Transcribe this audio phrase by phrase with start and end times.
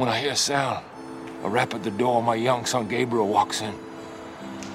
[0.00, 0.82] When I hear a sound,
[1.44, 3.74] a rap at the door, my young son Gabriel walks in.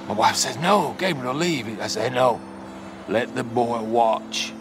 [0.08, 1.82] My wife says, No, Gabriel, leave.
[1.82, 2.40] I say, No,
[3.09, 4.53] let the boy watch.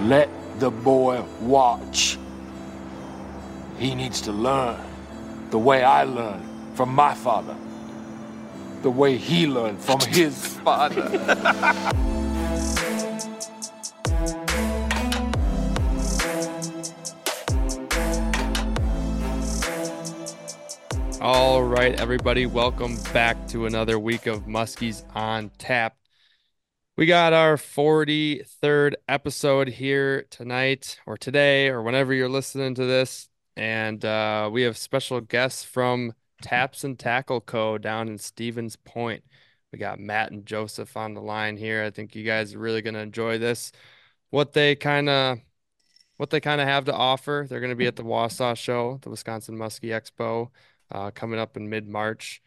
[0.00, 0.28] let
[0.58, 2.18] the boy watch.
[3.78, 4.78] He needs to learn
[5.48, 7.56] the way I learned from my father,
[8.82, 12.12] the way he learned from his father.
[21.90, 25.96] right, everybody, welcome back to another week of Muskies on Tap.
[26.96, 33.28] We got our 43rd episode here tonight or today or whenever you're listening to this.
[33.56, 37.78] And uh, we have special guests from Taps and Tackle Co.
[37.78, 39.22] down in Stevens Point.
[39.72, 41.84] We got Matt and Jozef on the line here.
[41.84, 43.70] I think you guys are really going to enjoy this.
[44.30, 45.38] What they kind of
[46.16, 47.46] what they kind of have to offer.
[47.48, 50.50] They're going to be at the Wausau show, the Wisconsin Muskie Expo
[50.90, 52.42] uh, coming up in mid March.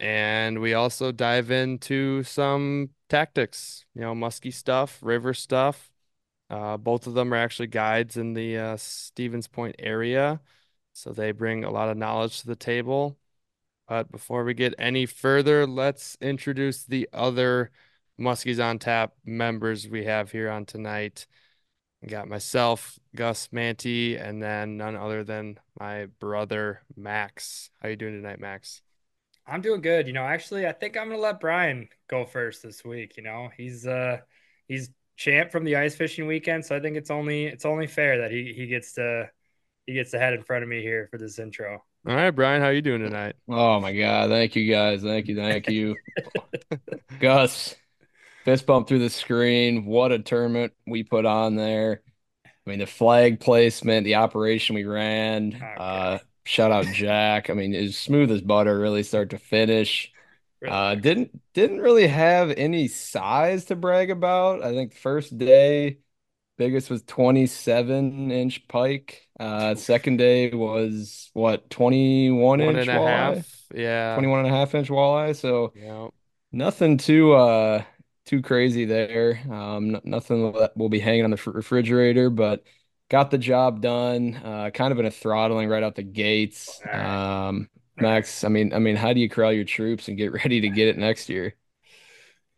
[0.00, 5.90] And we also dive into some tactics, you know, musky stuff, river stuff.
[6.50, 10.40] Uh, both of them are actually guides in the uh, Stevens Point area.
[10.92, 13.18] So they bring a lot of knowledge to the table.
[13.88, 17.70] But before we get any further, let's introduce the other
[18.20, 21.26] Muskies on Tap members we have here on tonight.
[22.02, 27.68] I got myself, Gus Manti, and then none other than my brother Max.
[27.82, 28.80] How you doing tonight, Max?
[29.44, 30.06] I'm doing good.
[30.06, 33.16] You know, actually, I think I'm gonna let Brian go first this week.
[33.16, 34.18] You know, he's uh
[34.68, 38.18] he's champ from the ice fishing weekend, so I think it's only it's only fair
[38.18, 39.28] that he he gets to
[39.84, 41.82] he gets to head in front of me here for this intro.
[42.06, 43.34] All right, Brian, how you doing tonight?
[43.48, 45.96] Oh my god, thank you guys, thank you, thank you,
[47.18, 47.74] Gus
[48.44, 49.86] fist bump through the screen.
[49.86, 52.02] What a tournament we put on there.
[52.68, 55.54] I mean, the flag placement, the operation we ran.
[55.54, 55.74] Okay.
[55.78, 57.48] Uh, shout out Jack.
[57.48, 60.12] I mean, it's smooth as butter, really start to finish.
[60.60, 60.74] Really?
[60.74, 64.62] Uh, didn't didn't really have any size to brag about.
[64.62, 66.00] I think first day
[66.58, 69.26] biggest was 27 inch pike.
[69.40, 73.36] Uh, second day was what 21 One inch and walleye?
[73.36, 73.62] Half.
[73.74, 75.36] Yeah, 21 and a half inch walleye.
[75.36, 76.08] So yeah.
[76.52, 77.82] nothing too uh
[78.28, 79.40] too crazy there.
[79.50, 82.62] Um, nothing that will be hanging on the refrigerator, but
[83.08, 84.34] got the job done.
[84.34, 86.80] Uh, kind of in a throttling right out the gates.
[86.92, 90.60] Um, Max, I mean, I mean, how do you corral your troops and get ready
[90.60, 91.54] to get it next year?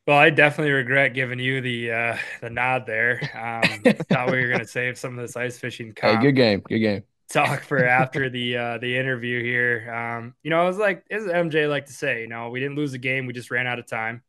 [0.06, 3.20] Well, I definitely regret giving you the uh, the nod there.
[3.32, 5.94] Um, thought we were going to save some of this ice fishing.
[6.00, 7.04] Hey, good game, good game.
[7.28, 9.92] Talk for after the uh, the interview here.
[9.94, 12.76] Um, you know, it was like as MJ like to say, you know, we didn't
[12.76, 14.22] lose a game, we just ran out of time.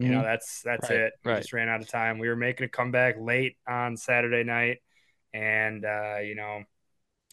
[0.00, 0.24] You know, mm-hmm.
[0.24, 1.12] that's that's right, it.
[1.24, 1.38] We right.
[1.40, 2.18] just ran out of time.
[2.18, 4.78] We were making a comeback late on Saturday night,
[5.32, 6.62] and uh, you know,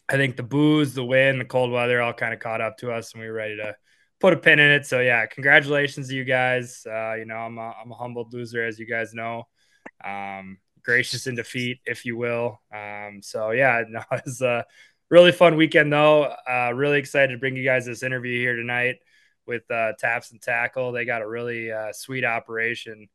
[0.08, 2.90] I think the booze, the wind, the cold weather all kind of caught up to
[2.90, 3.76] us, and we were ready to
[4.20, 4.86] put a pin in it.
[4.86, 6.84] So yeah, congratulations to you guys.
[6.86, 9.44] Uh, you know, I'm a, I'm a humbled loser, as you guys know.
[10.04, 12.60] Um, gracious in defeat, if you will.
[12.74, 14.64] Um, so yeah, no, it was a
[15.08, 16.24] really fun weekend though.
[16.24, 18.96] Uh, really excited to bring you guys this interview here tonight
[19.46, 20.92] with uh, Taps and Tackle.
[20.92, 23.08] They got a really uh, sweet operation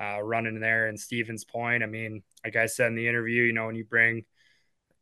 [0.00, 1.82] uh, running there in Stevens Point.
[1.82, 4.24] I mean, like I said in the interview, you know, when you bring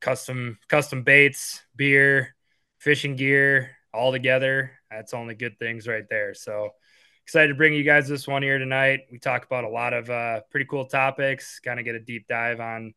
[0.01, 2.35] custom custom baits, beer,
[2.79, 6.35] fishing gear all together, that's only good things right there.
[6.35, 6.71] So
[7.25, 9.01] excited to bring you guys this one here tonight.
[9.11, 12.29] We talk about a lot of uh, pretty cool topics, kind of get a deep
[12.29, 12.95] dive on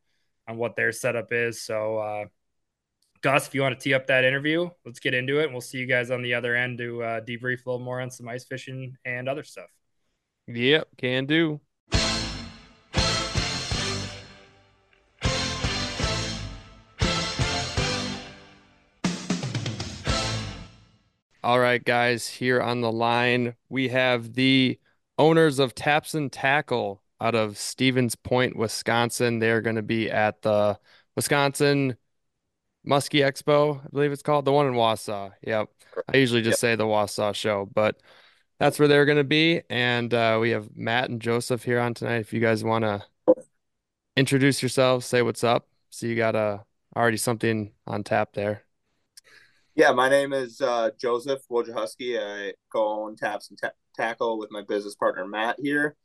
[0.47, 1.61] on what their setup is.
[1.61, 2.25] So uh,
[3.21, 5.45] Gus, if you want to tee up that interview, let's get into it.
[5.45, 7.99] And we'll see you guys on the other end to uh, debrief a little more
[7.99, 9.69] on some ice fishing and other stuff.
[10.47, 11.59] Yep, can do.
[21.43, 24.79] All right, guys, here on the line, we have the
[25.17, 29.39] owners of Taps and Tackle out of Stevens Point, Wisconsin.
[29.39, 30.77] They're going to be at the
[31.15, 31.95] Wisconsin
[32.87, 35.33] Muskie Expo, I believe it's called the one in Wausau.
[35.41, 35.69] Yep.
[36.11, 36.71] I usually just yep.
[36.71, 37.97] say the Wausau show, but
[38.59, 39.61] that's where they're going to be.
[39.69, 42.19] And uh, we have Matt and Jozef here on tonight.
[42.19, 43.03] If you guys want to
[44.15, 45.67] introduce yourselves, say what's up.
[45.89, 46.59] So you got uh,
[46.95, 48.63] already something on tap there.
[49.75, 52.19] Yeah, my name is uh, Jozef Wojciechowski.
[52.19, 53.59] I co-own Taps and
[53.95, 55.95] Tackle with my business partner Matt here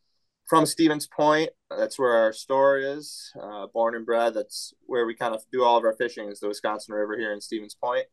[0.53, 1.49] from Stevens Point.
[1.71, 3.33] That's where our store is.
[3.43, 4.35] Uh, born and bred.
[4.35, 6.29] That's where we kind of do all of our fishing.
[6.29, 8.05] Is the Wisconsin River here in Stevens Point.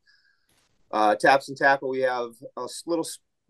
[0.90, 1.90] Uh, taps and tackle.
[1.90, 3.06] We have a little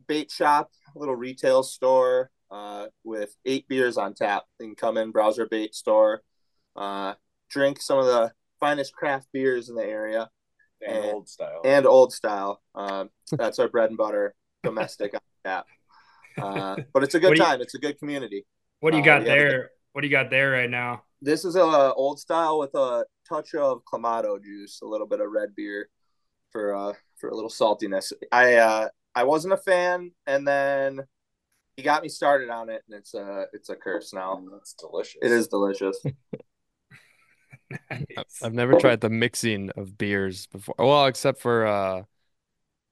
[0.07, 4.45] bait shop, a little retail store uh, with eight beers on tap.
[4.59, 6.23] You can come in, browse our bait store,
[6.75, 7.13] uh,
[7.47, 10.31] drink some of the finest craft beers in the area
[10.81, 11.61] and, and old style.
[11.63, 12.59] And old style.
[12.73, 14.33] Uh, that's our bread and butter,
[14.63, 15.67] domestic on tap.
[16.37, 17.59] Uh, but it's a good time.
[17.59, 18.45] You, it's a good community.
[18.79, 19.71] What do you uh, got there?
[19.91, 21.03] what do you got there right now?
[21.21, 25.31] This is a old style with a touch of clamato juice, a little bit of
[25.31, 25.89] red beer
[26.51, 28.13] for uh for a little saltiness.
[28.31, 31.01] I uh I wasn't a fan, and then
[31.75, 34.41] he got me started on it, and it's a it's a curse now.
[34.57, 35.17] It's delicious.
[35.21, 36.01] It is delicious.
[37.89, 38.41] nice.
[38.41, 40.75] I've never tried the mixing of beers before.
[40.77, 42.03] Well, except for uh,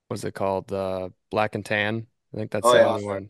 [0.08, 0.72] what's it called?
[0.72, 2.08] Uh, black and tan.
[2.34, 2.88] I think that's oh, the yeah.
[2.88, 3.30] only one.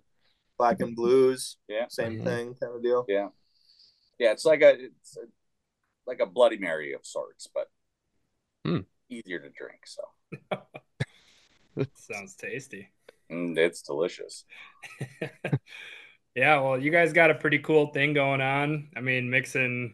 [0.57, 1.57] Black and blues.
[1.67, 2.25] Yeah, same mm-hmm.
[2.25, 3.05] thing, kind of deal.
[3.07, 3.29] Yeah,
[4.19, 4.31] yeah.
[4.31, 5.21] It's like a it's a,
[6.05, 7.69] like a Bloody Mary of sorts, but
[8.65, 8.79] hmm.
[9.09, 9.81] easier to drink.
[9.85, 10.01] So
[11.93, 12.89] sounds tasty.
[13.31, 14.45] Mm, it's delicious.
[16.35, 18.89] yeah, well, you guys got a pretty cool thing going on.
[18.95, 19.93] I mean, mixing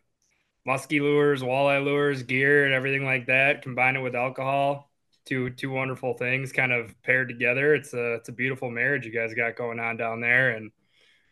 [0.65, 3.63] musky lures, walleye lures, gear, and everything like that.
[3.63, 4.91] Combine it with alcohol.
[5.25, 7.73] Two two wonderful things kind of paired together.
[7.73, 10.51] It's a it's a beautiful marriage you guys got going on down there.
[10.51, 10.71] And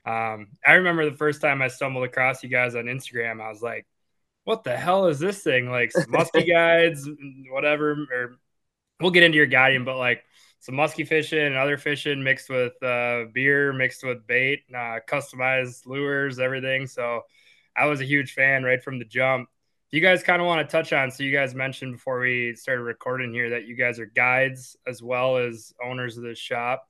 [0.05, 3.61] um, I remember the first time I stumbled across you guys on Instagram, I was
[3.61, 3.85] like,
[4.45, 5.69] "What the hell is this thing?
[5.69, 7.07] Like musky guides,
[7.49, 8.38] whatever." Or
[9.01, 10.23] we'll get into your guiding, but like
[10.61, 15.88] some musky fishing and other fishing mixed with uh, beer, mixed with bait, uh, customized
[15.88, 16.85] lures, everything.
[16.88, 17.23] So
[17.75, 19.49] I was a huge fan right from the jump.
[19.91, 21.11] You guys kind of want to touch on?
[21.11, 25.03] So you guys mentioned before we started recording here that you guys are guides as
[25.03, 26.88] well as owners of this shop.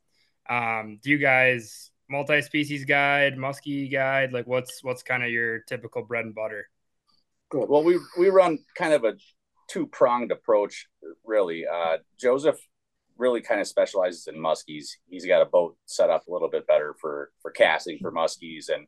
[0.47, 4.33] Um, do you guys multi-species guide, musky guide?
[4.33, 6.69] Like what's what's kind of your typical bread and butter?
[7.49, 7.69] Good.
[7.69, 9.13] Well, we we run kind of a
[9.67, 10.85] two pronged approach,
[11.25, 11.65] really.
[11.65, 12.57] Uh, Jozef
[13.17, 14.89] really kind of specializes in muskies.
[15.09, 18.69] He's got a boat set up a little bit better for for casting for muskies
[18.69, 18.85] and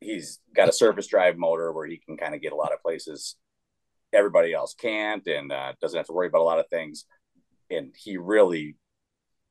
[0.00, 2.82] he's got a surface drive motor where he can kind of get a lot of
[2.82, 3.36] places
[4.12, 7.04] everybody else can't and uh, doesn't have to worry about a lot of things.
[7.70, 8.76] And he really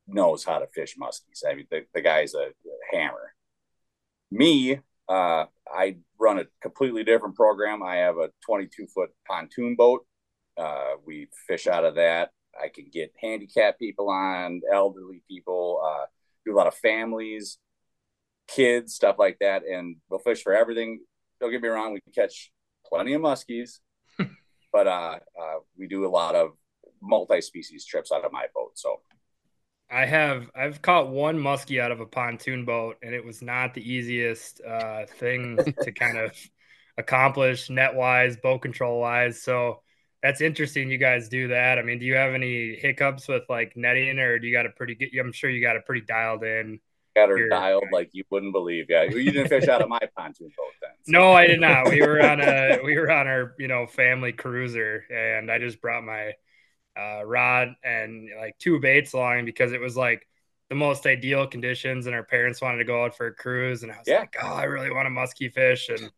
[0.06, 1.48] knows how to fish muskies.
[1.48, 3.34] I mean, the, the guy's a, a hammer.
[4.30, 7.82] Me, uh, I run a completely different program.
[7.82, 10.04] I have a 22 foot pontoon boat.
[10.56, 12.30] Uh, we fish out of that.
[12.60, 16.06] I can get handicapped people on, elderly people, uh,
[16.44, 17.58] do a lot of families
[18.48, 21.00] kids, stuff like that, and we'll fish for everything.
[21.40, 22.50] Don't get me wrong, we catch
[22.86, 23.78] plenty of muskies,
[24.72, 26.52] but uh, uh, we do a lot of
[27.00, 28.72] multi-species trips out of my boat.
[28.74, 29.00] So
[29.90, 33.74] I have I've caught one muskie out of a pontoon boat, and it was not
[33.74, 36.32] the easiest uh, thing to kind of
[36.96, 39.42] accomplish net wise, boat control wise.
[39.42, 39.82] So
[40.22, 40.90] that's interesting.
[40.90, 41.78] You guys do that.
[41.78, 44.70] I mean, do you have any hiccups with like netting, or do you got a
[44.70, 45.10] pretty good?
[45.18, 46.80] I'm sure you got a pretty dialed in
[47.18, 48.86] got her dialed like you wouldn't believe.
[48.88, 50.90] Yeah, you didn't fish out of my pontoon boat then.
[51.02, 51.12] So.
[51.12, 51.88] No, I did not.
[51.88, 55.80] We were on a we were on our you know family cruiser, and I just
[55.80, 56.34] brought my
[56.98, 60.26] uh, rod and like two baits along because it was like
[60.68, 63.92] the most ideal conditions, and our parents wanted to go out for a cruise, and
[63.92, 64.20] I was yeah.
[64.20, 66.10] like, oh, I really want a musky fish, and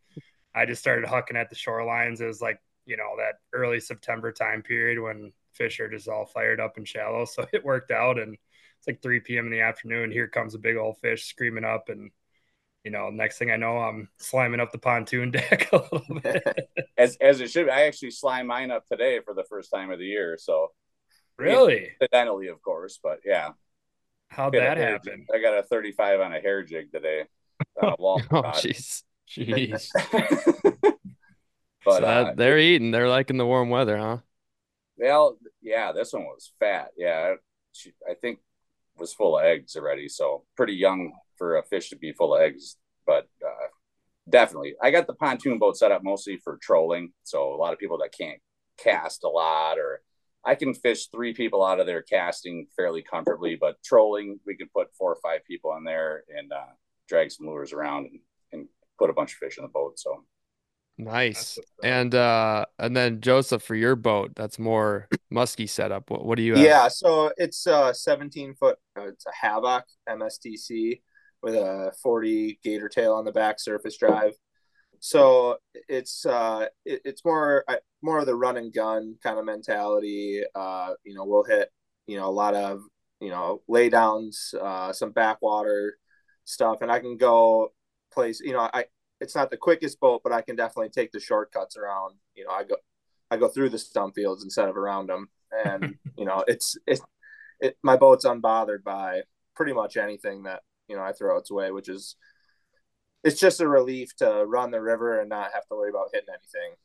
[0.54, 2.20] I just started hucking at the shorelines.
[2.20, 6.26] It was like you know that early September time period when fish are just all
[6.26, 8.36] fired up and shallow, so it worked out and
[8.80, 9.44] it's like 3 p.m.
[9.46, 10.10] in the afternoon.
[10.10, 12.10] Here comes a big old fish screaming up, and
[12.82, 16.68] you know, next thing I know, I'm slamming up the pontoon deck a little bit.
[16.96, 17.66] as as it should.
[17.66, 17.72] Be.
[17.72, 20.38] I actually slime mine up today for the first time of the year.
[20.40, 20.68] So
[21.36, 23.50] really, accidentally, of course, but yeah.
[24.28, 25.26] How'd that happen?
[25.34, 27.24] I got a 35 on a hair jig today.
[27.82, 28.18] On a oh,
[28.54, 29.90] jeez, jeez.
[31.84, 32.90] but so uh, they're eating.
[32.90, 34.18] They're liking the warm weather, huh?
[34.96, 36.92] Well, yeah, this one was fat.
[36.96, 37.34] Yeah,
[38.08, 38.38] I think
[39.00, 40.08] was full of eggs already.
[40.08, 42.76] So pretty young for a fish to be full of eggs,
[43.06, 43.68] but uh,
[44.28, 44.74] definitely.
[44.82, 47.12] I got the pontoon boat set up mostly for trolling.
[47.24, 48.40] So a lot of people that can't
[48.78, 50.00] cast a lot or
[50.44, 54.68] I can fish three people out of there casting fairly comfortably, but trolling, we can
[54.74, 56.72] put four or five people in there and uh,
[57.08, 58.20] drag some lures around and,
[58.52, 59.98] and put a bunch of fish in the boat.
[59.98, 60.24] So
[61.04, 61.58] Nice.
[61.82, 66.10] And uh and then Jozef for your boat, that's more musky setup.
[66.10, 66.64] What what do you have?
[66.64, 71.00] Yeah, so it's a 17 foot uh, it's a Havoc MSTC
[71.42, 74.32] with a 40 gator tail on the back surface drive.
[74.98, 75.56] So
[75.88, 80.42] it's uh it, it's more uh, more of the run and gun kind of mentality.
[80.54, 81.70] Uh you know, we'll hit,
[82.06, 82.82] you know, a lot of,
[83.20, 85.96] you know, laydowns, uh some backwater
[86.44, 87.72] stuff and I can go
[88.12, 88.84] place, you know, I
[89.20, 92.16] it's not the quickest boat, but I can definitely take the shortcuts around.
[92.34, 92.76] You know, I go
[93.30, 95.28] I go through the stump fields instead of around them,
[95.64, 97.00] and you know, it's it,
[97.60, 99.22] it my boat's unbothered by
[99.54, 102.16] pretty much anything that you know I throw its way, which is
[103.22, 106.28] it's just a relief to run the river and not have to worry about hitting
[106.30, 106.76] anything.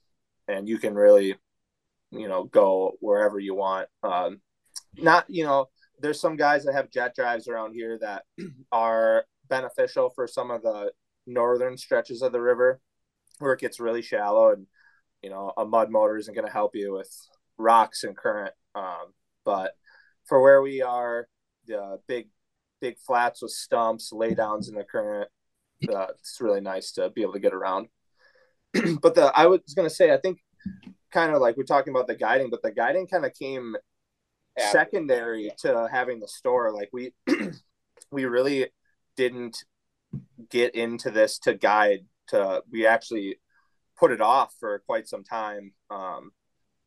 [0.48, 1.36] and you can really,
[2.12, 3.88] you know, go wherever you want.
[4.04, 4.42] Um,
[4.98, 5.70] not, you know,
[6.02, 8.24] there's some guys that have jet drives around here that
[8.72, 10.92] are beneficial for some of the
[11.28, 12.80] northern stretches of the river
[13.40, 14.68] where it gets really shallow and
[15.22, 17.12] you know a mud motor isn't going to help you with
[17.58, 18.54] rocks and current.
[18.74, 19.14] Um,
[19.44, 19.74] but
[20.26, 21.28] for where we are
[21.68, 22.30] the big
[22.82, 25.30] big flats with stumps laydowns in the current
[25.90, 27.88] uh, it's really nice to be able to get around.
[29.02, 30.40] But the i was going to say i think
[31.12, 33.76] kind of like we're talking about the guiding but the guiding kind of came
[34.58, 36.74] secondary to having the store.
[36.74, 37.14] Like we
[38.12, 38.68] we really
[39.18, 39.64] didn't
[40.50, 43.38] get into this to guide to we actually
[43.98, 46.32] put it off for quite some time um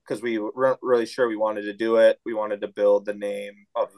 [0.08, 2.18] because we weren't really sure we wanted to do it.
[2.24, 3.90] We wanted to build the name of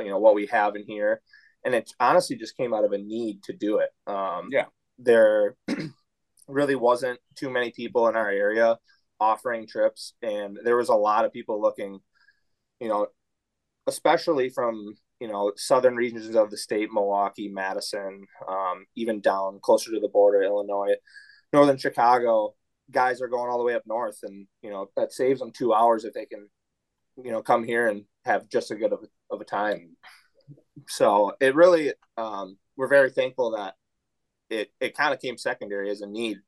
[0.00, 1.22] you know what we have in here.
[1.64, 3.90] And it honestly just came out of a need to do it.
[4.06, 4.66] Um yeah.
[4.98, 5.56] there
[6.48, 8.78] really wasn't too many people in our area
[9.20, 10.14] offering trips.
[10.20, 12.00] And there was a lot of people looking
[12.80, 13.06] you know
[13.86, 19.90] especially from you know southern regions of the state milwaukee madison um, even down closer
[19.90, 20.94] to the border illinois
[21.52, 22.54] northern chicago
[22.92, 24.18] guys are going all the way up north.
[24.22, 26.48] And you know that saves them two hours if they can
[27.22, 29.96] you know come here and have just as good of a, of a time.
[30.88, 33.74] So it really um, we're very thankful that
[34.50, 36.38] it it kind of came secondary as a need.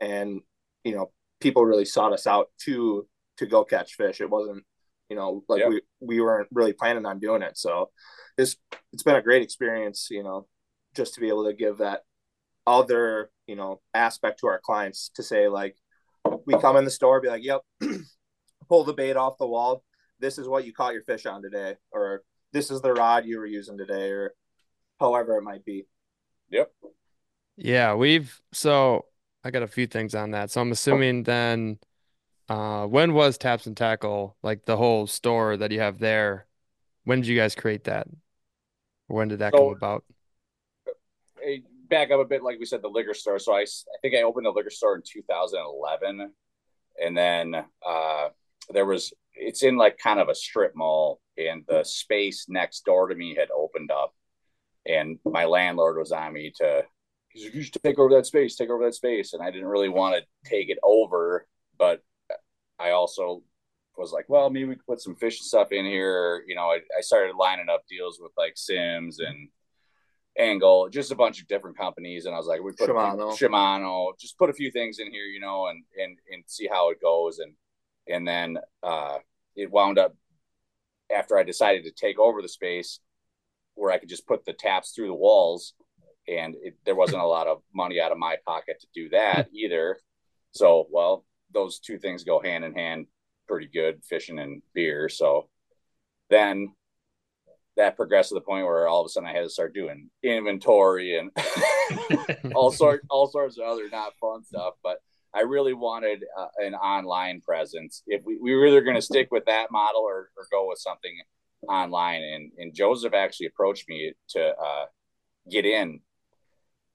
[0.00, 0.40] And
[0.84, 3.06] you know people really sought us out to
[3.38, 4.20] to go catch fish.
[4.20, 4.64] It wasn't
[5.08, 5.70] you know like yep.
[5.70, 7.56] we we weren't really planning on doing it.
[7.56, 7.90] So
[8.36, 8.56] it's
[8.92, 10.46] it's been a great experience you know
[10.94, 12.02] just to be able to give that
[12.66, 15.76] other you know aspect to our clients to say like
[16.46, 17.62] we come in the store be like yep
[18.68, 19.82] pull the bait off the wall.
[20.20, 22.22] This is what you caught your fish on today or
[22.52, 24.34] this is the rod you were using today or
[25.00, 25.86] however it might be.
[26.50, 26.70] Yep.
[27.56, 29.06] Yeah we've so
[29.44, 30.50] i got a few things on that.
[30.50, 31.78] So i'm assuming then
[32.48, 36.46] uh, when was Taps and Tackle like the whole store that you have there?
[37.04, 38.06] When did you guys create that?
[39.06, 40.04] When did that so, come about?
[41.88, 43.38] Back up a bit, like we said, the liquor store.
[43.38, 46.30] So I, I think I opened the liquor store in 2011,
[47.02, 48.28] and then uh,
[48.70, 53.08] there was it's in like kind of a strip mall, and the space next door
[53.08, 54.14] to me had opened up,
[54.86, 56.82] and my landlord was on me to
[57.34, 60.16] you should take over that space, take over that space, and I didn't really want
[60.16, 61.46] to take it over,
[61.78, 62.02] but
[62.78, 63.42] I also
[63.96, 66.44] was like, well, maybe we could put some fish stuff in here.
[66.46, 69.48] You know, I, I started lining up deals with like Simms and
[70.38, 73.36] Angle, just a bunch of different companies, and I was like, we put Shimano.
[73.36, 76.68] Few, Shimano, just put a few things in here, you know, and and and see
[76.70, 77.54] how it goes, and
[78.06, 79.18] and then uh,
[79.56, 80.14] it wound up
[81.14, 83.00] after I decided to take over the space
[83.74, 85.74] where I could just put the taps through the walls,
[86.28, 89.48] and it, there wasn't a lot of money out of my pocket to do that
[89.52, 89.98] either.
[90.52, 93.06] So, well, those two things go hand in hand
[93.48, 95.08] pretty good, fishing and beer.
[95.08, 95.48] So
[96.30, 96.74] then
[97.76, 100.10] that progressed to the point where all of a sudden I had to start doing
[100.22, 101.30] inventory and
[102.54, 104.74] all sorts all sorts of other not fun stuff.
[104.82, 104.98] But
[105.34, 108.02] I really wanted uh, an online presence.
[108.06, 110.78] If we, we were either going to stick with that model or, or go with
[110.78, 111.12] something
[111.68, 114.84] online, and and Jozef actually approached me to uh,
[115.50, 116.00] get in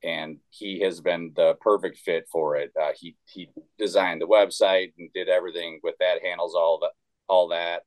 [0.04, 2.72] and he has been the perfect fit for it.
[2.80, 6.90] Uh, he he designed the website and did everything with that, handles all the
[7.28, 7.84] all that,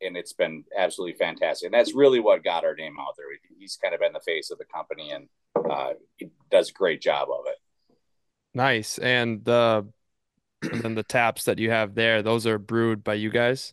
[0.00, 1.66] and it's been absolutely fantastic.
[1.66, 3.26] And that's really what got our name out there.
[3.58, 5.28] He's kind of been the face of the company, and
[5.70, 7.56] uh, he does a great job of it.
[8.54, 9.86] Nice, and the
[10.62, 13.72] and then the taps that you have there, those are brewed by you guys.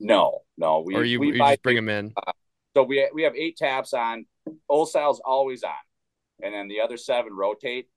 [0.00, 2.12] No, no, we or you, we you just bring them in.
[2.16, 2.32] Uh,
[2.76, 4.26] so we we have eight taps on.
[4.68, 5.72] Old style's always on
[6.42, 7.88] and then the other seven rotate.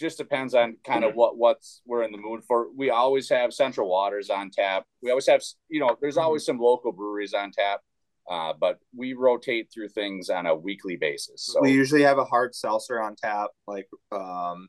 [0.00, 2.68] Just depends on kind of what what's we're in the mood for.
[2.74, 4.84] We always have Central Waters on tap.
[5.02, 6.24] We always have you know there's mm-hmm.
[6.24, 7.80] always some local breweries on tap,
[8.28, 11.46] uh, but we rotate through things on a weekly basis.
[11.52, 13.50] So we usually have a hard seltzer on tap.
[13.66, 14.68] Like um,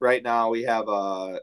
[0.00, 1.40] right now we have a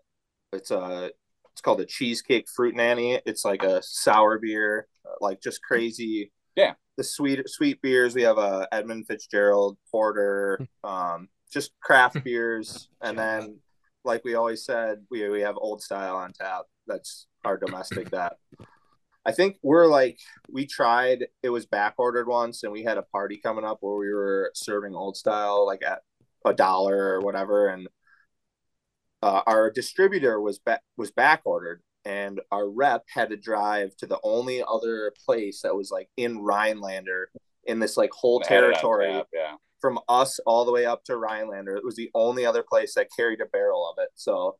[0.53, 1.11] it's a
[1.51, 3.19] it's called a cheesecake fruit nanny.
[3.25, 4.87] It's like a sour beer,
[5.19, 6.31] like just crazy.
[6.55, 8.15] Yeah the sweet sweet beers.
[8.15, 13.59] We have a Edmund Fitzgerald porter, um, just craft beers, and then
[14.03, 16.63] like we always said, we we have old style on tap.
[16.87, 18.37] That's our domestic that.
[19.25, 20.19] I think we're like
[20.49, 21.25] we tried.
[21.41, 24.51] It was back ordered once, and we had a party coming up where we were
[24.53, 26.01] serving old style like at
[26.45, 27.87] a dollar or whatever, and
[29.21, 34.07] uh, our distributor was back was back ordered, and our rep had to drive to
[34.07, 37.29] the only other place that was like in Rhinelander
[37.65, 39.55] in this like whole territory yeah.
[39.79, 41.75] from us all the way up to Rhinelander.
[41.75, 44.09] It was the only other place that carried a barrel of it.
[44.15, 44.57] So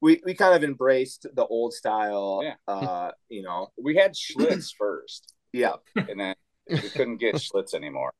[0.00, 2.40] we we kind of embraced the old style.
[2.42, 2.54] Yeah.
[2.68, 6.34] Uh, you know, We had Schlitz first, yeah, and then
[6.68, 8.12] we couldn't get Schlitz anymore.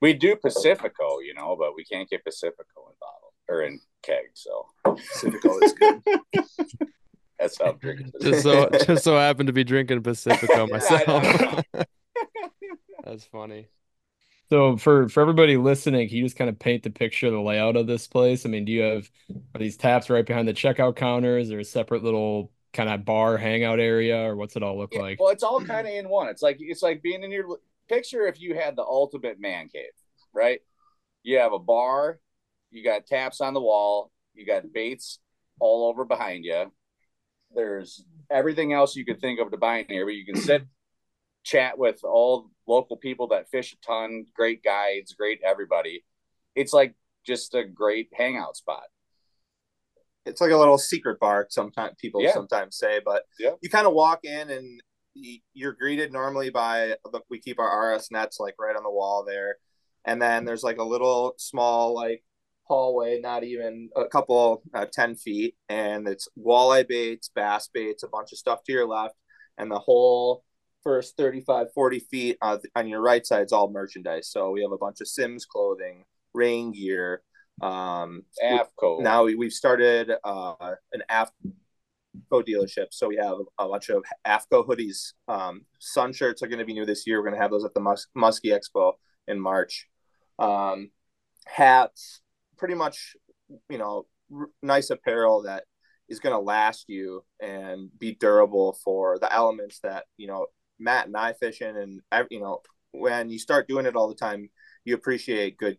[0.00, 4.26] We do Pacifico, you know, but we can't get Pacifico in bottle or in keg.
[4.34, 6.02] So Pacifico is good.
[7.44, 8.12] that's how I'm drinking.
[8.22, 11.62] just so just so happened to be drinking Pacifico myself.
[13.04, 13.68] That's funny.
[14.48, 17.40] So for for everybody listening, can you just kind of paint the picture of the
[17.40, 18.46] layout of this place?
[18.46, 19.10] I mean, do you have
[19.54, 23.36] are these taps right behind the checkout counters or a separate little kind of bar
[23.36, 25.20] hangout area or what's it all look Yeah, like?
[25.20, 26.06] Well, it's all kind of mm-hmm.
[26.06, 26.28] in one.
[26.28, 27.58] It's like it's like being in your
[27.88, 29.92] picture if you had the ultimate man cave,
[30.32, 30.60] right?
[31.22, 32.20] You have a bar,
[32.70, 35.18] you got taps on the wall, you got baits
[35.60, 36.70] all over behind you.
[37.54, 40.62] There's everything else you could think of to buy in here, but you can sit,
[41.44, 46.04] chat with all local people that fish a ton, great guides, great everybody.
[46.54, 46.94] It's like
[47.26, 48.84] just a great hangout spot.
[50.26, 51.46] it's like a little secret bar.
[51.50, 52.32] Sometimes people Yeah.
[52.32, 53.56] sometimes say, but Yeah.
[53.60, 54.80] you kind of walk in and
[55.52, 56.96] you're greeted normally by
[57.28, 59.58] we keep our RS nets like right on the wall there,
[60.06, 62.24] and then there's like a little small like
[62.64, 68.08] hallway, not even a couple uh, ten feet, and it's walleye baits, bass baits, a
[68.08, 69.16] bunch of stuff to your left,
[69.58, 70.44] and the whole
[70.82, 74.70] first 35 40 feet uh, on your right side is all merchandise so we have
[74.70, 76.04] a bunch of simms clothing
[76.34, 77.22] rain gear
[77.62, 79.00] um AFTCO.
[79.00, 81.52] now we, we've started uh, an AFTCO
[82.32, 82.86] dealership.
[82.90, 85.12] So we have a bunch of AFTCO hoodies.
[85.28, 87.18] Um, sun shirts are going to be new this year.
[87.18, 88.94] We're going to have those at the Mus- Muskie Expo
[89.28, 89.88] in March.
[90.38, 90.90] Um,
[91.46, 92.20] hats,
[92.56, 93.16] pretty much,
[93.68, 95.64] you know, r- nice apparel that
[96.08, 100.46] is going to last you and be durable for the elements that, you know,
[100.78, 101.76] Matt and I fish in.
[101.76, 102.60] And, you know,
[102.92, 104.50] when you start doing it all the time,
[104.84, 105.78] you appreciate good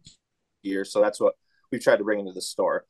[0.63, 0.85] gear.
[0.85, 1.35] So that's what
[1.71, 2.85] we've tried to bring into the store.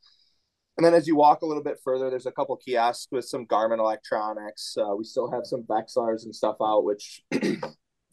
[0.77, 3.45] And then as you walk a little bit further, there's a couple kiosks with some
[3.45, 4.75] Garmin electronics.
[4.77, 7.23] Uh, we still have some Vexilars and stuff out, which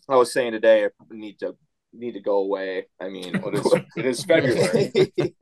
[0.09, 1.57] I was saying today I need to
[1.93, 2.87] need to go away.
[3.01, 4.93] I mean, It is, it is February.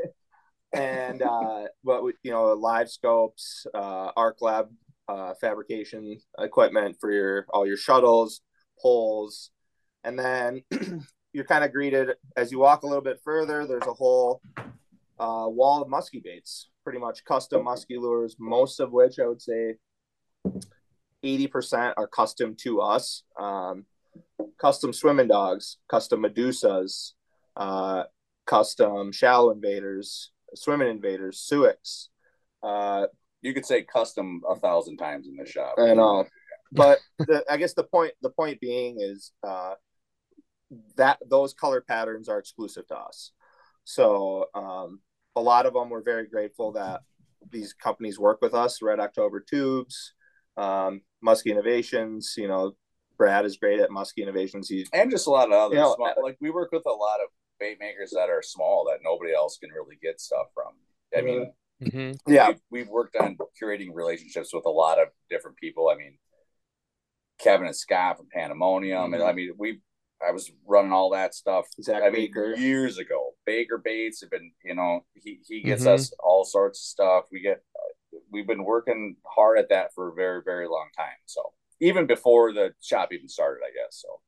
[0.72, 4.70] and uh, but you know, live scopes, uh, arc lab
[5.08, 8.40] uh, fabrication equipment for your all your shuttles,
[8.80, 9.50] poles,
[10.04, 10.62] and then
[11.32, 13.66] you're kind of greeted as you walk a little bit further.
[13.66, 14.40] There's a whole
[15.18, 19.42] uh, wall of musky baits, pretty much custom muskie lures, most of which I would
[19.42, 19.76] say
[21.24, 23.24] 80% are custom to us.
[23.38, 23.84] Um,
[24.58, 27.12] custom swimming dogs, custom medusas,
[27.56, 28.04] uh,
[28.46, 32.08] custom shallow invaders, swimming invaders, Suicks.
[32.62, 33.06] Uh,
[33.42, 35.76] you could say custom a thousand times in the shop.
[35.78, 36.26] I know,
[36.72, 39.74] but the, I guess the point the point being is uh,
[40.96, 43.32] that those color patterns are exclusive to us.
[43.84, 45.00] So um,
[45.36, 47.00] a lot of them we're very grateful that
[47.50, 48.82] these companies work with us.
[48.82, 50.12] Red October Tubes,
[50.56, 52.34] um, Muskie Innovations.
[52.36, 52.72] You know,
[53.16, 54.68] Brad is great at Muskie Innovations.
[54.68, 57.20] He's and just a lot of other You know, like we work with a lot
[57.20, 57.28] of
[57.60, 60.72] bait makers that are small that nobody else can really get stuff from.
[61.16, 65.56] I mean, hmm yeah, we've, we've worked on curating relationships with a lot of different
[65.58, 65.88] people.
[65.88, 66.18] I mean,
[67.38, 69.80] Kevin and Scott from Pandemonium, and I mean, we
[70.26, 71.66] I was running all that stuff.
[71.82, 73.34] Zach I mean, years ago.
[73.46, 75.94] Baker Baits have been, you know, he he gets Mhm.
[75.94, 77.24] us all sorts of stuff.
[77.32, 77.62] We get,
[78.30, 81.18] we've been working hard at that for a very very long time.
[81.26, 83.96] So even before the shop even started, I guess.
[84.02, 84.20] So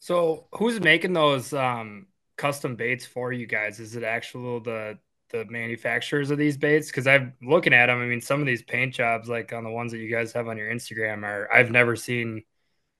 [0.00, 3.80] So who's making those um custom baits for you guys?
[3.80, 4.98] Is it actual the
[5.30, 6.88] the manufacturers of these baits?
[6.88, 8.00] Because I'm looking at them.
[8.00, 10.48] I mean, some of these paint jobs, like on the ones that you guys have
[10.48, 12.44] on your Instagram, are I've never seen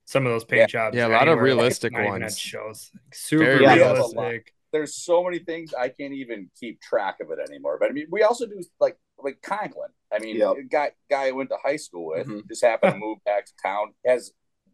[0.06, 0.66] some of those paint Yeah.
[0.66, 0.96] jobs.
[0.96, 2.38] Yeah, a lot of anywhere, like, realistic not even ones.
[2.38, 2.90] shows.
[3.12, 4.18] Super Very Yeah, realistic.
[4.18, 4.54] realistic.
[4.72, 7.78] there's so many things I can't even keep track of it anymore.
[7.78, 9.90] But I mean, we also do like like Conklin.
[10.12, 10.56] I mean, Yep.
[10.70, 12.48] guy guy I went to high school with Mhm.
[12.48, 13.94] just happened to move back to town.
[14.04, 14.32] Has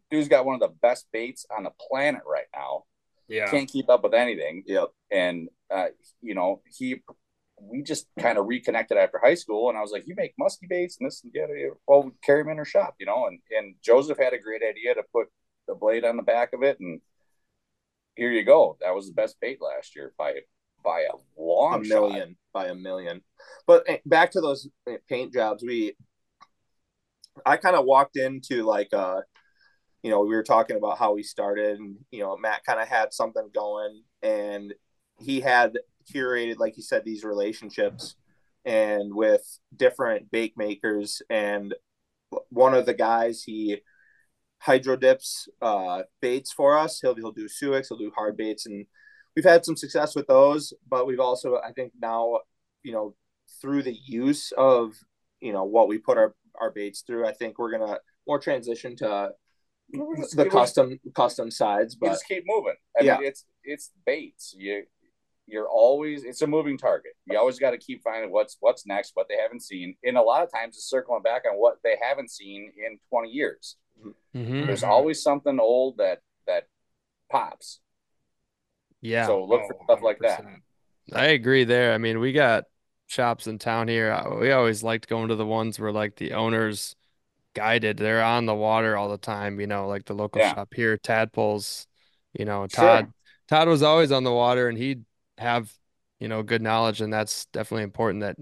[0.09, 2.83] dude's got one of the best baits on the planet right now.
[3.31, 3.49] Yeah.
[3.49, 4.63] Can't keep up with anything.
[4.67, 4.89] yep.
[5.09, 5.87] And uh,
[6.21, 7.01] you know, he
[7.61, 10.67] we just kind of reconnected after high school, and I was like, "You make musky
[10.67, 11.71] baits and this and get it.
[11.87, 14.61] Well, we carry them in our shop, you know." And and Jozef had a great
[14.63, 15.27] idea to put
[15.67, 16.99] the blade on the back of it, and
[18.15, 18.77] here you go.
[18.81, 20.33] That was the best bait last year by
[20.83, 23.21] by a long a million by a million.
[23.65, 25.95] But eh, back to those eh, paint jobs, we
[27.45, 29.21] I kind of walked into like uh
[30.03, 32.87] you know, we were talking about how we started and you know, Matt kind of
[32.87, 34.73] had something going and
[35.19, 35.77] he had
[36.11, 38.15] curated like you said these relationships
[38.65, 41.75] and with different bake makers and
[42.49, 43.77] one of the guys he
[44.59, 48.87] hydro dips uh baits for us he'll he'll do Suicks he'll do hard baits and
[49.35, 52.39] we've had some success with those, but we've also, I think now,
[52.83, 53.15] you know,
[53.61, 54.93] through the use of
[55.41, 57.27] you know what we put our our baits through.
[57.27, 59.31] I think we're gonna more transition to
[59.91, 62.75] the custom custom sides, but just keep moving.
[62.99, 63.17] I yeah.
[63.17, 64.55] mean, it's it's baits.
[64.57, 64.83] You
[65.47, 67.11] you're always it's a moving target.
[67.25, 69.95] You always got to keep finding what's what's next, what they haven't seen.
[70.03, 73.29] And a lot of times it's circling back on what they haven't seen in 20
[73.29, 73.75] years.
[74.35, 74.65] Mm-hmm.
[74.65, 76.67] There's always something old that that
[77.29, 77.79] pops.
[79.01, 79.25] Yeah.
[79.25, 80.03] So look oh, for stuff 100%.
[80.03, 80.45] like that.
[81.13, 81.93] I agree there.
[81.93, 82.65] I mean, we got
[83.07, 84.11] shops in town here.
[84.11, 86.95] Uh, we always liked going to the ones where like the owners
[87.53, 87.97] guided.
[87.97, 90.53] They're on the water all the time, you know, like the local yeah.
[90.53, 91.87] shop here, Tadpoles,
[92.33, 93.13] you know, Todd sure.
[93.47, 95.03] Todd was always on the water and he'd
[95.37, 95.71] have,
[96.19, 98.37] you know, good knowledge and that's definitely important that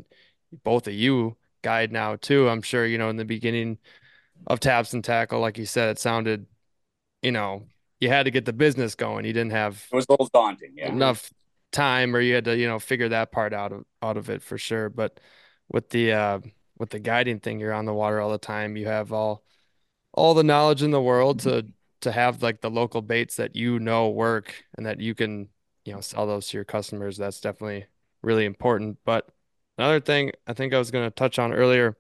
[0.63, 2.47] both of you guide now too.
[2.49, 3.77] I'm sure, you know, in the beginning
[4.47, 6.45] of taps and tackle, like you said, it sounded,
[7.21, 7.65] you know,
[7.99, 9.25] you had to get the business going.
[9.25, 10.89] You didn't have it was a little daunting, yeah.
[10.89, 11.29] Enough
[11.71, 14.41] time or you had to, you know, figure that part out of out of it
[14.41, 14.89] for sure.
[14.89, 15.19] But
[15.71, 16.39] with the uh
[16.79, 18.77] with the guiding thing, you're on the water all the time.
[18.77, 19.43] You have all
[20.13, 21.65] all the knowledge in the world to
[22.01, 25.49] to have like the local baits that you know work and that you can,
[25.85, 27.17] you know, sell those to your customers.
[27.17, 27.85] That's definitely
[28.21, 28.97] really important.
[29.05, 29.29] But
[29.77, 31.97] another thing I think I was going to touch on earlier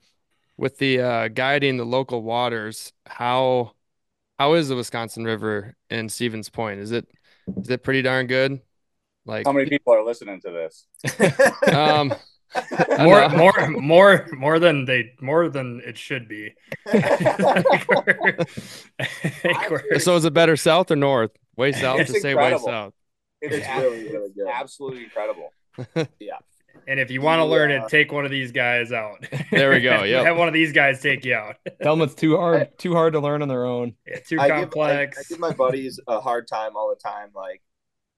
[0.57, 3.73] with the uh, guiding the local waters, how
[4.37, 6.79] how is the Wisconsin River in Stevens Point?
[6.79, 7.07] Is it
[7.61, 8.61] is it pretty darn good?
[9.25, 10.87] Like how many people are listening to this?
[11.73, 12.13] um,
[12.97, 16.53] more more more more than they more than it should be.
[19.99, 21.31] so is it better south or north?
[21.55, 22.93] Way south to say way south.
[23.41, 24.47] It's, it's really, really good.
[24.47, 25.53] Absolutely incredible.
[26.19, 26.37] yeah.
[26.87, 29.25] And if you want to learn it, uh, take one of these guys out.
[29.51, 30.03] There we go.
[30.09, 30.23] Yeah.
[30.23, 31.57] Have one of these guys take you out.
[31.81, 33.93] Tell them it's too hard, too hard to learn on their own.
[34.07, 35.29] Yeah, too I complex.
[35.29, 37.29] Give, I, I give my buddies a hard time all the time.
[37.35, 37.61] Like,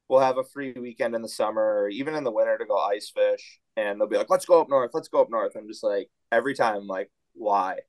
[0.08, 2.78] we'll have a free weekend in the summer or even in the winter to go
[2.78, 4.92] ice fish, and they'll be like, "Let's go up north.
[4.94, 7.80] Let's go up north." I'm just like, every time, like, why?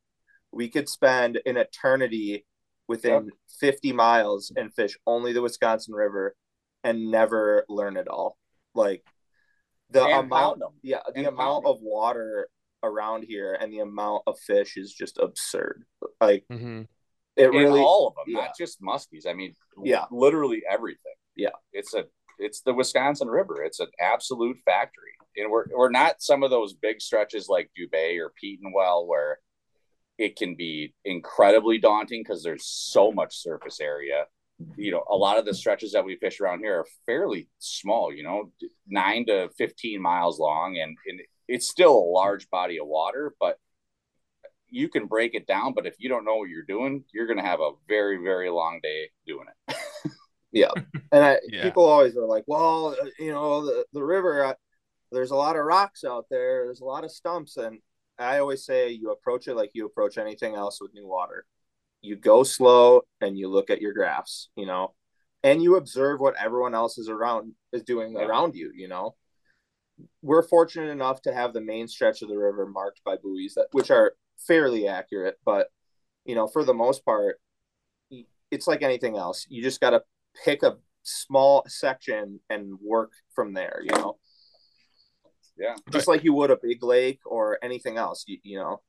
[0.53, 2.47] We could spend an eternity
[2.89, 3.35] within yep.
[3.61, 6.35] 50 miles and fish only the Wisconsin River
[6.85, 8.37] and never learn it all.
[8.75, 9.03] Like
[9.93, 12.49] the and amount yeah the and amount of water
[12.83, 15.85] around here and the amount of fish is just absurd
[16.21, 16.83] like mm-hmm.
[17.37, 18.41] it really all of them yeah.
[18.41, 22.05] not just muskies i mean yeah literally everything yeah it's a
[22.39, 26.75] it's the wisconsin river it's an absolute factory and we're we're not some of those
[26.75, 29.39] big stretches like dubay or petenwell where
[30.19, 34.27] it can be incredibly daunting because there's so much surface area
[34.77, 38.13] you know, a lot of the stretches that we fish around here are fairly small,
[38.13, 38.51] you know,
[38.87, 40.79] nine to 15 miles long.
[40.79, 43.59] And, and it's still a large body of water, but
[44.69, 45.75] you can break it down.
[45.75, 48.51] But if you don't know what you're doing, you're going to have a very, very
[48.51, 49.77] long day doing it.
[50.53, 50.71] yeah.
[51.13, 51.63] And I, yeah.
[51.63, 54.55] people always are like, well, uh, you know, the, the river, I,
[55.13, 56.65] there's a lot of rocks out there.
[56.65, 57.57] There's a lot of stumps.
[57.57, 57.79] And
[58.19, 61.47] I always say you approach it like you approach anything else with new water
[62.03, 64.93] you go slow and you look at your graphs, you know,
[65.43, 68.23] and you observe what everyone else is around is doing yeah.
[68.23, 69.15] around you, you know.
[70.21, 73.69] We're fortunate enough to have the main stretch of the river marked by buoys that
[73.71, 75.69] which are fairly accurate, but
[76.25, 77.41] you know, for the most part,
[78.51, 79.47] it's like anything else.
[79.49, 80.03] You just got to
[80.45, 84.19] pick a small section and work from there, you know.
[85.59, 85.75] Yeah.
[85.91, 88.81] Just like you would a big lake or anything else, you, you know.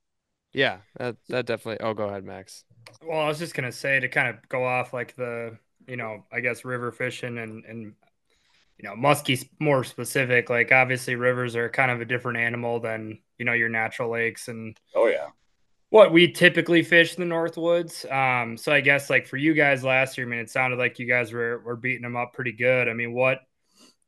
[0.54, 1.86] Yeah, that that definitely.
[1.86, 2.64] Oh, go ahead, Max.
[3.02, 6.26] Well, I was just gonna say to kind of go off like the you know
[6.32, 7.94] I guess river fishing and and
[8.78, 10.50] you know muskie more specific.
[10.50, 14.48] Like obviously rivers are kind of a different animal than you know your natural lakes
[14.48, 15.30] and oh yeah
[15.94, 18.12] what we typically fish in the Northwoods.
[18.12, 20.98] Um, so I guess like for you guys last year, I mean, it sounded like
[20.98, 22.90] you guys were were beating them up pretty good.
[22.90, 23.42] I mean, what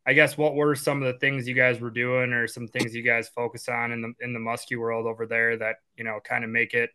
[0.07, 2.93] I guess what were some of the things you guys were doing or some things
[2.93, 6.19] you guys focus on in the in the muskie world over there that, you know,
[6.23, 6.91] kind of make it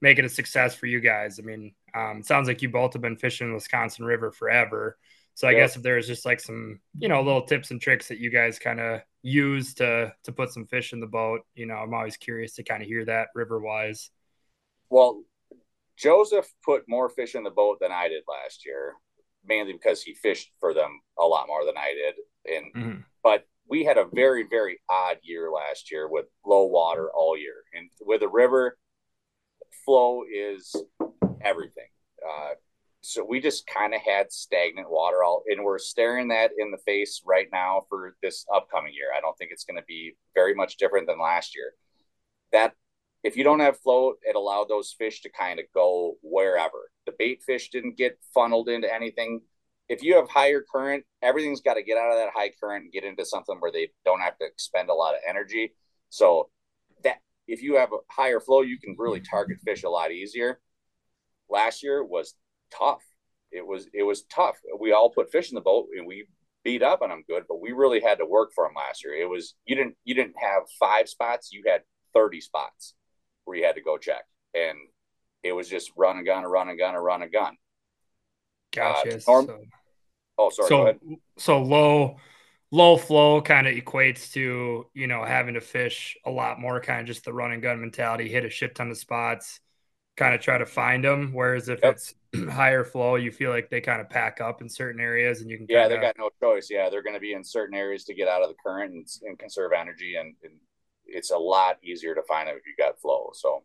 [0.00, 1.38] make it a success for you guys?
[1.38, 4.96] I mean, um, it sounds like you both have been fishing the Wisconsin River forever.
[5.34, 5.60] So I yeah.
[5.60, 8.58] guess if there's just like some, you know, little tips and tricks that you guys
[8.58, 12.16] kind of use to to put some fish in the boat, you know, I'm always
[12.16, 14.10] curious to kind of hear that river wise.
[14.88, 15.22] Well,
[16.02, 18.94] Jozef put more fish in the boat than I did last year,
[19.44, 22.14] mainly because he fished for them a lot more than I did
[22.48, 23.00] and mm-hmm.
[23.22, 27.64] but we had a very very odd year last year with low water all year,
[27.74, 28.78] and with the river
[29.84, 30.74] flow is
[31.42, 31.88] everything.
[32.26, 32.54] Uh,
[33.02, 36.78] so we just kind of had stagnant water all, and we're staring that in the
[36.78, 39.08] face right now for this upcoming year.
[39.16, 41.72] I don't think it's going to be very much different than last year.
[42.50, 42.72] That
[43.22, 46.90] if you don't have flow, it allowed those fish to kind of go wherever.
[47.06, 49.42] The bait fish didn't get funneled into anything
[49.88, 52.92] if you have higher current, everything's got to get out of that high current and
[52.92, 55.72] get into something where they don't have to expend a lot of energy.
[56.10, 56.50] So
[57.04, 60.60] that if you have a higher flow, you can really target fish a lot easier.
[61.48, 62.34] Last year was
[62.76, 63.02] tough.
[63.52, 64.56] It was it was tough.
[64.78, 66.26] We all put fish in the boat and we
[66.64, 69.14] beat up on them good, but we really had to work for them last year.
[69.14, 72.94] It was you didn't you didn't have five spots, you had 30 spots
[73.44, 74.24] where you had to go check.
[74.54, 74.76] And
[75.44, 77.56] it was just run and gun, run and gun, run and gun.
[78.76, 79.16] Gotcha.
[79.16, 79.58] Uh, Norm- so,
[80.38, 80.68] oh, sorry.
[80.68, 80.98] So,
[81.38, 82.16] so low,
[82.70, 87.00] low flow kind of equates to you know having to fish a lot more, kind
[87.00, 89.60] of just the run and gun mentality, hit a shit ton of spots,
[90.16, 91.32] kind of try to find them.
[91.32, 91.94] Whereas if yep.
[91.94, 92.14] it's
[92.50, 95.58] higher flow, you feel like they kind of pack up in certain areas, and you
[95.58, 95.66] can.
[95.68, 95.96] Yeah, kinda...
[95.96, 96.68] they got no choice.
[96.70, 99.06] Yeah, they're going to be in certain areas to get out of the current and,
[99.22, 100.52] and conserve energy, and, and,
[101.08, 103.30] it's a lot easier to find them if you got flow.
[103.32, 103.62] So,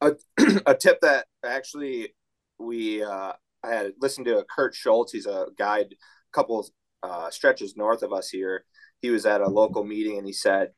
[0.00, 0.12] a,
[0.66, 2.14] a tip that actually
[2.56, 3.32] we uh,
[3.64, 5.12] I had listened to a Kurt Schultz.
[5.12, 6.66] He's a guide, a couple
[7.02, 8.64] uh, stretches north of us here.
[9.00, 10.68] He was at a local meeting and he said,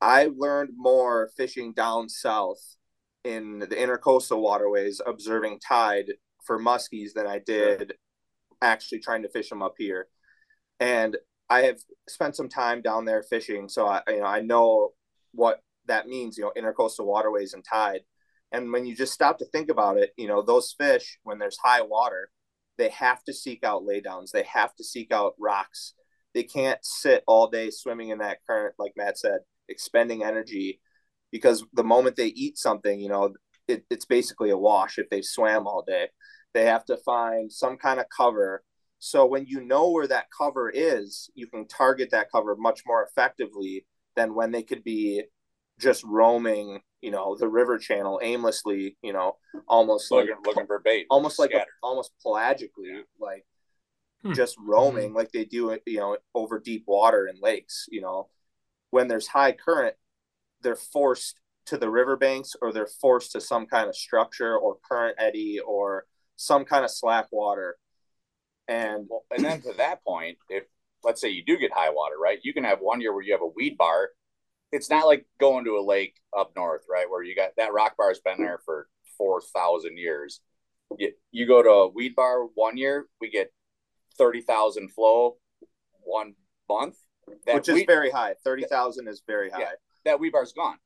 [0.00, 2.76] I learned more fishing down south
[3.24, 6.12] in the intercoastal waterways, observing tide
[6.44, 7.94] for muskies than I did
[8.60, 10.08] actually trying to fish them up here.
[10.80, 11.16] And
[11.48, 14.90] I have spent some time down there fishing, so I you know I know
[15.32, 16.36] what that means.
[16.36, 18.00] You know, intercoastal waterways and tide.
[18.54, 21.58] And when you just stop to think about it, you know, those fish, when there's
[21.58, 22.30] high water,
[22.78, 24.30] they have to seek out laydowns.
[24.30, 25.94] They have to seek out rocks.
[26.34, 30.80] They can't sit all day swimming in that current, like Matt said, expending energy
[31.32, 33.34] because the moment they eat something, you know,
[33.66, 36.08] it, it's basically a wash if they swam all day.
[36.52, 38.62] They have to find some kind of cover.
[39.00, 43.04] So when you know where that cover is, you can target that cover much more
[43.04, 45.24] effectively than when they could be
[45.78, 49.36] just roaming you know the river channel aimlessly you know
[49.68, 53.00] almost looking, like looking for bait almost like a, almost pelagically yeah.
[53.20, 53.44] like
[54.22, 54.32] hmm.
[54.32, 55.16] just roaming hmm.
[55.16, 58.28] like they do you know over deep water and lakes you know
[58.90, 59.94] when there's high current
[60.62, 65.16] they're forced to the riverbanks or they're forced to some kind of structure or current
[65.18, 66.04] eddy or
[66.36, 67.76] some kind of slack water
[68.68, 70.64] and well, and then to that point if
[71.02, 73.32] let's say you do get high water right you can have one year where you
[73.32, 74.08] have a weed bar
[74.74, 77.08] it's not like going to a lake up north, right?
[77.08, 80.40] Where you got that rock bar's been there for 4,000 years.
[80.98, 83.52] You, you go to a weed bar one year, we get
[84.18, 85.36] 30,000 flow
[86.02, 86.34] one
[86.68, 86.96] month.
[87.46, 88.34] That Which is weed, very high.
[88.42, 89.60] 30,000 is very high.
[89.60, 89.70] Yeah,
[90.06, 90.78] that weed bar's gone.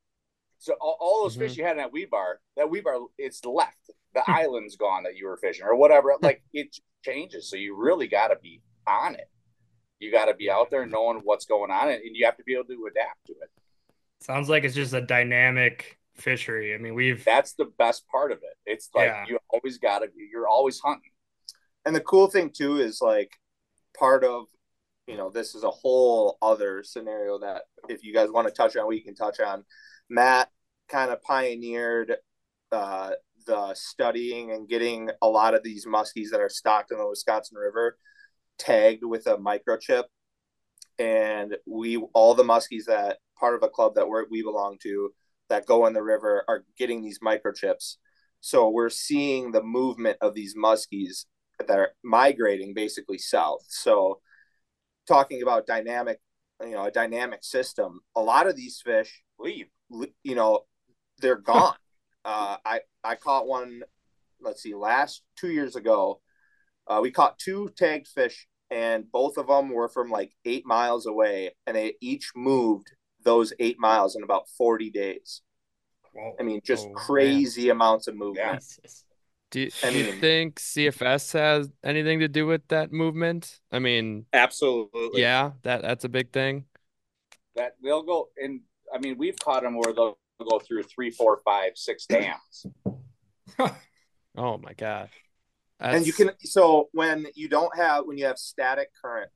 [0.59, 1.43] So all, all those mm-hmm.
[1.43, 3.91] fish you had in that weed bar, that weed bar, it's left.
[4.15, 6.15] The island's gone that you were fishing or whatever.
[6.21, 7.49] Like it changes.
[7.49, 9.31] So you really got to be on it.
[9.99, 12.53] You got to be out there knowing what's going on and you have to be
[12.53, 13.51] able to adapt to it.
[14.21, 16.75] Sounds like it's just a dynamic fishery.
[16.75, 18.57] I mean, we've that's the best part of it.
[18.67, 19.25] It's like yeah.
[19.29, 21.13] you always got to you're always hunting.
[21.85, 23.33] And the cool thing too is like
[23.99, 24.45] part of
[25.07, 28.77] you know this is a whole other scenario that if you guys want to touch
[28.77, 29.65] on, we can touch on.
[30.11, 30.49] Matt
[30.89, 32.17] kind of pioneered
[32.73, 33.11] uh,
[33.47, 37.57] the studying and getting a lot of these muskies that are stocked in the Wisconsin
[37.57, 37.97] River
[38.59, 40.05] tagged with a microchip
[40.99, 45.13] and we all the muskies that part of a club that we we belong to
[45.49, 47.97] that go in the river are getting these microchips.
[48.41, 51.25] So we're seeing the movement of these muskies
[51.59, 53.65] that are migrating basically south.
[53.69, 54.21] So
[55.07, 56.21] talking about dynamic,
[56.63, 59.67] you know, a dynamic system, a lot of these fish leave,
[60.23, 60.61] you know,
[61.21, 61.75] they're gone.
[62.25, 63.83] uh, I, I caught one,
[64.41, 66.21] let's see, last two years ago,
[66.87, 71.07] uh, we caught two tagged fish and both of them were from like eight miles
[71.07, 75.43] away and they each moved those eight miles in about 40 days.
[76.13, 76.35] Whoa.
[76.39, 77.77] I mean, just oh, crazy man.
[77.77, 78.65] amounts of movement.
[78.83, 78.91] Yeah.
[79.51, 83.61] Do, you, I mean, you think CFS has anything to do with that movement?
[83.73, 85.23] I mean, absolutely.
[85.23, 86.67] Yeah, that that's a big thing.
[87.57, 88.61] That they'll go and
[88.95, 90.19] I mean, we've caught them where they'll
[90.51, 92.67] go through three, four, five, six dams.
[94.37, 95.09] oh my god!
[95.81, 95.97] That's...
[95.97, 99.31] And you can so when you don't have when you have static current,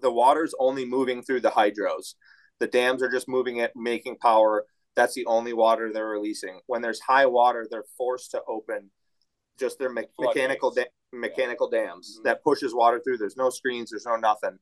[0.00, 2.14] the water's only moving through the hydros.
[2.58, 4.66] The dams are just moving it, making power.
[4.94, 6.60] That's the only water they're releasing.
[6.66, 8.90] When there's high water, they're forced to open
[9.58, 11.86] just their me- mechanical da- mechanical yeah.
[11.86, 12.28] dams mm-hmm.
[12.28, 13.18] that pushes water through.
[13.18, 13.90] There's no screens.
[13.90, 14.58] There's no nothing.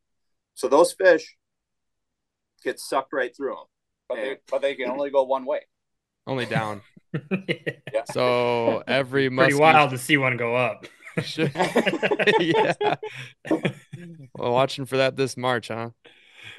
[0.55, 1.37] So those fish
[2.65, 3.65] get sucked right through them.
[4.09, 4.27] But, and...
[4.27, 5.61] they, but they can only go one way.
[6.27, 6.83] Only down.
[7.49, 8.05] yeah.
[8.13, 10.87] So every month, pretty wild to see one go up.
[12.39, 12.75] yeah.
[14.35, 15.91] well, watching for that this March, huh?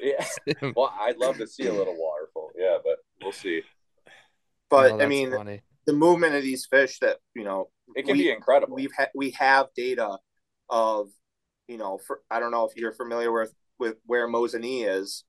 [0.00, 0.24] Yeah.
[0.76, 2.50] well, I'd love to see a little waterfall.
[2.56, 3.62] Yeah, but we'll see.
[4.68, 5.62] But oh, I mean, funny.
[5.86, 8.74] the movement of these fish that you know, it can we, be incredible.
[8.74, 10.18] We've ha- we have data
[10.68, 11.08] of,
[11.68, 15.24] you know, for I don't know if you're familiar with with where Mosinee is,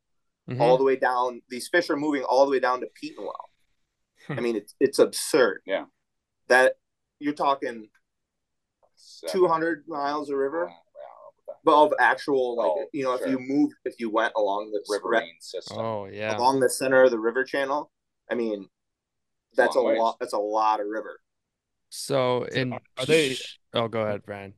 [0.49, 0.61] mm-hmm.
[0.61, 1.41] all the way down.
[1.49, 3.33] These fish are moving all the way down to Petenwell.
[4.27, 4.33] Hmm.
[4.33, 5.61] I mean, it's it's absurd.
[5.65, 5.85] Yeah,
[6.47, 6.73] that
[7.19, 7.87] you're talking
[9.27, 10.71] two hundred miles of river,
[11.63, 13.27] but of actual like oh, you know sure.
[13.27, 15.77] if you move if you went along the riverine system.
[15.77, 17.91] Oh yeah, along the center of the river channel.
[18.29, 18.67] I mean,
[19.55, 20.17] that's a, a lot.
[20.19, 21.19] That's a lot of river.
[21.89, 23.37] So in are they?
[23.73, 24.53] Oh, go ahead, Brian.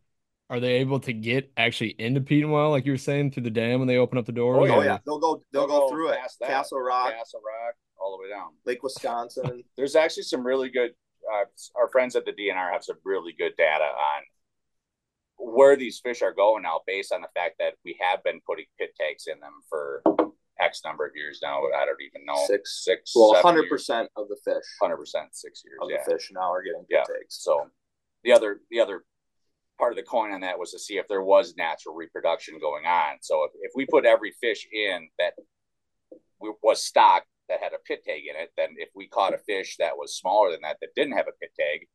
[0.49, 3.79] Are they able to get actually into Petenwell, like you were saying, through the dam
[3.79, 4.57] when they open up the door?
[4.57, 4.97] Oh, yeah, yeah.
[5.05, 5.41] they'll go.
[5.51, 6.19] They'll, they'll go, go, through it.
[6.43, 9.63] Castle Rock, Castle Rock, all the way down Lake Wisconsin.
[9.75, 10.91] There's actually some really good.
[11.31, 14.23] Uh, our friends at the DNR have some really good data on
[15.37, 18.65] where these fish are going now, based on the fact that we have been putting
[18.79, 20.03] pit tags in them for
[20.59, 21.61] X number of years now.
[21.75, 23.11] I don't even know six, six.
[23.15, 25.97] Well, hundred percent of the fish, hundred percent, six years of yeah.
[26.05, 27.03] the fish now are getting pit yeah.
[27.03, 27.39] tags.
[27.39, 27.67] So
[28.23, 29.03] the other, the other
[29.79, 32.85] part of the coin on that was to see if there was natural reproduction going
[32.85, 33.17] on.
[33.21, 35.33] So if, if we put every fish in that
[36.39, 39.77] was stocked that had a pit tag in it, then if we caught a fish
[39.79, 41.87] that was smaller than that that didn't have a pit tag,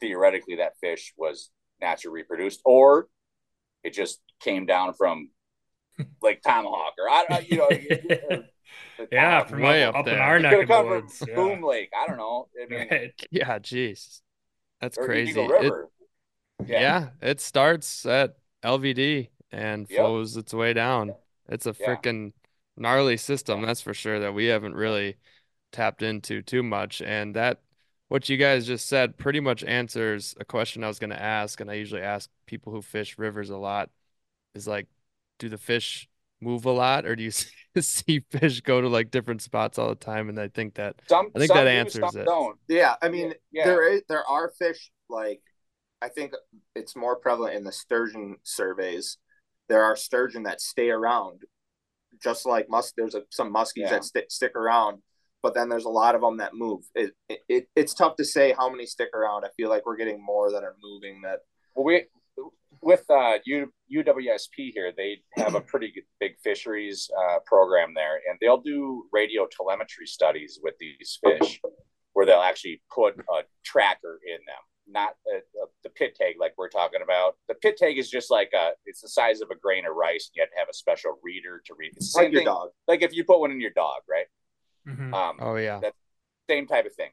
[0.00, 1.50] theoretically that fish was
[1.80, 3.08] naturally reproduced, or
[3.82, 5.30] it just came down from
[6.22, 8.42] like tomahawk or I, don't you know,
[9.12, 10.16] yeah, from way up, up, there.
[10.16, 11.34] in our neck of the woods, yeah.
[11.34, 11.90] Boom Lake.
[11.96, 12.48] I don't know.
[12.60, 13.26] I mean, right.
[13.30, 14.20] yeah, jeez,
[14.80, 15.40] that's crazy.
[15.40, 15.72] It,
[16.66, 16.80] yeah.
[16.80, 17.08] yeah.
[17.20, 20.00] it starts at LVD and yep.
[20.00, 21.14] flows its way down.
[21.48, 22.41] It's a freaking yeah.
[22.76, 24.20] Gnarly system, that's for sure.
[24.20, 25.16] That we haven't really
[25.72, 27.60] tapped into too much, and that
[28.08, 31.60] what you guys just said pretty much answers a question I was going to ask,
[31.60, 33.90] and I usually ask people who fish rivers a lot.
[34.54, 34.86] Is like,
[35.38, 36.08] do the fish
[36.40, 37.30] move a lot, or do you
[37.80, 40.28] see fish go to like different spots all the time?
[40.28, 42.26] And I think that some, I think that answers it.
[42.26, 42.58] Don't.
[42.68, 43.64] Yeah, I mean, yeah.
[43.64, 45.40] there is there are fish like
[46.02, 46.34] I think
[46.74, 49.18] it's more prevalent in the sturgeon surveys.
[49.68, 51.42] There are sturgeon that stay around,
[52.22, 52.94] just like musk.
[52.96, 53.90] There's a, some muskies yeah.
[53.90, 54.98] that st- stick around
[55.42, 56.84] but then there's a lot of them that move.
[56.94, 57.12] It,
[57.48, 59.44] it, it's tough to say how many stick around.
[59.44, 61.20] I feel like we're getting more that are moving.
[61.22, 61.40] That
[61.74, 62.04] well, we
[62.80, 68.38] with uh, U, UWSP here, they have a pretty big fisheries uh, program there, and
[68.40, 71.60] they'll do radio telemetry studies with these fish,
[72.12, 76.54] where they'll actually put a tracker in them, not a, a, the pit tag like
[76.56, 77.36] we're talking about.
[77.48, 80.28] The pit tag is just like a, it's the size of a grain of rice,
[80.28, 81.92] and you have to have a special reader to read.
[81.96, 84.26] It's like your thing, dog, like if you put one in your dog, right?
[84.88, 85.14] Mm-hmm.
[85.14, 85.94] Um, oh yeah, that
[86.48, 87.10] same type of thing.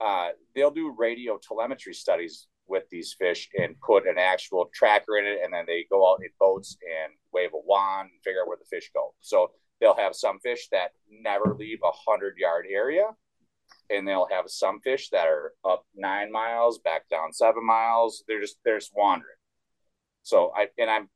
[0.00, 5.26] Uh, they'll do radio telemetry studies with these fish and put an actual tracker in
[5.26, 8.48] it, and then they go out in boats and wave a wand and figure out
[8.48, 9.14] where the fish go.
[9.20, 13.04] So they'll have some fish that never leave a hundred yard area,
[13.92, 18.24] and they'll have some fish that are up nine miles, back down seven miles.
[18.26, 19.36] They're just they're just wandering.
[20.22, 21.08] So I and I'm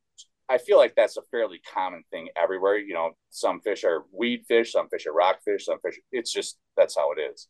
[0.48, 2.78] I feel like that's a fairly common thing everywhere.
[2.78, 5.98] You know, some fish are weed fish, some fish are rock fish, some fish.
[6.12, 7.48] It's just that's how it is.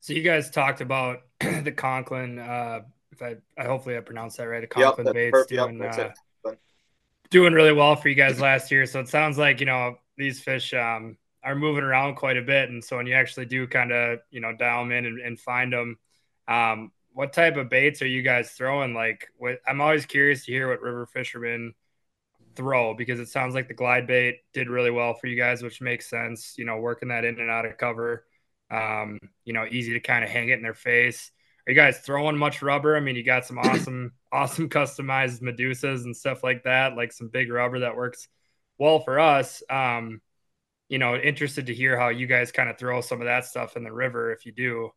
[0.00, 2.38] So you guys talked about the Conklin.
[2.38, 2.80] Uh,
[3.12, 4.60] if I, I hopefully I pronounced that right.
[4.60, 6.52] The Conklin yep, baits doing yep, uh,
[7.30, 8.86] doing really well for you guys last year.
[8.86, 12.70] So it sounds like you know these fish um, are moving around quite a bit,
[12.70, 15.38] and so when you actually do kind of you know dial them in and, and
[15.38, 15.98] find them,
[16.48, 18.94] um, what type of baits are you guys throwing?
[18.94, 21.74] Like, what I'm always curious to hear what river fishermen
[22.56, 25.80] throw because it sounds like the glide bait did really well for you guys, which
[25.80, 26.54] makes sense.
[26.56, 28.26] You know, working that in and out of cover,
[28.70, 31.30] um, you know, easy to kind of hang it in their face.
[31.66, 32.96] Are you guys throwing much rubber?
[32.96, 37.28] I mean, you got some awesome, awesome customized Medusas and stuff like that, like some
[37.28, 38.28] big rubber that works
[38.78, 39.62] well for us.
[39.70, 40.20] Um,
[40.88, 43.76] you know, interested to hear how you guys kind of throw some of that stuff
[43.76, 44.90] in the river if you do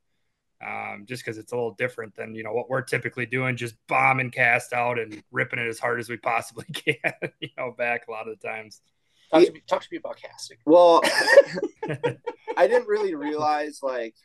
[0.66, 3.76] um, just because it's a little different than you know what we're typically doing, just
[3.88, 7.14] bombing cast out and ripping it as hard as we possibly can.
[7.40, 8.82] you know, back a lot of the times.
[9.32, 10.58] Talk to me, talk to me about casting.
[10.66, 11.02] Well,
[12.58, 14.16] I didn't really realize like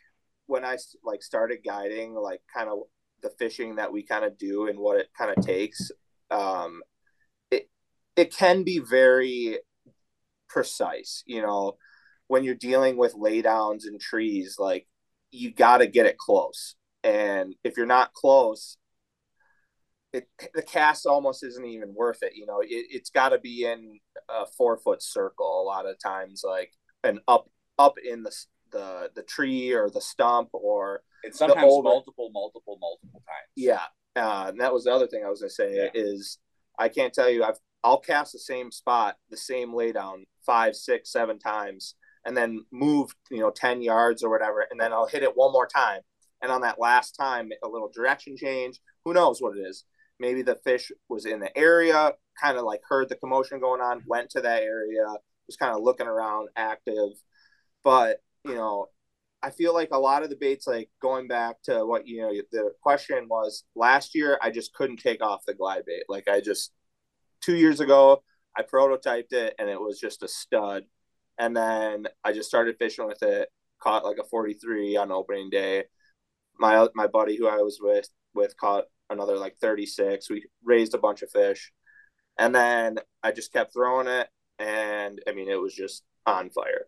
[0.47, 2.79] when I like started guiding, like kind of
[3.21, 5.91] the fishing that we kind of do and what it kind of takes.
[6.31, 6.81] Um,
[7.51, 7.69] it
[8.15, 9.59] it can be very
[10.53, 11.77] precise, you know,
[12.27, 14.87] when you're dealing with laydowns and trees, like
[15.31, 16.75] you got to get it close.
[17.03, 18.77] And if you're not close,
[20.13, 22.33] it, the cast almost isn't even worth it.
[22.35, 23.99] You know, it, has got to be in
[24.29, 26.71] a four foot circle a lot of times, like
[27.03, 27.49] and up
[27.79, 28.31] up in the
[28.71, 33.49] the the tree or the stump or it's sometimes multiple, multiple, multiple times.
[33.55, 33.81] Yeah,
[34.15, 35.89] uh, and that was the other thing I was gonna say yeah.
[35.93, 36.37] is
[36.77, 41.11] I can't tell you I've I'll cast the same spot, the same laydown five, six,
[41.11, 41.95] seven times,
[42.25, 44.65] and then move, you know, 10 yards or whatever.
[44.71, 45.99] And then I'll hit it one more time.
[46.41, 48.79] And on that last time, a little direction change.
[49.03, 49.83] Who knows what it is?
[50.19, 52.11] Maybe the fish was in the area,
[52.41, 55.05] kind of like heard the commotion going on, went to that area,
[55.47, 57.11] was kind of looking around, active.
[57.83, 58.87] But you know,
[59.43, 62.31] I feel like a lot of the baits, like going back to what you know,
[62.51, 66.03] the question was last year, I just couldn't take off the glide bait.
[66.07, 66.71] Like I just
[67.41, 68.23] two years ago,
[68.57, 70.83] I prototyped it and it was just a stud.
[71.37, 73.49] And then I just started fishing with it,
[73.81, 75.85] caught like a 43 on opening day.
[76.57, 80.29] My my buddy who I was with with caught another like 36.
[80.29, 81.73] We raised a bunch of fish.
[82.37, 86.85] And then I just kept throwing it and I mean it was just on fire.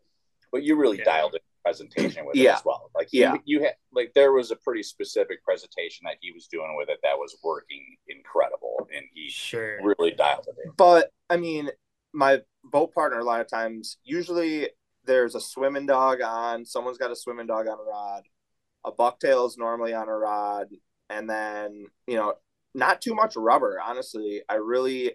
[0.53, 1.03] But you really yeah.
[1.03, 2.51] dialed it presentation with yeah.
[2.51, 2.91] it as well.
[2.93, 6.47] Like he, yeah, you had like there was a pretty specific presentation that he was
[6.47, 10.71] doing with it that was working incredible, and he sure really dialed it in.
[10.77, 11.69] But I mean,
[12.13, 14.69] my boat partner a lot of times usually
[15.05, 16.65] there's a swimming dog on.
[16.65, 18.23] Someone's got a swimming dog on a rod.
[18.85, 20.67] A bucktail is normally on a rod,
[21.09, 22.35] and then you know
[22.75, 23.79] not too much rubber.
[23.83, 25.13] Honestly, I really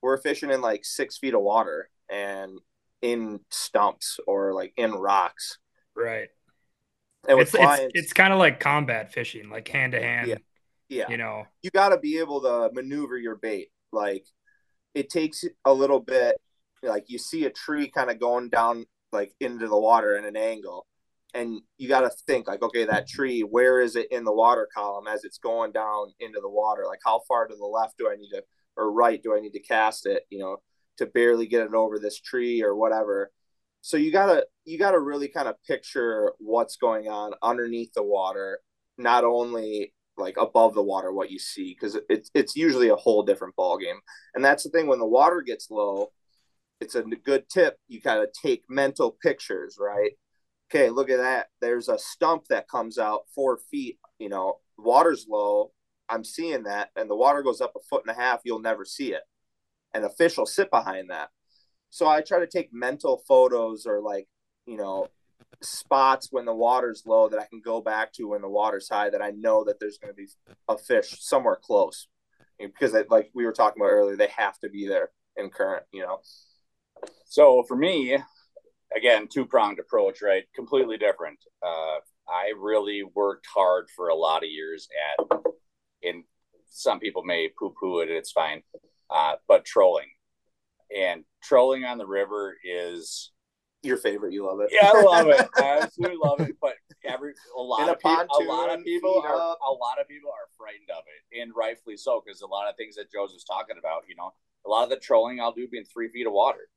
[0.00, 2.60] we're fishing in like six feet of water, and
[3.02, 5.58] in stumps or like in rocks.
[5.96, 6.28] Right.
[7.28, 10.28] And it's, clients, it's, it's kind of like combat fishing, like hand to hand.
[10.28, 10.36] Yeah.
[10.88, 11.08] Yeah.
[11.08, 13.68] You know, you got to be able to maneuver your bait.
[13.92, 14.24] Like
[14.94, 16.36] it takes a little bit,
[16.82, 20.36] like you see a tree kind of going down like into the water in an
[20.36, 20.86] angle.
[21.32, 24.68] And you got to think like, okay, that tree, where is it in the water
[24.74, 26.84] column as it's going down into the water?
[26.86, 28.42] Like how far to the left do I need to,
[28.76, 30.24] or right do I need to cast it?
[30.28, 30.56] You know,
[31.00, 33.32] to barely get it over this tree or whatever.
[33.80, 38.60] So you gotta you gotta really kind of picture what's going on underneath the water,
[38.98, 43.22] not only like above the water what you see because it's it's usually a whole
[43.22, 43.98] different ball game.
[44.34, 46.12] And that's the thing when the water gets low,
[46.80, 47.78] it's a good tip.
[47.88, 50.12] You gotta take mental pictures, right?
[50.70, 51.48] Okay, look at that.
[51.60, 53.98] There's a stump that comes out four feet.
[54.18, 55.72] You know, water's low.
[56.08, 58.40] I'm seeing that, and the water goes up a foot and a half.
[58.44, 59.22] You'll never see it
[59.94, 61.30] and official sit behind that.
[61.90, 64.28] So I try to take mental photos or like,
[64.66, 65.08] you know,
[65.62, 69.10] spots when the water's low that I can go back to when the water's high
[69.10, 70.28] that I know that there's going to be
[70.68, 72.06] a fish somewhere close
[72.58, 75.84] because they, like we were talking about earlier, they have to be there in current,
[75.92, 76.20] you know.
[77.24, 78.18] So for me,
[78.96, 80.44] again, two pronged approach, right?
[80.54, 81.38] Completely different.
[81.62, 84.88] Uh, I really worked hard for a lot of years
[85.18, 85.26] at,
[86.02, 86.24] and
[86.68, 88.62] some people may poo poo it, it's fine
[89.10, 90.08] uh, but trolling
[90.94, 93.30] and trolling on the river is
[93.82, 94.32] your favorite.
[94.32, 94.70] You love it.
[94.70, 95.48] Yeah, I love it.
[95.56, 96.56] I absolutely love it.
[96.60, 99.58] But every a lot of people, a lot of people are up.
[99.66, 102.76] a lot of people are frightened of it, and rightfully so, because a lot of
[102.76, 104.32] things that Jozef was talking about, you know,
[104.66, 106.68] a lot of the trolling I'll do being three feet of water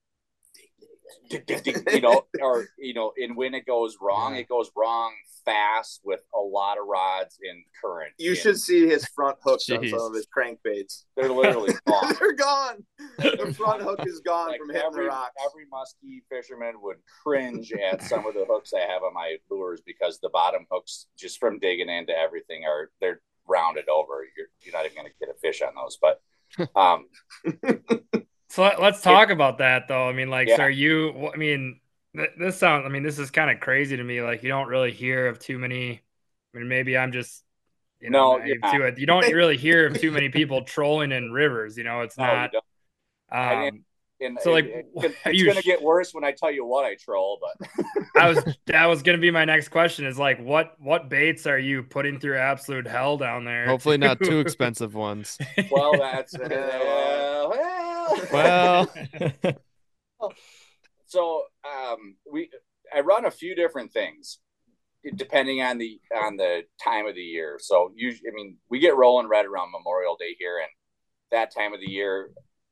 [1.29, 5.13] you know, or you know, and when it goes wrong, it goes wrong
[5.45, 8.13] fast with a lot of rods in current.
[8.17, 9.77] You should see his front hooks Jeez.
[9.77, 11.03] on some of his crankbaits.
[11.15, 12.15] They're literally gone.
[12.19, 12.83] They're gone.
[13.17, 15.35] The front hook is gone like from hitting every, the rocks.
[15.45, 19.81] Every musky fisherman would cringe at some of the hooks I have on my lures
[19.85, 24.25] because the bottom hooks, just from digging into everything, are they're rounded over.
[24.37, 26.21] You're you're not even going to get a fish on those, but.
[26.75, 27.07] Um,
[28.53, 30.07] so let, us talk it, about that though.
[30.07, 30.57] I mean, like, yeah.
[30.57, 31.31] so are you?
[31.33, 31.79] I mean,
[32.37, 32.85] this sounds.
[32.85, 34.21] I mean, this is kind of crazy to me.
[34.21, 36.03] Like, you don't really hear of too many.
[36.53, 37.43] I mean, maybe I'm just.
[37.99, 38.71] You know, no, yeah.
[38.71, 38.99] to it.
[38.99, 41.79] You don't really hear of too many people trolling in rivers.
[41.79, 42.51] You know, it's no, not.
[43.31, 43.85] Um,
[44.19, 46.95] and so like it, it, it's gonna get worse when I tell you what I
[46.95, 47.69] troll, but
[48.15, 51.57] I was that was gonna be my next question is like what what baits are
[51.57, 53.65] you putting through absolute hell down there?
[53.65, 55.37] Hopefully not too expensive ones.
[55.71, 57.49] well, that's uh,
[58.31, 58.93] well.
[61.05, 62.49] so um, we
[62.93, 64.39] I run a few different things
[65.15, 67.57] depending on the on the time of the year.
[67.59, 70.69] So usually, I mean, we get rolling right around Memorial Day here, and
[71.31, 72.31] that time of the year,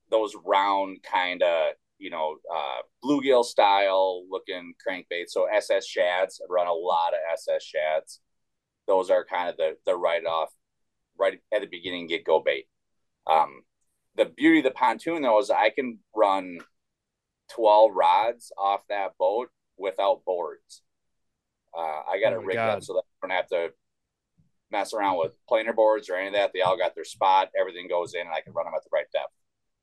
[0.09, 5.29] those round kind of you know uh, bluegill style looking crankbaits.
[5.29, 8.21] So SS shads, I run a lot of SS shads.
[8.87, 10.49] Those are kind of the the right off,
[11.17, 12.65] right at the beginning get go bait.
[13.27, 13.61] Um,
[14.15, 16.59] the beauty of the pontoon though is I can run
[17.55, 20.81] 12 rods off that boat without boards.
[21.77, 22.77] Uh, I got oh it rigged God.
[22.77, 23.73] up so that I don't have to
[24.71, 26.51] mess around with planer boards or any of that.
[26.53, 27.49] They all got their spot.
[27.59, 29.33] Everything goes in, and I can run them at the right depth.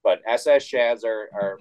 [0.02, 1.60] But SS shads are are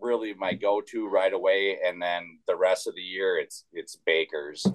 [0.00, 4.66] really my go-to right away, and then the rest of the year it's it's Bakers.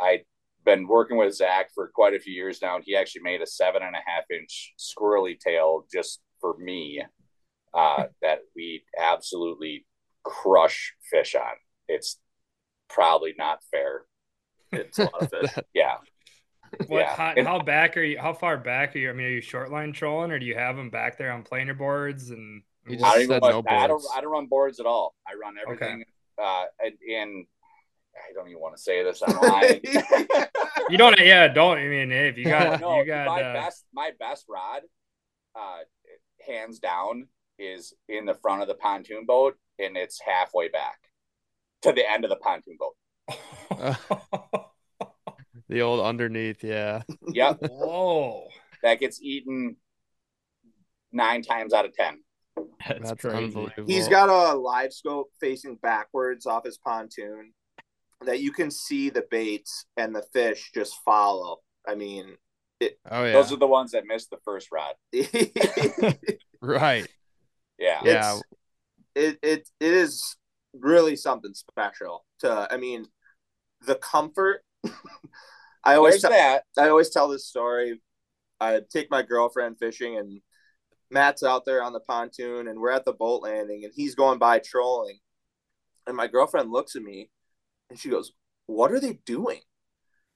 [0.00, 0.20] I've
[0.64, 2.76] been working with Zach for quite a few years now.
[2.76, 7.02] And he actually made a seven and a half inch squirrely tail just for me
[7.72, 9.86] uh, that we absolutely
[10.22, 11.54] crush fish on.
[11.88, 12.18] It's
[12.90, 14.02] probably not fair.
[14.70, 15.64] It's a lot of fish.
[15.74, 15.94] yeah.
[16.86, 17.16] What, yeah.
[17.16, 18.18] How, and, how, back are you?
[18.18, 19.10] How far back are you?
[19.10, 21.42] I mean, are you short line trolling, or do you have them back there on
[21.42, 22.30] planer boards?
[22.30, 24.02] And He just I don't, said no I don't.
[24.14, 25.14] I don't run boards at all.
[25.26, 26.04] I run everything.
[26.40, 26.42] Okay.
[26.42, 27.46] Uh, in
[28.16, 29.80] I don't even want to say this online.
[30.90, 31.18] you don't.
[31.18, 31.78] Yeah, don't.
[31.78, 33.52] I mean, if you got, no, you got my uh...
[33.54, 33.84] best.
[33.92, 34.82] My best rod,
[35.54, 35.78] uh,
[36.46, 37.28] hands down,
[37.58, 40.98] is in the front of the pontoon boat, and it's halfway back
[41.82, 42.96] to the end of the pontoon boat.
[45.68, 47.02] the old underneath, yeah.
[47.28, 47.58] Yep.
[47.70, 48.48] Whoa.
[48.82, 49.76] That gets eaten
[51.12, 52.18] nine times out of ten.
[52.86, 53.68] That's, That's crazy.
[53.86, 57.52] He's got a LiveScope facing backwards off his pontoon
[58.24, 61.58] that you can see the baits and the fish just follow.
[61.86, 62.36] I mean,
[62.82, 64.94] it, oh yeah, those are the ones that missed the first rod.
[66.60, 67.06] right.
[67.78, 68.00] Yeah.
[68.04, 68.38] Yeah.
[69.14, 70.36] it it it is
[70.74, 72.24] really something special.
[72.40, 73.06] To I mean,
[73.86, 74.62] the comfort.
[75.84, 76.62] I always tell, that.
[76.78, 78.00] I always tell this story.
[78.60, 80.40] I take my girlfriend fishing and
[81.10, 84.38] Matt's out there on the pontoon and we're at the boat landing and he's going
[84.38, 85.18] by trolling.
[86.06, 87.30] And my girlfriend looks at me
[87.90, 88.32] and she goes,
[88.66, 89.60] What are they doing?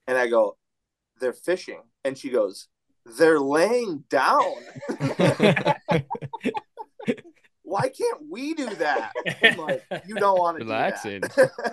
[0.05, 0.57] And I go,
[1.19, 1.81] They're fishing.
[2.07, 2.69] And she goes,
[3.17, 4.53] They're laying down.
[7.63, 9.11] Why can't we do that?
[9.43, 11.21] I'm like, you don't want to relaxing.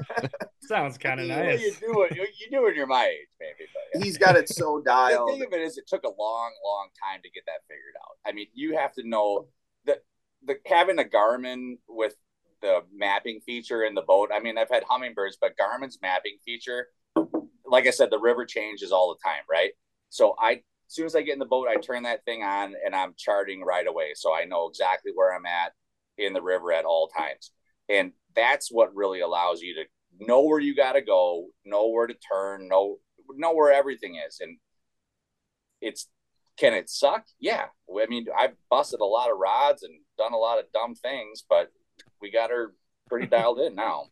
[0.63, 1.61] Sounds kind of nice.
[1.61, 2.17] You do it.
[2.17, 3.71] You do it when you're my age, maybe.
[3.73, 4.05] But, yeah.
[4.05, 5.31] He's got it so dialed.
[5.31, 7.95] The thing of it is, it took a long, long time to get that figured
[8.03, 8.17] out.
[8.29, 9.47] I mean, you have to know
[9.85, 9.99] that
[10.45, 12.17] the having a Garmin with
[12.61, 14.31] the mapping feature in the boat.
[14.35, 16.89] I mean, I've had Humminbirds, but Garmin's mapping feature,
[17.65, 19.71] like I said, the river changes all the time, right?
[20.15, 22.75] So I, as soon as I get in the boat, I turn that thing on
[22.87, 25.73] and I'm charting right away, so I know exactly where I'm at
[26.19, 27.51] in the river at all times,
[27.89, 32.07] and that's what really allows you to know where you got to go, know where
[32.07, 32.99] to turn, know
[33.35, 34.57] know where everything is, and
[35.81, 36.07] it's
[36.59, 37.25] can it suck?
[37.41, 40.95] Yeah, I mean, I've busted a lot of rods and done a lot of dumb
[40.95, 41.73] things, but
[42.21, 42.73] we got her
[43.09, 44.11] pretty dialed in now.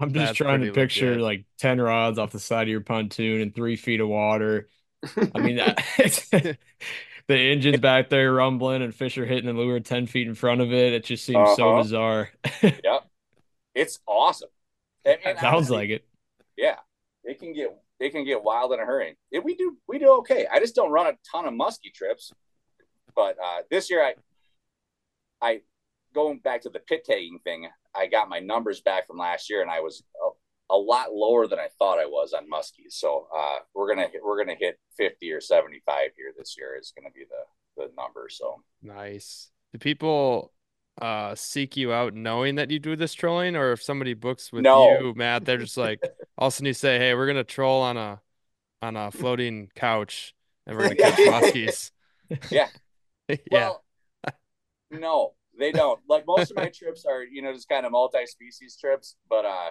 [0.00, 1.20] I'm just That's trying to picture legit.
[1.20, 4.68] like 10 rods off the side of your pontoon and three feet of water.
[5.34, 5.56] I mean,
[7.26, 10.60] the engine's back there rumbling and fish are hitting the lure 10 feet in front
[10.60, 10.92] of it.
[10.92, 11.56] It just seems uh-huh.
[11.56, 12.30] so bizarre.
[12.62, 13.08] yep.
[13.74, 14.50] It's awesome.
[15.04, 16.04] And, and Sounds honestly, like it.
[16.56, 16.76] Yeah.
[17.24, 19.16] It can get it can get wild in a hurry.
[19.30, 20.46] It, we do we do okay.
[20.52, 22.32] I just don't run a ton of musky trips.
[23.16, 24.14] But uh, this year I
[25.40, 25.60] I
[26.14, 29.62] going back to the pit tagging thing, I got my numbers back from last year,
[29.62, 30.28] and I was a,
[30.70, 32.92] a lot lower than I thought I was on muskies.
[32.92, 36.76] So uh, we're gonna hit, we're gonna hit fifty or seventy five here this year
[36.78, 38.28] is gonna be the the number.
[38.30, 39.50] So nice.
[39.72, 40.52] Do people
[41.02, 44.62] uh seek you out knowing that you do this trolling, or if somebody books with
[44.62, 44.98] no.
[44.98, 46.00] you, Matt, they're just like
[46.38, 48.20] all of a sudden you say, "Hey, we're gonna troll on a
[48.80, 50.34] on a floating couch,
[50.66, 51.90] and we're gonna catch muskies."
[52.50, 52.68] Yeah.
[53.28, 53.36] yeah.
[53.50, 53.84] Well,
[54.90, 56.00] no, they don't.
[56.08, 59.16] Like most of my trips are, you know, just kind of multi-species trips.
[59.28, 59.70] But uh,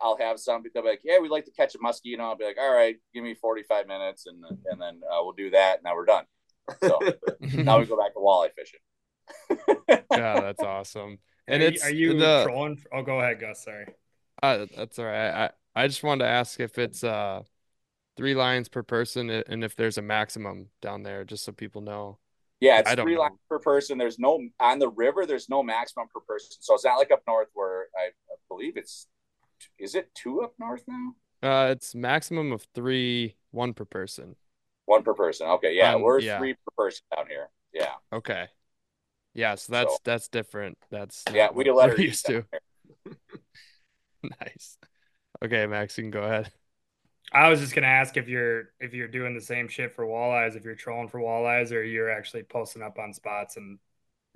[0.00, 0.62] I'll have some.
[0.72, 2.72] They'll be like, "Yeah, we'd like to catch a muskie," and I'll be like, "All
[2.72, 5.76] right, give me 45 minutes, and and then uh, we'll do that.
[5.76, 6.24] And now we're done."
[6.82, 7.00] So
[7.40, 8.80] now we go back to walleye fishing.
[10.10, 11.18] yeah, that's awesome.
[11.48, 12.82] And are it's are you the, trolling?
[12.92, 13.64] Oh, go ahead, Gus.
[13.64, 13.86] Sorry.
[14.42, 15.50] Uh, that's all right.
[15.74, 17.42] I I just wanted to ask if it's uh
[18.16, 22.18] three lines per person and if there's a maximum down there, just so people know.
[22.60, 23.98] Yeah, it's three lines per person.
[23.98, 25.26] There's no on the river.
[25.26, 28.76] There's no maximum per person, so it's not like up north where I, I believe
[28.76, 29.06] it's.
[29.78, 31.14] Is it two up north now?
[31.42, 34.36] Uh, it's maximum of three, one per person.
[34.86, 35.48] One per person.
[35.48, 36.38] Okay, yeah, um, we're yeah.
[36.38, 37.48] three per person down here.
[37.72, 37.94] Yeah.
[38.12, 38.46] Okay.
[39.34, 40.78] Yeah, so that's so, that's different.
[40.90, 42.44] That's yeah, we let her used to.
[44.22, 44.78] nice.
[45.44, 46.50] Okay, Max, you can go ahead.
[47.32, 50.56] I was just gonna ask if you're if you're doing the same shit for walleyes,
[50.56, 53.78] if you're trolling for walleyes, or you're actually posting up on spots and.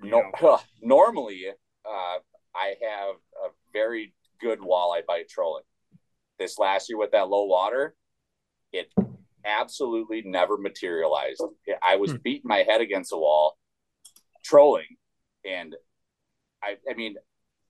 [0.03, 0.59] No, know.
[0.81, 1.45] normally,
[1.85, 2.17] uh,
[2.55, 5.63] I have a very good walleye bite trolling.
[6.39, 7.95] This last year with that low water,
[8.73, 8.91] it
[9.45, 11.43] absolutely never materialized.
[11.83, 12.17] I was hmm.
[12.23, 13.57] beating my head against a wall,
[14.43, 14.97] trolling,
[15.45, 15.75] and
[16.63, 17.15] I, I mean,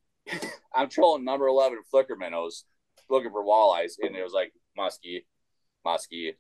[0.76, 2.66] I'm trolling number eleven flicker minnows,
[3.10, 5.26] looking for walleyes, and it was like muskie,
[5.86, 6.36] muskie,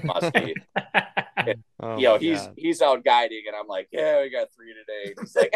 [0.00, 0.54] muskie.
[1.80, 2.54] oh you know, he's God.
[2.56, 5.14] he's out guiding, and I'm like, yeah, we got three today.
[5.16, 5.54] And he's like,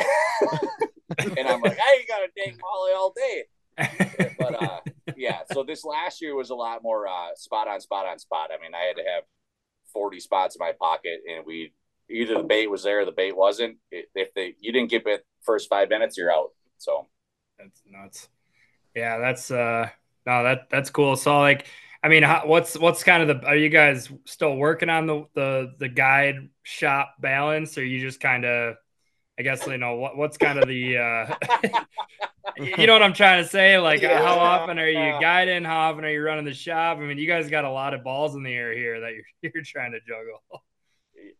[1.39, 3.45] and I'm like, I ain't got a dang molly all day.
[4.39, 4.81] But uh,
[5.17, 8.51] yeah, so this last year was a lot more uh, spot on, spot on, spot.
[8.53, 9.25] I mean, I had to have
[9.93, 11.73] 40 spots in my pocket, and we
[12.11, 13.77] either the bait was there or the bait wasn't.
[13.91, 16.51] If they you didn't get it first five minutes, you're out.
[16.79, 17.07] So
[17.59, 18.29] that's nuts.
[18.95, 19.89] Yeah, that's uh
[20.27, 21.17] no that that's cool.
[21.17, 21.67] So like
[22.03, 23.47] I mean, what's what's kind of the?
[23.47, 28.21] Are you guys still working on the the the guide shop balance, or you just
[28.21, 28.77] kind of
[29.39, 31.35] I guess you know what, what's kind of the uh,
[32.57, 33.79] you know what I'm trying to say.
[33.79, 34.21] Like, yeah.
[34.21, 35.65] how often are you guiding?
[35.65, 36.99] How often are you running the shop?
[36.99, 39.53] I mean, you guys got a lot of balls in the air here that you're
[39.55, 40.65] you're trying to juggle.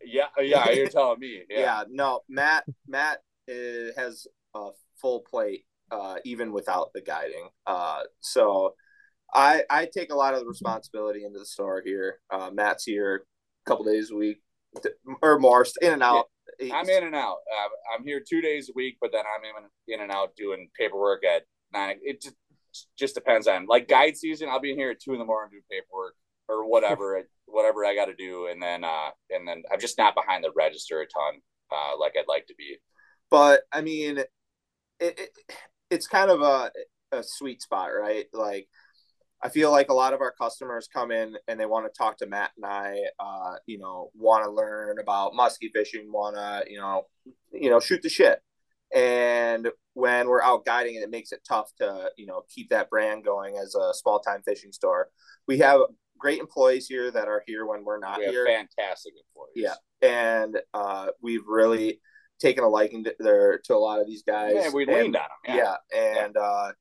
[0.03, 1.41] Yeah, yeah, you're telling me.
[1.49, 4.69] Yeah, yeah no, Matt, Matt is, uh, has a
[5.01, 7.49] full plate, uh, even without the guiding.
[7.67, 8.75] Uh, so
[9.33, 12.19] I I take a lot of the responsibility into the store here.
[12.29, 13.25] Uh, Matt's here
[13.65, 14.41] a couple days a week
[15.21, 16.25] or more, in and out.
[16.61, 17.37] I'm in and out.
[17.51, 20.69] Uh, I'm here two days a week, but then I'm in, in and out doing
[20.77, 21.43] paperwork at
[21.73, 21.97] nine.
[22.01, 22.35] It just,
[22.97, 24.49] just depends on like guide season.
[24.49, 26.15] I'll be in here at two in the morning doing paperwork
[26.47, 30.15] or whatever, whatever I got to do, and then uh, and then I'm just not
[30.15, 31.41] behind the register a ton
[31.71, 32.77] uh, like I'd like to be.
[33.29, 34.29] But I mean, it,
[34.99, 35.29] it
[35.89, 36.71] it's kind of a
[37.11, 38.25] a sweet spot, right?
[38.33, 38.67] Like
[39.41, 42.17] I feel like a lot of our customers come in and they want to talk
[42.17, 46.63] to Matt and I, uh, you know, want to learn about muskie fishing, want to,
[46.69, 47.03] you know,
[47.51, 48.41] you know, shoot the shit.
[48.93, 52.89] And when we're out guiding it, it makes it tough to, you know, keep that
[52.89, 55.09] brand going as a small time fishing store.
[55.47, 55.81] We have
[56.17, 58.45] great employees here that are here when we're not we here.
[58.45, 59.53] Fantastic employees.
[59.55, 59.75] Yeah.
[60.01, 62.01] And uh, we've really
[62.39, 64.53] taken a liking to, there, to a lot of these guys.
[64.55, 65.55] Yeah, we leaned on them.
[65.55, 65.75] Yeah.
[65.93, 66.71] yeah and uh,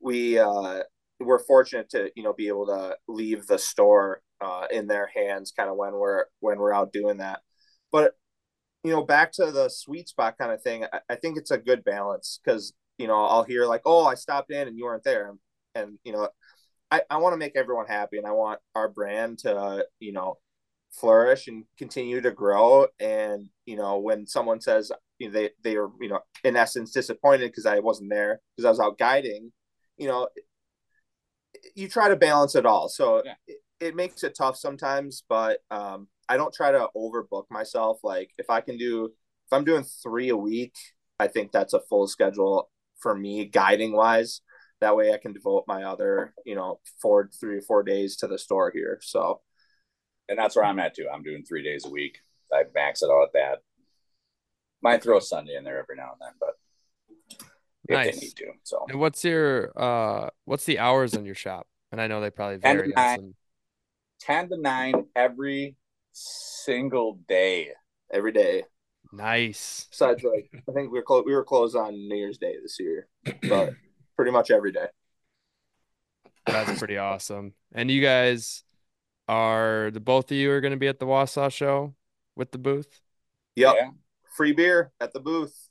[0.00, 0.82] we, uh,
[1.20, 5.52] we're fortunate to you know be able to leave the store uh, in their hands
[5.56, 7.40] kind of when we're when we're out doing that.
[7.92, 8.14] But
[8.84, 11.58] you know back to the sweet spot kind of thing i, I think it's a
[11.58, 15.02] good balance because you know i'll hear like oh i stopped in and you weren't
[15.04, 15.34] there.
[15.74, 16.28] And you know
[16.90, 20.38] i, I want to make everyone happy and i want our brand to you know
[20.92, 22.86] flourish and continue to grow.
[23.00, 26.92] And you know when someone says you know, they they are you know in essence
[26.92, 29.52] disappointed because i wasn't there because i was out guiding
[29.96, 30.28] you know
[31.74, 32.88] you try to balance it all.
[32.88, 33.34] So yeah.
[33.46, 37.98] it, it, makes it tough sometimes, but um, I don't try to overbook myself.
[38.02, 40.74] Like if I can do, if I'm doing three a week,
[41.18, 44.40] I think that's a full schedule for me guiding wise.
[44.80, 48.26] That way I can devote my other, you know, four, three or four days to
[48.26, 48.98] the store here.
[49.02, 49.40] So,
[50.28, 51.08] and that's where I'm at too.
[51.12, 52.18] I'm doing three days a week.
[52.52, 53.58] I max it out at that.
[54.82, 56.54] Might throw a Sunday in there every now and then, but
[57.94, 58.14] nice.
[58.14, 58.46] they need to.
[58.62, 61.66] So, and what's your uh, what's the hours in your shop?
[61.92, 62.78] And I know they probably vary.
[62.78, 63.34] 10 to, nine,
[64.20, 65.76] 10 to 9 every
[66.12, 67.70] single day.
[68.12, 68.64] Every day.
[69.12, 69.86] Nice.
[69.90, 71.24] Besides, like I think we were close.
[71.24, 73.08] We were closed on New Year's Day this year,
[73.48, 73.72] but
[74.16, 74.86] pretty much every day.
[76.46, 77.54] That's pretty awesome.
[77.72, 78.62] And you guys
[79.28, 81.94] are the both of you are going to be at the Wausau show
[82.36, 83.00] with the booth.
[83.56, 83.74] Yep.
[83.76, 83.90] Yeah.
[84.36, 85.65] Free beer at the booth.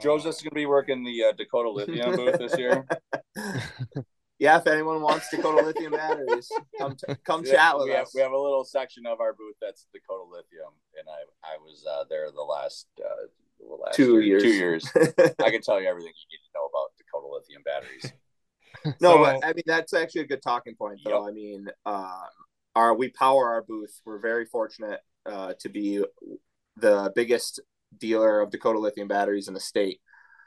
[0.00, 2.86] Jozef's going to be working the uh, Dakota Lithium booth this year.
[4.38, 7.98] yeah, if anyone wants Dakota Lithium batteries, come t- come chat with we us.
[7.98, 11.58] Have, we have a little section of our booth that's Dakota Lithium, and I I
[11.58, 13.26] was uh, there the last uh,
[13.60, 14.42] the last two year, years.
[14.42, 14.92] Two years.
[15.38, 18.12] I can tell you everything you need to know about Dakota Lithium batteries.
[19.00, 21.26] No, so, but I mean that's actually a good talking point, though.
[21.26, 21.30] Yep.
[21.30, 22.28] I mean, um,
[22.74, 24.00] our we power our booth.
[24.06, 26.02] We're very fortunate uh, to be
[26.76, 27.60] the biggest
[27.98, 30.00] dealer of Dakota Lithium batteries in the state.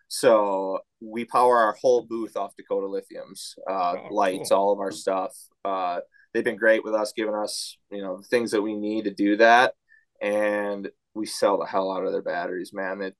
[0.07, 4.57] So we power our whole booth off Dakota Lithium's uh, oh, lights, cool.
[4.57, 5.35] all of our stuff.
[5.65, 5.99] Uh,
[6.33, 9.37] they've been great with us, giving us you know things that we need to do
[9.37, 9.73] that,
[10.21, 13.01] and we sell the hell out of their batteries, man.
[13.01, 13.15] It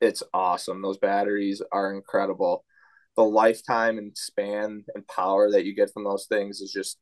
[0.00, 0.80] it's awesome.
[0.82, 2.64] Those batteries are incredible.
[3.16, 6.98] The lifetime and span and power that you get from those things is just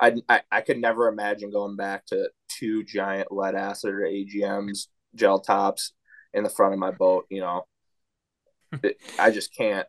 [0.00, 4.86] I, I, I could never imagine going back to two giant lead acid or AGMs
[5.14, 5.92] gel tops
[6.32, 7.26] in the front of my boat.
[7.30, 7.66] You know,
[8.82, 9.86] it, I just can't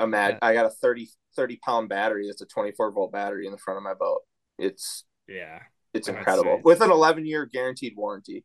[0.00, 0.38] imagine.
[0.42, 0.48] Yeah.
[0.48, 2.28] I got a 30, 30 pound battery.
[2.28, 4.20] It's a 24 volt battery in the front of my boat.
[4.58, 5.60] It's, yeah,
[5.94, 8.44] it's incredible with an 11 year guaranteed warranty.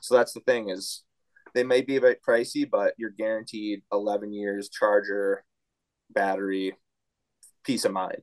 [0.00, 1.02] So that's the thing is
[1.54, 5.44] they may be a bit pricey, but you're guaranteed 11 years charger,
[6.10, 6.74] battery,
[7.64, 8.22] peace of mind.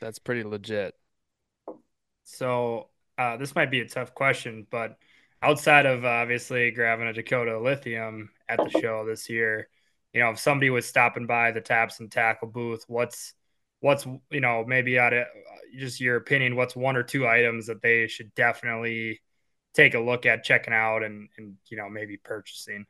[0.00, 0.94] That's pretty legit.
[2.24, 4.96] So uh, this might be a tough question, but
[5.42, 9.68] outside of obviously grabbing a Dakota Lithium at the show this year,
[10.12, 13.34] you know, if somebody was stopping by the Taps and Tackle booth, what's
[13.80, 15.26] what's you know maybe out of
[15.76, 19.20] just your opinion, what's one or two items that they should definitely
[19.74, 22.86] take a look at, checking out, and and you know maybe purchasing.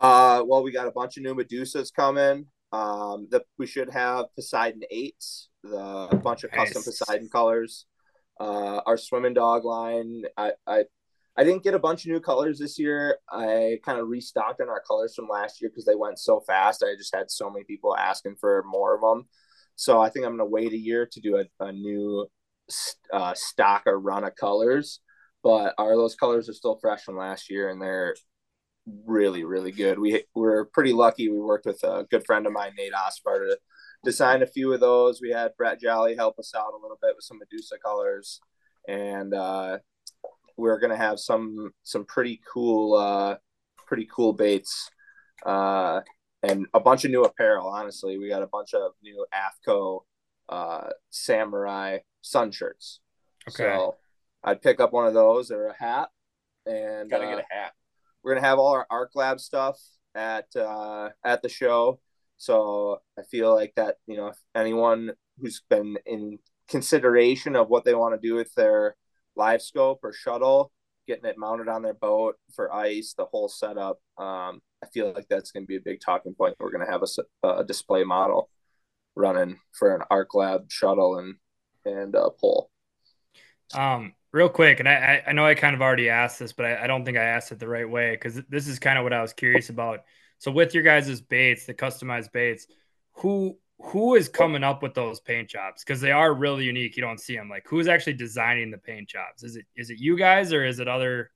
[0.00, 2.46] Uh, well, we got a bunch of new Medusas coming.
[2.72, 6.72] Um, that we should have Poseidon eights, the a bunch of nice.
[6.72, 7.86] custom Poseidon colors.
[8.38, 10.84] Uh, our swimming dog line, I, I
[11.38, 13.18] I didn't get a bunch of new colors this year.
[13.30, 16.82] I kind of restocked on our colors from last year because they went so fast.
[16.82, 19.28] I just had so many people asking for more of them.
[19.74, 22.26] So I think I'm going to wait a year to do a, a new
[23.12, 25.00] uh, stock or run of colors.
[25.42, 28.16] But our those colors are still fresh from last year, and they're
[29.04, 29.98] really really good.
[29.98, 31.28] We we're pretty lucky.
[31.28, 33.58] We worked with a good friend of mine, Nate Osbar, to
[34.02, 35.20] design a few of those.
[35.20, 38.40] We had Brett Jolly help us out a little bit with some Medusa colors,
[38.88, 39.78] and uh,
[40.56, 43.36] we're gonna have some some pretty cool uh,
[43.86, 44.90] pretty cool baits.
[45.44, 46.00] Uh,
[46.42, 47.68] and a bunch of new apparel.
[47.68, 50.00] Honestly, we got a bunch of new AFTCO
[50.48, 53.00] uh, samurai sun shirts.
[53.48, 53.64] Okay.
[53.64, 53.96] So
[54.44, 56.08] I'd pick up one of those or a hat,
[56.66, 57.72] and gotta uh, get a hat.
[58.22, 59.78] We're gonna have all our Arc Lab stuff
[60.14, 62.00] at uh, at the show.
[62.38, 66.38] So I feel like that you know if anyone who's been in
[66.68, 68.96] consideration of what they want to do with their
[69.36, 70.72] LiveScope or shuttle,
[71.06, 73.98] getting it mounted on their boat for ice, the whole setup.
[74.18, 76.56] Um, I feel like that's going to be a big talking point.
[76.58, 78.50] We're going to have a, a display model
[79.14, 81.36] running for an arc lab shuttle and
[81.84, 82.70] and a pole.
[83.74, 86.84] Um, real quick, and I I know I kind of already asked this, but I,
[86.84, 89.12] I don't think I asked it the right way because this is kind of what
[89.12, 90.00] I was curious about.
[90.38, 92.66] So with your guys' baits, the customized baits,
[93.14, 95.84] who who is coming up with those paint jobs?
[95.84, 96.96] Because they are really unique.
[96.96, 97.48] You don't see them.
[97.48, 99.42] Like who's actually designing the paint jobs?
[99.42, 101.30] Is it is it you guys or is it other?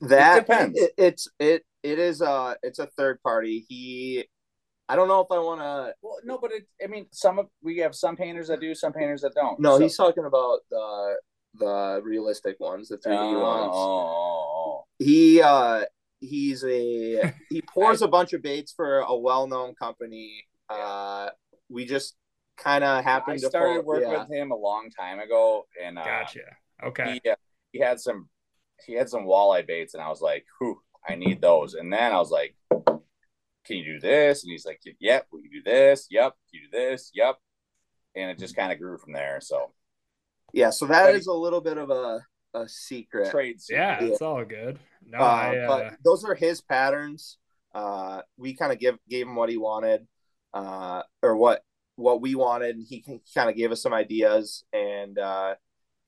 [0.00, 0.78] That it depends.
[0.80, 3.64] It, it's it it is uh it's a third party.
[3.68, 4.24] He
[4.88, 5.94] I don't know if I want to.
[6.00, 8.92] Well, no, but it, I mean, some of we have some painters that do, some
[8.92, 9.60] painters that don't.
[9.60, 9.82] No, so.
[9.82, 11.16] he's talking about the
[11.54, 13.72] the realistic ones, the three D oh, ones.
[13.74, 15.82] Oh, he uh
[16.20, 20.46] he's a he pours a bunch of baits for a well known company.
[20.70, 21.28] Uh,
[21.68, 22.16] we just
[22.56, 23.40] kind of happened.
[23.44, 24.20] I started pull, working yeah.
[24.20, 26.40] with him a long time ago, and uh, gotcha.
[26.84, 27.20] Okay.
[27.22, 27.36] He, uh,
[27.72, 28.28] he had some
[28.86, 32.12] he had some walleye baits, and I was like, "Whew, I need those." And then
[32.12, 36.06] I was like, "Can you do this?" And he's like, "Yep, we can do this.
[36.10, 37.10] Yep, you do this.
[37.14, 37.36] Yep."
[38.16, 39.40] And it just kind of grew from there.
[39.40, 39.72] So,
[40.52, 42.20] yeah, so that but is a little bit of a
[42.54, 43.60] a secret trade.
[43.60, 43.80] Secret.
[43.80, 44.78] Yeah, it's all good.
[45.04, 45.66] No, uh, I, uh...
[45.66, 47.38] but those are his patterns.
[47.74, 50.06] Uh, we kind of give gave him what he wanted,
[50.52, 51.62] uh, or what
[51.96, 52.76] what we wanted.
[52.88, 55.54] He, he kind of gave us some ideas, and uh,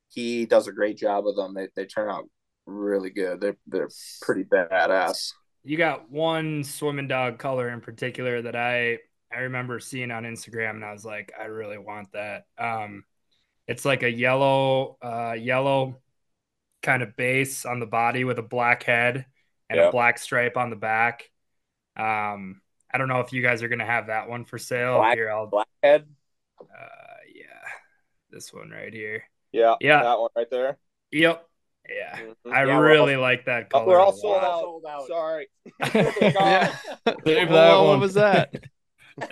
[0.09, 1.55] he does a great job with them.
[1.55, 2.28] They they turn out
[2.66, 3.41] really good.
[3.41, 3.91] They're they're
[4.22, 5.32] pretty badass.
[5.62, 8.99] You got one swimming dog color in particular that I
[9.32, 12.45] I remember seeing on Instagram, and I was like, I really want that.
[12.59, 13.05] Um,
[13.66, 16.01] it's like a yellow uh, yellow
[16.82, 19.26] kind of base on the body with a black head
[19.68, 19.88] and yep.
[19.88, 21.30] a black stripe on the back.
[21.97, 22.61] Um,
[22.93, 24.99] I don't know if you guys are gonna have that one for sale.
[24.99, 26.07] Black, here, I'll black head.
[26.61, 26.64] Uh,
[27.34, 27.45] yeah,
[28.30, 29.24] this one right here.
[29.53, 30.78] Yeah, yeah, that one right there.
[31.12, 31.47] Yep.
[31.88, 32.53] Yeah, mm-hmm.
[32.53, 33.86] I yeah, really all, like that color.
[33.86, 34.61] We're all sold out.
[34.61, 35.07] sold out.
[35.07, 35.49] Sorry.
[35.95, 36.76] yeah.
[37.24, 37.86] Save that one.
[37.86, 38.55] What was that?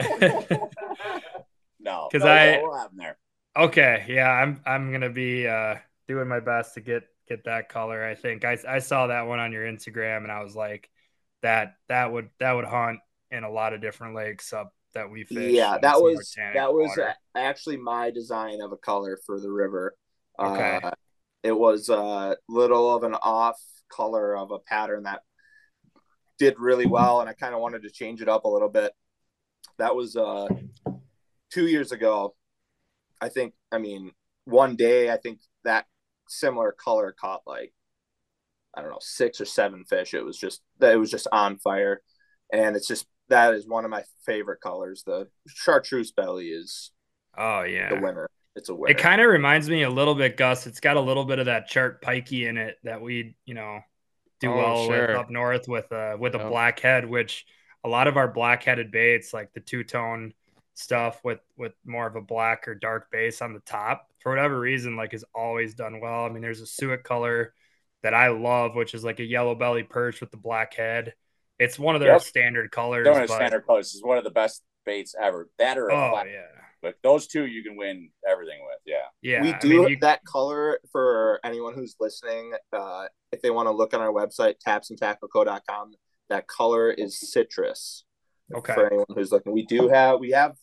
[1.81, 3.19] no, because no, I we'll have them there.
[3.57, 8.05] Okay, yeah, I'm I'm gonna be uh, doing my best to get get that color.
[8.05, 10.91] I think I I saw that one on your Instagram and I was like,
[11.43, 13.01] that that would that would haunt
[13.31, 15.53] in a lot of different lakes up that we fish.
[15.53, 17.14] Yeah, that was that was water.
[17.35, 19.97] actually my design of a color for the river.
[20.39, 20.81] Okay.
[20.83, 20.91] Uh,
[21.43, 23.61] it was a little of an off
[23.91, 25.22] color of a pattern that
[26.39, 28.93] did really well, and I kind of wanted to change it up a little bit.
[29.79, 30.49] That was uh,
[31.53, 32.35] two years ago.
[33.20, 33.55] I think.
[33.72, 34.12] I mean,
[34.45, 35.87] one day I think that
[36.29, 37.72] similar color caught like
[38.76, 40.14] I don't know six or seven fish.
[40.14, 42.03] It was just that it was just on fire,
[42.53, 45.03] and it's just that is one of my favorite colors.
[45.05, 46.91] The chartreuse belly is
[47.37, 48.29] oh yeah the winner.
[48.57, 48.91] It's a winner.
[48.91, 50.66] It kind of reminds me a little bit, Gus.
[50.66, 53.81] It's got a little bit of that chart pikey in it that we you know
[54.41, 55.07] do oh, well sure.
[55.09, 57.47] with up north with a with a black head, which
[57.85, 60.33] a lot of our black headed baits like the two tone
[60.74, 64.59] stuff with with more of a black or dark base on the top for whatever
[64.61, 67.53] reason like is always done well i mean there's a Suick color
[68.05, 71.14] that i love which is like a yellow belly perch with the black head
[71.59, 72.23] it's one of their yep.
[72.23, 73.35] standard colors Don't but...
[73.35, 73.95] standard colors.
[73.95, 75.49] Is one of the best baits ever.
[75.59, 76.43] That or a oh, yeah.
[76.81, 79.07] But those two you can win everything with yeah.
[79.21, 79.99] Yeah we do I mean, you...
[80.01, 84.55] that color for anyone who's listening uh if they want to look on our website
[84.67, 85.93] tapsandtackleco.com
[86.29, 88.05] that color is citrus.
[88.55, 88.75] Okay.
[88.75, 89.53] For anyone who's looking.
[89.53, 90.57] We do have we have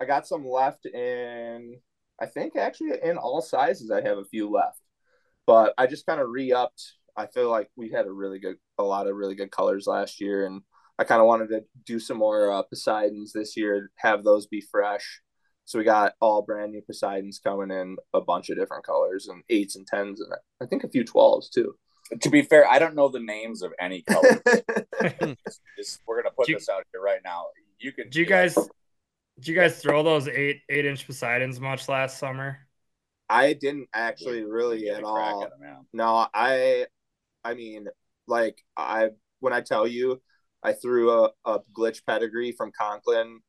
[0.00, 1.76] I got some left in,
[2.20, 3.90] I think actually in all sizes.
[3.90, 4.80] I have a few left,
[5.46, 6.94] but I just kind of re upped.
[7.16, 10.20] I feel like we had a really good, a lot of really good colors last
[10.20, 10.62] year, and
[10.98, 14.60] I kind of wanted to do some more uh, Poseidons this year, have those be
[14.60, 15.20] fresh.
[15.64, 19.42] So we got all brand new Poseidons coming in a bunch of different colors and
[19.50, 21.74] eights and tens, and I think a few twelves too.
[22.20, 24.40] To be fair, I don't know the names of any colors.
[26.06, 27.46] we're gonna put this out here right now.
[27.80, 28.08] You can.
[28.10, 28.54] Do you guys?
[28.54, 32.58] Did you guys throw those eight eight inch Poseidons much last summer?
[33.28, 35.40] I didn't actually really at all.
[35.40, 36.86] Them, no, I
[37.44, 37.88] I mean,
[38.26, 39.10] like I
[39.40, 40.20] when I tell you
[40.62, 43.40] I threw a, a glitch pedigree from Conklin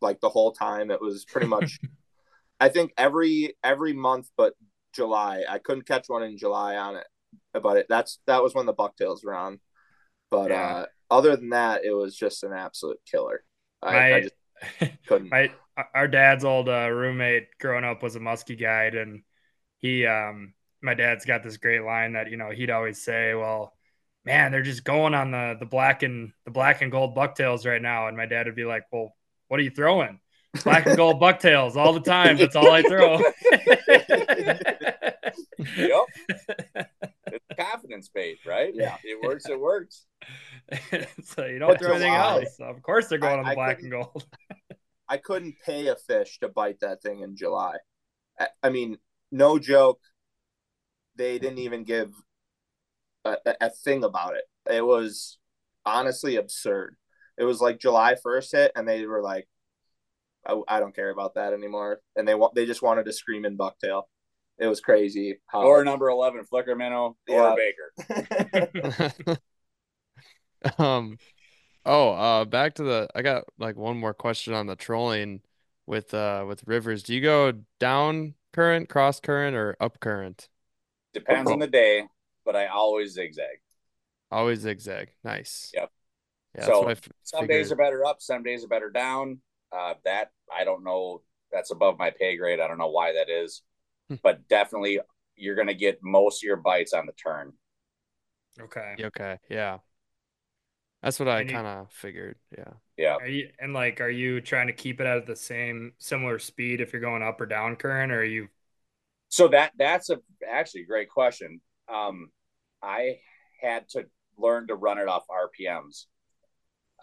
[0.00, 0.90] like the whole time.
[0.90, 1.78] It was pretty much
[2.60, 4.54] I think every every month but
[4.92, 5.44] July.
[5.48, 7.06] I couldn't catch one in July on it.
[7.52, 9.60] But it that's that was when the bucktails were on.
[10.30, 10.62] But yeah.
[10.62, 13.44] uh other than that, it was just an absolute killer.
[13.82, 14.34] I, my, I just
[15.06, 15.30] couldn't.
[15.30, 15.50] My
[15.94, 19.22] our dad's old uh, roommate growing up was a muskie guide, and
[19.78, 23.74] he, um, my dad's got this great line that you know he'd always say, "Well,
[24.24, 27.82] man, they're just going on the the black and the black and gold bucktails right
[27.82, 29.14] now," and my dad would be like, "Well,
[29.48, 30.20] what are you throwing?"
[30.64, 32.36] Black and gold bucktails all the time.
[32.36, 33.18] That's all I throw.
[35.76, 36.88] yep.
[37.34, 38.72] It's confidence bait, right?
[38.74, 38.96] Yeah.
[39.02, 39.48] It works.
[39.48, 40.04] It works.
[41.24, 42.58] so you don't but throw anything else.
[42.60, 44.26] Of course, they're going I, on the black and gold.
[45.08, 47.76] I couldn't pay a fish to bite that thing in July.
[48.38, 48.98] I, I mean,
[49.30, 50.00] no joke.
[51.16, 52.12] They didn't even give
[53.24, 54.44] a, a, thing about it.
[54.70, 55.38] It was
[55.84, 56.96] honestly absurd.
[57.38, 59.48] It was like July 1st hit, and they were like,
[60.46, 62.00] I, I don't care about that anymore.
[62.16, 64.02] And they want they just wanted to scream in bucktail.
[64.58, 65.38] It was crazy.
[65.46, 69.38] How, or number 11, Flicker Minnow or Baker.
[70.78, 71.18] um,
[71.84, 73.08] Oh, uh, back to the.
[73.14, 75.40] I got like one more question on the trolling
[75.86, 77.02] with uh with rivers.
[77.02, 80.48] Do you go down current, cross current, or up current?
[81.12, 82.04] Depends on the day,
[82.44, 83.60] but I always zigzag.
[84.30, 85.10] Always zigzag.
[85.24, 85.70] Nice.
[85.74, 85.90] Yep.
[86.56, 87.62] Yeah, so f- some figured.
[87.62, 89.40] days are better up, some days are better down.
[89.70, 91.22] Uh, that I don't know.
[91.50, 92.60] That's above my pay grade.
[92.60, 93.62] I don't know why that is,
[94.08, 94.16] hmm.
[94.22, 95.00] but definitely
[95.36, 97.52] you're going to get most of your bites on the turn.
[98.60, 98.94] Okay.
[99.00, 99.38] Okay.
[99.48, 99.78] Yeah.
[101.02, 102.36] That's what I kind of figured.
[102.56, 102.72] Yeah.
[102.96, 103.16] Yeah.
[103.16, 106.80] Are you and like are you trying to keep it at the same similar speed
[106.80, 108.48] if you're going up or down current or are you
[109.28, 110.18] So that that's a
[110.48, 111.60] actually a great question.
[111.88, 112.30] Um
[112.82, 113.18] I
[113.60, 114.06] had to
[114.38, 116.06] learn to run it off RPMs.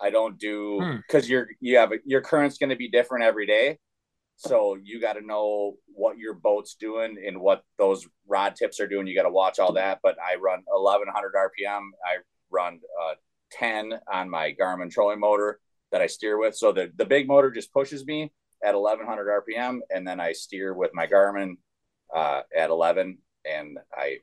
[0.02, 0.98] I don't do hmm.
[1.10, 3.80] cuz you're you have your current's going to be different every day.
[4.38, 8.88] So you got to know what your boat's doing and what those rod tips are
[8.88, 9.06] doing.
[9.06, 10.00] You got to watch all that.
[10.02, 11.90] But I run 1100 RPM.
[12.06, 12.20] I
[12.50, 13.16] run uh,
[13.52, 15.60] 10 on my Garmin trolling motor
[15.92, 16.56] that I steer with.
[16.56, 18.32] So the, the big motor just pushes me
[18.64, 21.58] at 1100 RPM, and then I steer with my Garmin
[22.14, 24.18] uh, at 11, and I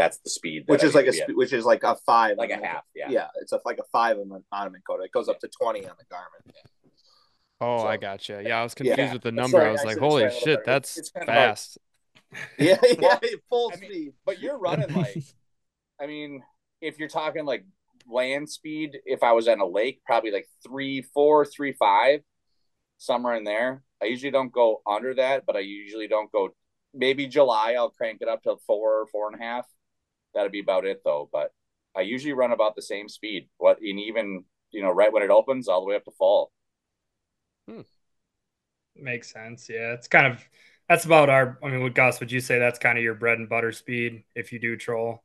[0.00, 0.64] that's the speed.
[0.66, 2.84] which is like a sp- which is like a five, like a half.
[2.94, 5.00] Yeah, yeah, it's a, like a five on the Ottoman code.
[5.04, 6.52] It goes up to 20 on the Garmin.
[7.60, 8.42] Oh, so, I gotcha.
[8.42, 9.12] Yeah, I was confused yeah.
[9.12, 9.60] with the number.
[9.60, 11.76] I was like, holy shit, that's fast.
[12.58, 13.20] yeah, yeah, well,
[13.50, 13.90] full I speed.
[13.90, 15.22] Mean, but you're running like,
[16.00, 16.42] I mean,
[16.80, 17.66] if you're talking like
[18.08, 22.20] land speed if I was on a lake, probably like three, four, three, five,
[22.96, 23.82] somewhere in there.
[24.02, 26.54] I usually don't go under that, but I usually don't go.
[26.94, 29.66] Maybe July, I'll crank it up to four, four and a half.
[30.34, 31.28] That'd be about it though.
[31.32, 31.52] But
[31.96, 33.48] I usually run about the same speed.
[33.58, 36.52] What and even you know right when it opens, all the way up to fall.
[37.68, 37.82] Hmm.
[38.96, 39.68] Makes sense.
[39.68, 40.44] Yeah, it's kind of
[40.88, 41.58] that's about our.
[41.62, 44.24] I mean, with Gus, would you say that's kind of your bread and butter speed
[44.34, 45.22] if you do troll?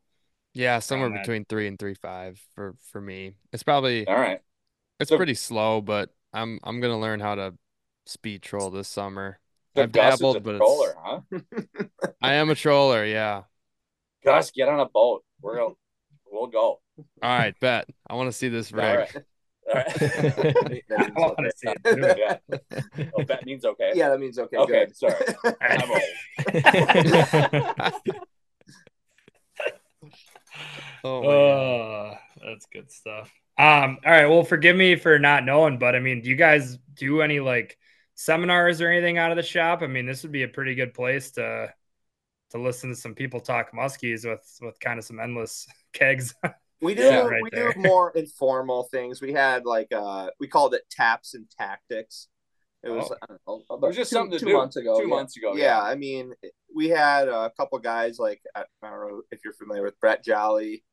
[0.53, 3.33] Yeah, somewhere between three and three five for for me.
[3.51, 4.39] It's probably all right.
[4.99, 7.55] It's so, pretty slow, but I'm I'm gonna learn how to
[8.05, 9.39] speed troll this summer.
[9.75, 11.19] I've dabbled, but troller, huh?
[12.21, 13.03] I am a troller.
[13.03, 13.43] Yeah.
[14.26, 15.23] Gus, get on a boat.
[15.41, 15.76] We're gonna,
[16.32, 16.80] we'll go.
[16.97, 17.88] All right, bet.
[18.07, 18.84] I want to see this rig.
[18.84, 19.15] All right.
[19.67, 20.01] All right.
[20.97, 22.17] I want to see it.
[22.17, 23.09] Yeah.
[23.17, 23.91] Oh, that means okay.
[23.93, 24.57] Yeah, that means okay.
[24.57, 24.95] Okay, good.
[24.95, 25.26] sorry.
[25.61, 26.01] I'm old.
[31.03, 32.13] Oh, oh
[32.43, 33.32] that's good stuff.
[33.57, 34.28] Um, all right.
[34.28, 37.78] Well, forgive me for not knowing, but I mean, do you guys do any like
[38.15, 39.82] seminars or anything out of the shop?
[39.82, 41.73] I mean, this would be a pretty good place to
[42.55, 46.33] to listen to some people talk muskies with with kind of some endless kegs.
[46.81, 47.73] We do yeah, right we there.
[47.73, 49.21] do more informal things.
[49.21, 52.27] We had like uh we called it taps and tactics.
[52.83, 53.11] It was,
[53.47, 53.63] oh.
[53.67, 54.53] know, it was just two, something two do.
[54.53, 54.95] months ago.
[54.95, 55.15] Two yeah.
[55.15, 55.55] months ago.
[55.55, 55.63] Yeah.
[55.63, 55.81] yeah.
[55.81, 56.33] I mean,
[56.73, 60.83] we had a couple guys like I don't know if you're familiar with Brett Jolly.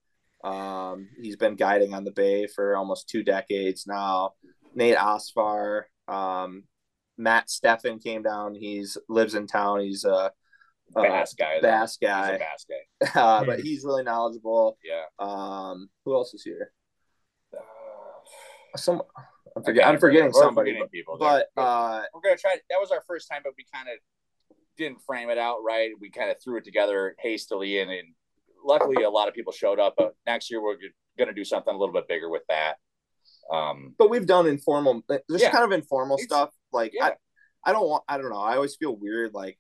[0.43, 4.33] Um, he's been guiding on the bay for almost two decades now.
[4.75, 6.65] Nate Osfar, um,
[7.19, 8.55] Matt Steffen came down.
[8.55, 9.81] He's lives in town.
[9.81, 10.33] He's a, a
[10.95, 11.61] bass guy.
[11.61, 12.39] Bass guy.
[12.39, 12.67] bass
[13.15, 13.21] guy.
[13.21, 14.79] Uh, but he's really knowledgeable.
[14.85, 15.05] Yeah.
[15.19, 16.73] Um, who else is here?
[17.55, 19.03] Uh, some
[19.57, 21.17] I'm, forget, I'm forgetting somebody, forgetting people.
[21.19, 22.57] But uh, we're gonna try.
[22.71, 23.97] That was our first time, but we kind of
[24.77, 25.91] didn't frame it out right.
[26.01, 28.09] We kind of threw it together hastily, and, and
[28.65, 29.95] luckily a lot of people showed up.
[29.97, 30.77] But next year we're
[31.19, 32.77] going to do something a little bit bigger with that.
[33.53, 35.51] Um, but we've done informal, just yeah.
[35.51, 36.51] kind of informal it's, stuff.
[36.73, 37.11] Like yeah.
[37.65, 38.41] I, I don't want, I don't know.
[38.41, 39.35] I always feel weird.
[39.35, 39.59] Like,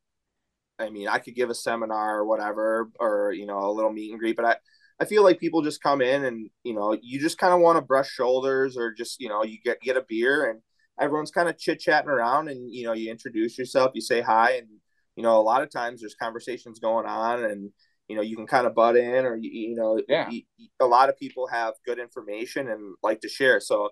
[0.83, 4.11] I mean, I could give a seminar or whatever, or you know, a little meet
[4.11, 4.57] and greet, but I,
[5.01, 7.77] I feel like people just come in and you know you just kind of want
[7.77, 10.61] to brush shoulders or just you know you get get a beer and
[11.01, 14.53] everyone's kind of chit chatting around and you know you introduce yourself, you say hi,
[14.53, 14.69] and
[15.17, 17.71] you know a lot of times there's conversations going on and
[18.09, 20.29] you know you can kind of butt in or you, you know yeah.
[20.31, 20.43] You,
[20.81, 23.91] a lot of people have good information and like to share so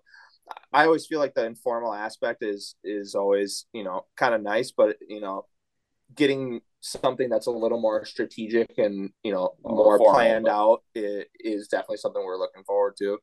[0.72, 4.72] i always feel like the informal aspect is is always you know kind of nice
[4.72, 5.46] but you know
[6.14, 11.98] getting something that's a little more strategic and you know more, planned out is definitely
[11.98, 13.18] something we're looking forward to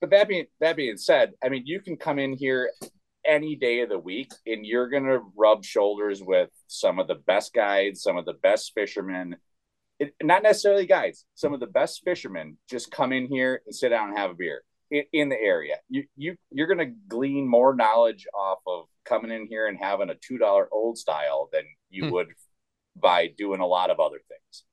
[0.00, 2.70] but that being that being said i mean you can come in here
[3.26, 7.16] any day of the week and you're going to rub shoulders with some of the
[7.16, 9.36] best guides some of the best fishermen
[9.98, 13.90] it, not necessarily guides some of the best fishermen just come in here and sit
[13.90, 17.46] down and have a beer in, in the area you, you you're going to glean
[17.46, 21.64] more knowledge off of coming in here and having a two dollar old style than
[21.90, 22.12] you hmm.
[22.12, 22.28] would
[22.96, 24.64] by doing a lot of other things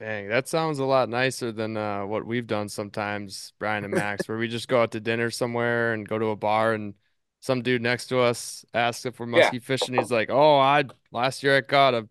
[0.00, 4.26] Dang, that sounds a lot nicer than uh, what we've done sometimes, Brian and Max,
[4.26, 6.94] where we just go out to dinner somewhere and go to a bar and
[7.40, 9.62] some dude next to us asks if we're musky yeah.
[9.62, 9.94] fishing.
[9.94, 12.08] He's like, "Oh, I last year I caught a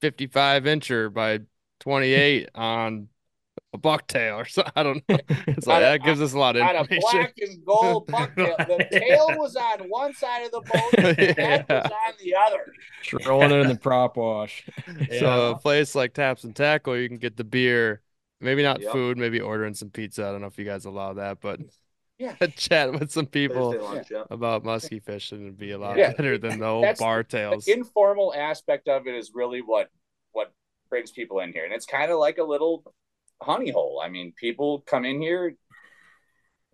[0.00, 1.40] 55 incher by
[1.80, 3.08] 28 on
[3.72, 4.72] a bucktail or something.
[4.76, 5.18] I don't know.
[5.46, 7.02] It's like that gives us a lot of information.
[7.04, 8.56] a black and gold bucktail.
[8.56, 12.34] The tail was on one side of the boat, and the head was on the
[12.34, 12.72] other.
[13.04, 14.66] Throwing it in the prop wash.
[15.10, 15.20] Yeah.
[15.20, 18.02] So a place like Taps and Tackle, you can get the beer.
[18.40, 18.92] Maybe not yep.
[18.92, 19.18] food.
[19.18, 20.26] Maybe ordering some pizza.
[20.26, 21.60] I don't know if you guys allow that, but
[22.18, 22.34] yeah.
[22.56, 24.24] chat with some people lunch, yeah.
[24.30, 26.12] about musky fishing and be a lot yeah.
[26.12, 27.64] better than the old That's, bar tails.
[27.64, 29.90] The informal aspect of it is really what
[30.32, 30.52] what
[30.88, 32.84] brings people in here, and it's kind of like a little
[33.42, 34.00] honey hole.
[34.04, 35.54] I mean, people come in here,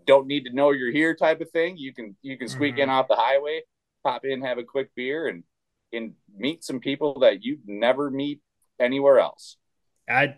[0.07, 1.77] don't need to know you're here, type of thing.
[1.77, 2.83] You can you can squeak mm-hmm.
[2.83, 3.63] in off the highway,
[4.05, 5.45] pop in, have a quick beer, and
[5.93, 8.41] and meet some people that you'd never meet
[8.81, 9.57] anywhere else.
[10.09, 10.37] I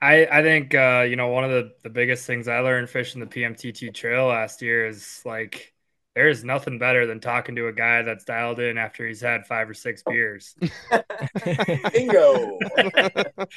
[0.00, 3.20] I I think uh, you know one of the the biggest things I learned fishing
[3.20, 5.72] the PMT2 trail last year is like
[6.14, 9.68] there's nothing better than talking to a guy that's dialed in after he's had five
[9.68, 10.54] or six beers.
[11.92, 12.58] Bingo.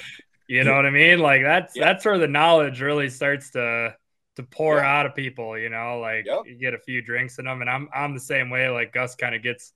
[0.48, 1.20] you know what I mean?
[1.20, 1.86] Like that's yep.
[1.86, 3.96] that's where the knowledge really starts to
[4.36, 4.86] to pour yep.
[4.86, 5.58] out of people.
[5.58, 6.41] You know, like yep.
[6.46, 8.70] you get a few drinks in them, and I'm I'm the same way.
[8.70, 9.74] Like Gus kind of gets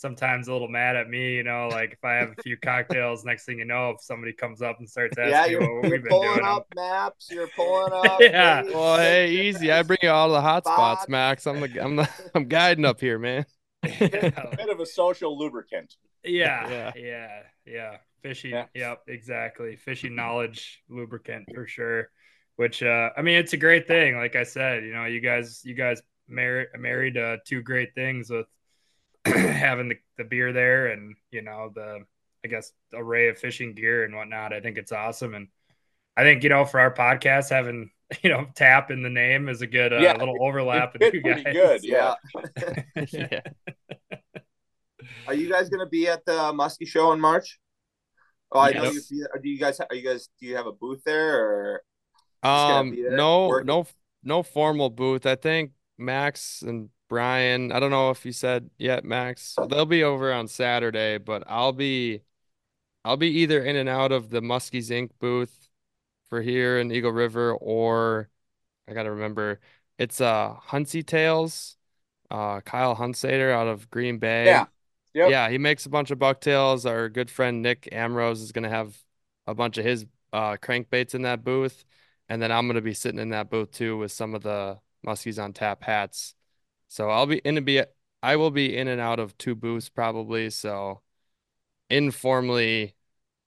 [0.00, 3.24] sometimes a little mad at me, you know, like if I have a few cocktails,
[3.24, 6.00] next thing you know, if somebody comes up and starts asking yeah, you're, what you're
[6.00, 8.18] pulling up maps, you're pulling up.
[8.20, 8.62] yeah.
[8.62, 9.70] Well, hey, easy.
[9.70, 11.46] I bring you all the hot spots, Max.
[11.46, 13.44] I'm the I'm the I'm guiding up here, man.
[13.82, 15.94] a bit of a social lubricant.
[16.24, 17.96] Yeah, yeah, yeah, yeah.
[18.22, 18.50] Fishing.
[18.50, 18.66] Yeah.
[18.74, 19.76] Yep, exactly.
[19.76, 22.10] Fishing knowledge lubricant for sure.
[22.56, 24.16] Which uh I mean it's a great thing.
[24.16, 28.30] Like I said, you know, you guys you guys married married uh, two great things
[28.30, 28.46] with
[29.24, 32.04] having the, the beer there and you know the
[32.44, 34.52] I guess array of fishing gear and whatnot.
[34.52, 35.48] I think it's awesome, and
[36.16, 37.90] I think you know for our podcast having
[38.22, 41.22] you know tap in the name is a good uh, yeah, little overlap with you
[41.22, 41.44] guys.
[41.44, 42.14] Good, yeah.
[43.12, 43.40] yeah.
[45.26, 47.58] Are you guys gonna be at the Muskie Show in March?
[48.52, 49.00] Oh, I know you.
[49.10, 49.80] Do you guys?
[49.80, 50.28] Are you guys?
[50.40, 51.82] Do you have a booth there or?
[52.42, 53.66] Um, no, working?
[53.66, 53.86] no,
[54.24, 55.26] no formal booth.
[55.26, 59.56] I think Max and Brian, I don't know if you said yet, Max.
[59.68, 62.22] They'll be over on Saturday, but I'll be
[63.04, 65.10] I'll be either in and out of the Muskies Inc.
[65.18, 65.68] booth
[66.28, 68.30] for here in Eagle River, or
[68.88, 69.60] I gotta remember
[69.98, 71.76] it's uh Huntsy Tales,
[72.30, 74.46] uh Kyle Hunsader out of Green Bay.
[74.46, 74.66] Yeah.
[75.14, 75.30] Yep.
[75.30, 76.86] Yeah, he makes a bunch of bucktails.
[76.86, 78.96] Our good friend Nick Amrose is gonna have
[79.46, 81.84] a bunch of his uh crankbaits in that booth.
[82.28, 85.42] And then I'm gonna be sitting in that booth too with some of the Muskies
[85.42, 86.34] on tap hats.
[86.88, 87.82] So I'll be in to be
[88.22, 90.50] I will be in and out of two booths probably.
[90.50, 91.00] So
[91.88, 92.94] informally,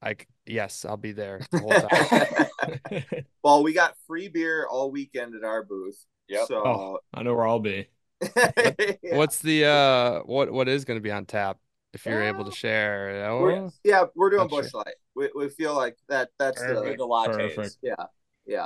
[0.04, 5.64] like yes, I'll be there the well, we got free beer all weekend at our
[5.64, 6.06] booth.
[6.28, 6.46] Yeah.
[6.46, 7.88] So oh, I know where I'll be.
[8.34, 9.18] What, yeah.
[9.18, 11.58] What's the uh what what is going to be on tap
[11.94, 13.26] if you're able to share?
[13.28, 14.96] Oh, we're, yeah, we're doing Busch Light.
[15.16, 16.98] We, we feel like that that's Perfect.
[16.98, 17.56] the, the lattes.
[17.56, 17.78] Perfect.
[17.82, 18.06] Yeah.
[18.46, 18.66] Yeah.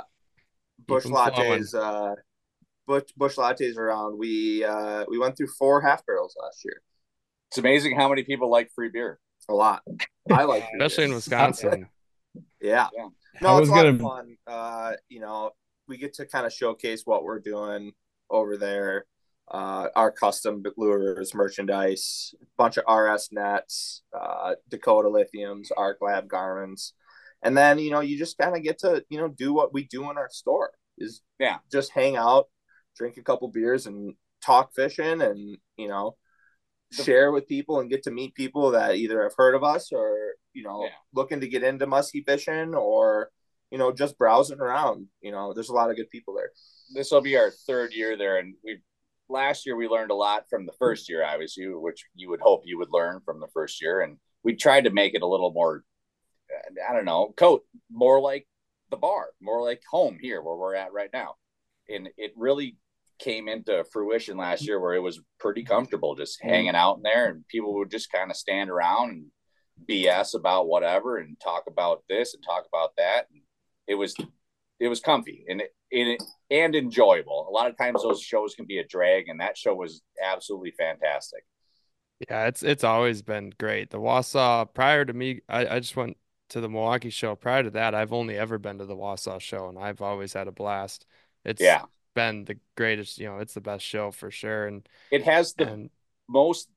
[0.86, 2.14] Busch lattes uh
[2.88, 4.18] Busch, Busch lattes around.
[4.18, 6.80] We uh, we went through four half barrels last year.
[7.50, 9.20] It's amazing how many people like free beer.
[9.50, 9.82] A lot.
[10.30, 11.86] I like, especially in Wisconsin.
[12.60, 12.88] yeah.
[12.94, 13.08] yeah.
[13.40, 13.88] No, it's a lot gonna...
[13.88, 14.36] of fun.
[14.46, 15.52] Uh, you know,
[15.86, 17.92] we get to kind of showcase what we're doing
[18.28, 19.06] over there.
[19.50, 26.92] Uh, our custom lures, merchandise, bunch of RS nets, uh, Dakota lithiums, Arc Lab Garmins,
[27.42, 29.84] and then you know you just kind of get to you know do what we
[29.84, 32.48] do in our store is yeah just hang out,
[32.96, 36.16] drink a couple beers and talk fishing and you know
[36.92, 40.34] share with people and get to meet people that either have heard of us or
[40.52, 40.90] you know yeah.
[41.14, 43.30] looking to get into musky fishing or
[43.70, 45.06] you know, just browsing around.
[45.20, 46.50] You know, there's a lot of good people there.
[46.94, 48.78] This will be our third year there, and we
[49.28, 50.78] last year we learned a lot from the hmm.
[50.78, 54.18] first year, obviously, which you would hope you would learn from the first year, and
[54.42, 55.84] we tried to make it a little more,
[56.52, 58.46] uh, I don't know, coat more like
[58.90, 61.34] the bar, more like home here where we're at right now,
[61.88, 62.76] and it really
[63.18, 66.48] came into fruition last year where it was pretty comfortable just hmm.
[66.48, 69.26] hanging out in there and people would just kind of stand around and
[69.88, 73.26] BS about whatever and talk about this and talk about that.
[73.32, 73.42] And
[73.86, 74.14] it was
[74.80, 77.46] it was comfy and it, and enjoyable.
[77.48, 80.72] A lot of times those shows can be a drag, and that show was absolutely
[80.72, 81.44] fantastic.
[82.28, 83.90] Yeah, it's it's always been great.
[83.90, 86.16] The Wausau prior to me, I, I just went
[86.50, 87.34] to the Milwaukee show.
[87.36, 90.48] Prior to that, I've only ever been to the Wausau show, and I've always had
[90.48, 91.06] a blast.
[91.44, 91.82] It's yeah.
[92.14, 93.18] been the greatest.
[93.18, 95.90] You know, it's the best show for sure, and it has the and,
[96.28, 96.68] most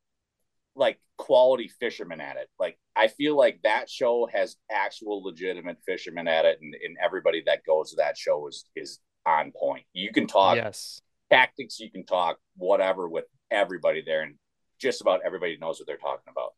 [0.82, 2.50] like quality fishermen at it.
[2.60, 7.42] Like I feel like that show has actual legitimate fishermen at it, and, and everybody
[7.46, 9.86] that goes to that show is is on point.
[9.94, 11.02] You can talk yes
[11.32, 14.36] tactics, you can talk whatever with everybody there, and
[14.80, 16.54] just about everybody knows what they're talking about.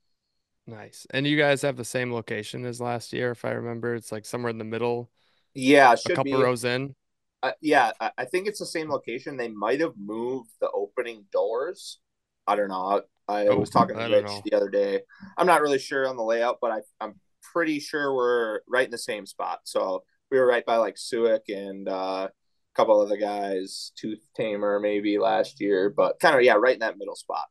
[0.66, 1.06] Nice.
[1.12, 3.96] And you guys have the same location as last year, if I remember.
[3.96, 5.12] It's like somewhere in the middle.
[5.54, 6.34] Yeah, a couple be.
[6.34, 6.96] rows in.
[7.44, 9.36] Uh, yeah, I think it's the same location.
[9.36, 12.00] They might have moved the opening doors.
[12.48, 13.02] I don't know.
[13.28, 15.02] I oh, was talking to Rich the other day.
[15.38, 17.20] I'm not really sure on the layout, but I, I'm
[17.54, 19.62] pretty sure we're right in the same spot.
[19.64, 24.80] So we were right by like Suick and uh, a couple other guys, Tooth Tamer
[24.80, 27.46] maybe last year, but kind of yeah, right in that middle spot.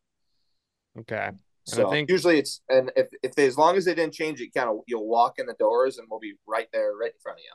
[0.99, 1.29] Okay.
[1.29, 4.15] And so I think usually it's and if if they, as long as they didn't
[4.15, 7.13] change it, kind of you'll walk in the doors and we'll be right there, right
[7.13, 7.53] in front of you.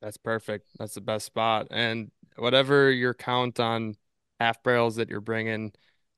[0.00, 0.68] That's perfect.
[0.78, 1.68] That's the best spot.
[1.70, 3.96] And whatever your count on
[4.38, 5.72] half barrels that you're bringing,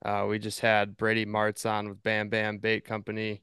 [0.05, 3.43] uh, we just had Brady Martz on with Bam Bam Bait Company.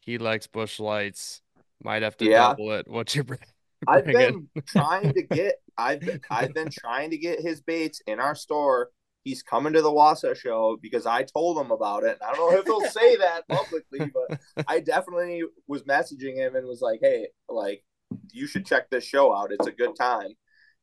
[0.00, 1.42] He likes Busch Lights.
[1.82, 2.48] Might have to yeah.
[2.48, 2.88] double it.
[2.88, 3.26] What's your?
[3.88, 8.20] I've been trying to get I've been, I've been trying to get his baits in
[8.20, 8.90] our store.
[9.24, 12.18] He's coming to the Wausau show because I told him about it.
[12.26, 16.66] I don't know if he'll say that publicly, but I definitely was messaging him and
[16.66, 17.84] was like, "Hey, like
[18.32, 19.52] you should check this show out.
[19.52, 20.32] It's a good time."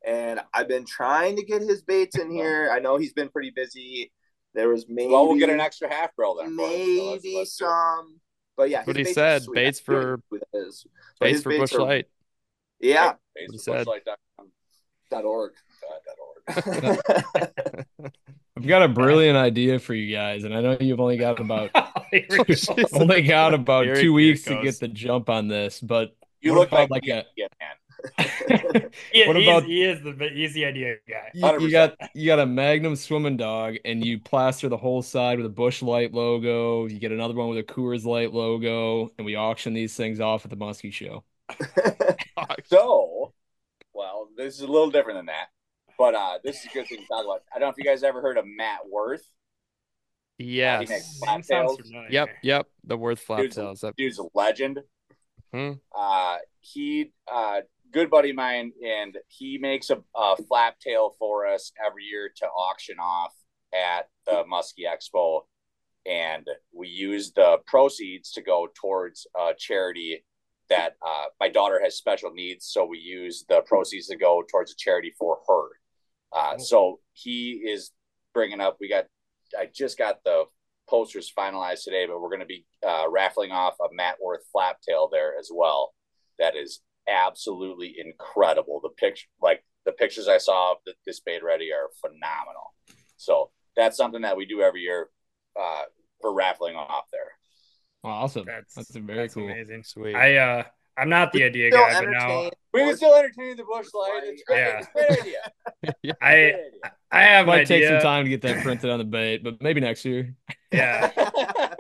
[0.05, 2.69] And I've been trying to get his baits in here.
[2.71, 4.11] I know he's been pretty busy
[4.57, 6.55] there was maybe well, we'll get an extra half barrel then.
[6.55, 8.19] Maybe so let's, let's some,
[8.57, 9.43] but yeah, what he said.
[9.53, 10.87] Baits for baits,
[11.19, 12.07] baits for Busch Light.
[12.79, 13.85] Yeah, baits for
[15.09, 15.53] Dot org.
[16.49, 16.99] I've
[18.65, 21.69] got a brilliant idea for you guys, and I know you've only got about
[22.93, 26.89] only got about two weeks to get the jump on this, but you look like,
[26.89, 27.75] like a yeah, man
[29.25, 31.29] what about he is the easy idea guy.
[31.33, 35.37] You, you, got you got a Magnum swimming dog, and you plaster the whole side
[35.37, 36.85] with a Busch Light logo.
[36.87, 40.45] You get another one with a Coors Light logo, and we auction these things off
[40.45, 41.23] at the Muskie Show.
[42.65, 43.33] so,
[43.93, 45.47] well, this is a little different than that,
[45.97, 47.43] but uh, this is a good thing to talk about.
[47.53, 49.27] I don't know if you guys ever heard of Matt Worth.
[50.37, 51.19] Yes.
[52.09, 52.29] Yep.
[52.43, 52.67] Yep.
[52.83, 53.83] The Worth flap dude's, tails.
[53.97, 54.79] Dude's a legend.
[55.51, 55.73] Hmm.
[55.95, 57.61] Uh, he uh,
[57.91, 62.31] good buddy of mine, and he makes a, a flap tail for us every year
[62.37, 63.33] to auction off
[63.73, 65.41] at the Muskie Expo.
[66.05, 70.23] And we use the proceeds to go towards a charity
[70.69, 72.65] that uh, my daughter has special needs.
[72.65, 75.67] So we use the proceeds to go towards a charity for her.
[76.31, 77.91] Uh, so he is
[78.33, 79.05] bringing up, we got,
[79.57, 80.45] I just got the
[80.89, 84.77] posters finalized today, but we're going to be uh, raffling off a Matt Worth flap
[84.81, 85.93] tail there as well.
[86.39, 88.79] That is absolutely incredible.
[88.81, 92.73] The picture, like the pictures I saw of this bait ready, are phenomenal.
[93.17, 95.09] So that's something that we do every year
[95.59, 95.83] uh,
[96.21, 97.31] for raffling off there.
[98.03, 98.45] awesome!
[98.45, 99.45] That's, that's very that's cool.
[99.45, 100.15] Amazing, sweet.
[100.15, 100.63] I uh,
[100.97, 104.21] I'm not the idea guy, but now we can still entertain the Busch Light.
[104.23, 104.59] It's great.
[104.59, 104.79] Yeah.
[104.79, 106.15] It's great idea.
[106.21, 106.53] I
[107.11, 109.79] I have might take some time to get that printed on the bait, but maybe
[109.79, 110.35] next year.
[110.71, 111.11] Yeah.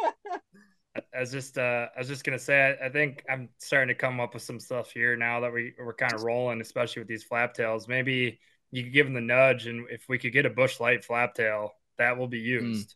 [1.17, 3.95] I was just uh, I was just gonna say I, I, think I'm starting to
[3.95, 7.07] come up with some stuff here now that we we're kind of rolling, especially with
[7.07, 7.87] these flap tails.
[7.87, 8.39] Maybe
[8.71, 11.33] you could give them the nudge, and if we could get a Busch Light flap
[11.33, 12.65] tail, that will be hmm.
[12.65, 12.95] used.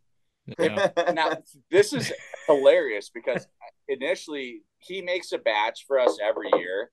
[0.60, 0.91] Mm.
[0.98, 1.11] Yeah.
[1.14, 1.38] now
[1.72, 2.11] this is
[2.48, 3.48] hilarious because
[3.88, 6.91] initially he makes a batch for us every year.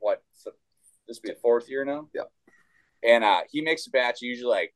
[0.00, 0.22] What
[1.08, 2.08] this be the fourth year now?
[2.14, 2.22] Yeah.
[3.02, 4.74] And uh, he makes a batch usually like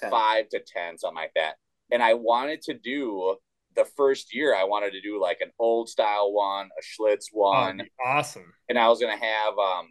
[0.00, 0.10] 10.
[0.10, 1.54] five to ten, something like that.
[1.92, 3.36] And I wanted to do
[3.84, 7.82] the first year I wanted to do like an old style one, a Schlitz one.
[7.82, 8.54] Oh, awesome.
[8.68, 9.88] And I was gonna have um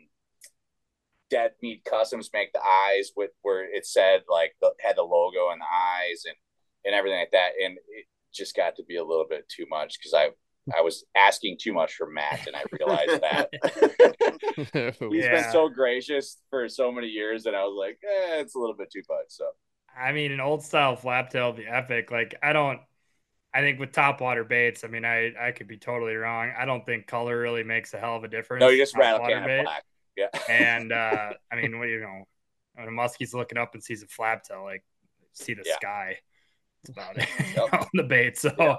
[1.30, 5.50] Dead Meat Customs make the eyes with where it said like the had the logo
[5.52, 6.36] and the eyes and
[6.86, 7.52] and everything like that.
[7.64, 10.30] And it just got to be a little bit too much because I
[10.76, 13.50] I was asking too much for Matt, and I realized that
[15.08, 15.30] he's Yeah.
[15.30, 18.76] been so gracious for so many years that I was like, eh, it's a little
[18.76, 19.26] bit too much.
[19.30, 19.46] So
[19.96, 22.12] I mean, an old style flap tail would be epic.
[22.12, 22.80] Like, I don't,
[23.54, 26.52] I think with top water baits, I mean, I, I could be totally wrong.
[26.58, 28.62] I don't think color really makes a hell of a difference.
[28.62, 29.64] no, you just rattle water bait.
[29.64, 29.84] black.
[30.16, 32.28] Yeah, And, uh, I mean, what you know,
[32.76, 34.84] when a muskie's looking up and sees a flap tail, like,
[35.34, 35.76] see the Yeah.
[35.78, 36.18] sky.
[36.84, 37.28] That's about it
[37.58, 37.74] Yep.
[37.74, 38.38] on the bait.
[38.38, 38.76] So, Yeah.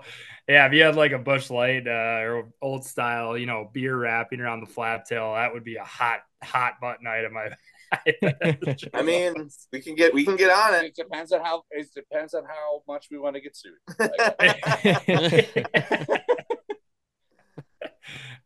[0.48, 0.66] yeah.
[0.66, 4.40] if you had like a Busch light uh, or old style, you know, beer wrapping
[4.40, 7.36] around the flap tail, that would be a hot, hot button item.
[7.36, 7.51] I,
[8.94, 10.86] I mean, we can get we can get on it.
[10.86, 13.74] it depends on how it depends on how much we want to get sued.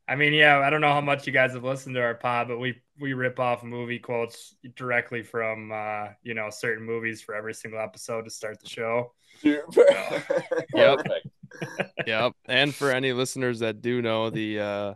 [0.07, 2.49] I mean, yeah, I don't know how much you guys have listened to our pod,
[2.49, 7.35] but we we rip off movie quotes directly from uh, you know certain movies for
[7.35, 9.13] every single episode to start the show.
[10.75, 11.07] Yep.
[12.07, 12.33] Yep.
[12.47, 14.95] And for any listeners that do know the uh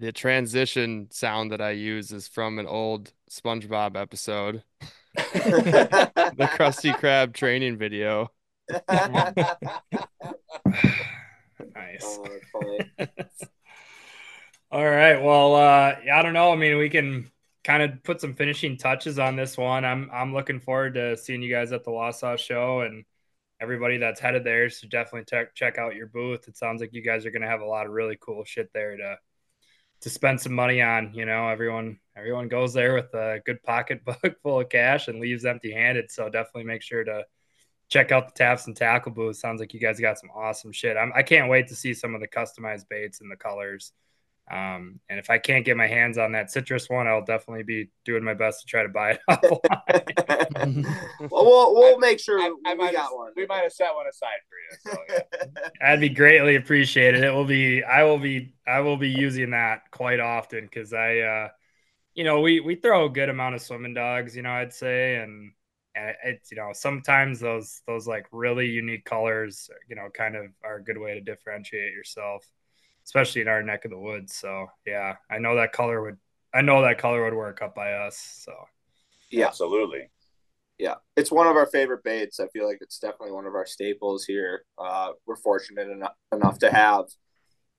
[0.00, 4.64] the transition sound that I use is from an old SpongeBob episode,
[5.14, 8.30] the Krusty Krab training video.
[11.74, 12.18] Nice.
[12.58, 13.06] Oh.
[14.72, 15.22] All right.
[15.22, 16.52] Well, uh, I don't know.
[16.52, 17.30] I mean, we can
[17.62, 19.84] kind of put some finishing touches on this one.
[19.84, 23.04] I'm I'm looking forward to seeing you guys at the Wausau show and
[23.60, 24.70] everybody that's headed there.
[24.70, 26.48] So definitely check check out your booth.
[26.48, 28.70] It sounds like you guys are going to have a lot of really cool shit
[28.72, 29.16] there to
[30.00, 31.12] to spend some money on.
[31.14, 35.44] You know, everyone everyone goes there with a good pocketbook full of cash and leaves
[35.44, 36.10] empty handed.
[36.10, 37.24] So definitely make sure to
[37.88, 39.36] check out the taps and tackle booth.
[39.36, 40.96] Sounds like you guys got some awesome shit.
[40.96, 43.92] I'm, I can't wait to see some of the customized baits and the colors.
[44.50, 47.90] Um, and if I can't get my hands on that citrus one, I'll definitely be
[48.04, 50.84] doing my best to try to buy it offline.
[51.30, 53.32] well, we'll we'll make sure I, I we might got have, one.
[53.36, 54.92] We might have set one aside for you.
[54.92, 55.68] So yeah.
[55.80, 57.22] That'd be greatly appreciated.
[57.22, 57.84] It will be.
[57.84, 58.52] I will be.
[58.66, 61.48] I will be using that quite often because I, uh,
[62.14, 64.34] you know, we we throw a good amount of swimming dogs.
[64.34, 65.52] You know, I'd say, and
[65.94, 70.46] and it's you know sometimes those those like really unique colors, you know, kind of
[70.64, 72.44] are a good way to differentiate yourself,
[73.10, 74.36] especially in our neck of the woods.
[74.36, 76.16] So yeah, I know that color would.
[76.54, 78.16] I know that color would work up by us.
[78.44, 78.52] So
[79.30, 79.48] Yeah.
[79.48, 80.10] absolutely.
[80.78, 82.38] yeah, it's one of our favorite baits.
[82.38, 84.64] I feel like it's definitely one of our staples here.
[84.78, 87.06] Uh, we're fortunate enough, enough to have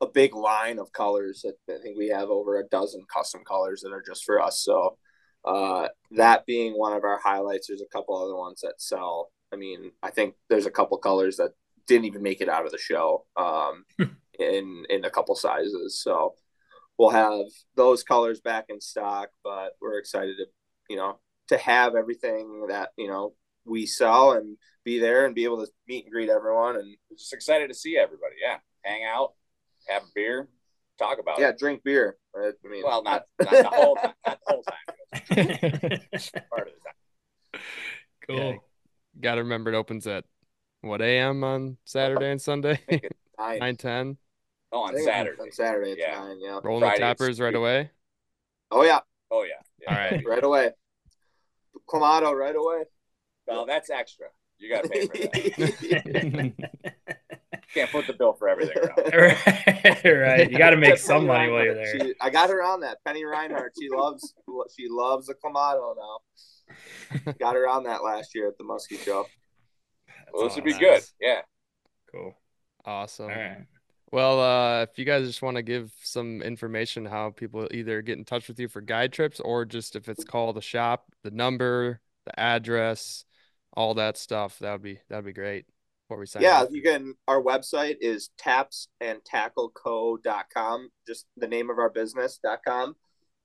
[0.01, 1.45] a big line of colors.
[1.47, 4.61] I think we have over a dozen custom colors that are just for us.
[4.63, 4.97] So
[5.45, 9.31] uh, that being one of our highlights, there's a couple other ones that sell.
[9.53, 11.51] I mean, I think there's a couple colors that
[11.87, 13.85] didn't even make it out of the show um,
[14.41, 16.01] in in a couple sizes.
[16.03, 16.35] So
[16.97, 17.45] we'll have
[17.75, 20.45] those colors back in stock, but we're excited to
[20.89, 21.19] you know
[21.49, 23.33] to have everything that you know
[23.65, 27.33] we sell and be there and be able to meet and greet everyone and Just
[27.33, 28.35] excited to see everybody.
[28.41, 29.33] Yeah, hang out,
[29.87, 30.49] have a beer,
[30.97, 31.57] talk about yeah it.
[31.59, 34.13] drink beer i mean Well, not not the whole time.
[34.25, 34.75] Not the whole time.
[36.49, 36.79] Part of the
[37.53, 37.61] time.
[38.27, 38.37] cool.
[38.37, 38.55] Yeah.
[39.19, 40.23] Got to remember it opens at
[40.81, 41.43] what a.m.
[41.43, 42.79] on Saturday and Sunday?
[43.37, 44.17] nine, Nine ten.
[44.73, 45.41] Oh, on Saturday.
[45.41, 46.19] on saturday it's Yeah.
[46.19, 47.91] nine yeah Rolling Friday the tappers right away.
[48.71, 48.99] oh yeah
[49.29, 49.55] Oh yeah.
[49.81, 49.89] yeah.
[49.93, 50.23] All right.
[50.27, 50.71] right away
[51.89, 52.83] clamato right away
[53.47, 54.27] Well, that's extra.
[54.59, 56.53] You got to pay for that.
[57.73, 58.97] Can't put the bill for everything around.
[59.13, 60.51] right, right.
[60.51, 61.99] You got to make some money while you're there.
[61.99, 64.33] she- i got her on that penny reinhardt she loves
[64.77, 69.25] she loves the clamato now got her on that last year at the muskie show
[70.33, 70.79] Well, this would be Nice.
[70.79, 71.03] good.
[71.19, 71.41] Yeah.
[72.11, 72.35] Cool.
[72.85, 73.25] Awesome.
[73.29, 73.65] All right.
[74.11, 78.17] Well, uh, if you guys just want to give some information how people either get
[78.17, 81.31] in touch with you for guide trips or just if it's called the shop, the
[81.31, 83.23] number, the address,
[83.73, 85.65] all that stuff, that would be that'd be great.
[86.07, 86.71] Before we sign yeah off.
[86.71, 92.97] you can our website is tapsandtackleco.com just the name of our business.com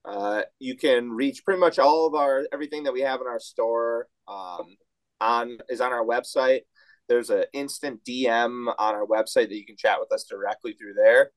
[0.05, 3.39] uh, you can reach pretty much all of our everything that we have in our
[3.39, 4.77] store um,
[5.21, 6.63] on is on our website
[7.09, 10.95] there's an instant dm on our website that you can chat with us directly through
[10.95, 11.31] there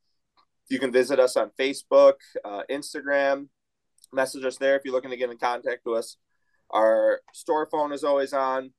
[0.70, 2.14] you can visit us on facebook
[2.46, 3.48] uh, instagram
[4.12, 6.18] message us there if you're looking to get in contact with us
[6.72, 8.72] our store phone is always on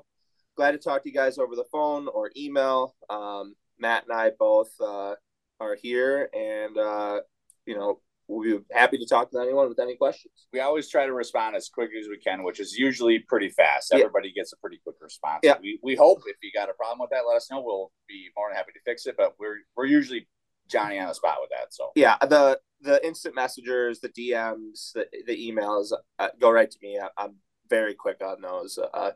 [0.56, 2.96] Glad to talk to you guys over the phone or email.
[3.10, 5.14] Um, Matt and I both uh,
[5.60, 7.20] are here and uh,
[7.66, 10.34] you know, we'll be happy to talk to anyone with any questions.
[10.54, 13.90] We always try to respond as quickly as we can, which is usually pretty fast.
[13.92, 14.00] Yeah.
[14.00, 15.40] Everybody gets a pretty quick response.
[15.44, 15.56] Yeah.
[15.62, 17.62] We, we hope if you got a problem with that, let us know.
[17.62, 19.16] We'll be more than happy to fix it.
[19.18, 20.28] But we're we're usually
[20.70, 21.74] Johnny on the spot with that.
[21.74, 26.78] So Yeah, the the instant messengers, the DMs, the, the emails uh, go right to
[26.82, 26.98] me.
[27.00, 27.36] I, am
[27.70, 28.80] very quick on those.
[28.94, 29.12] Uh,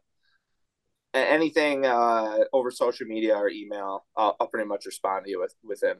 [1.13, 5.55] anything uh, over social media or email, I'll, I'll, pretty much respond to you with
[5.63, 5.95] within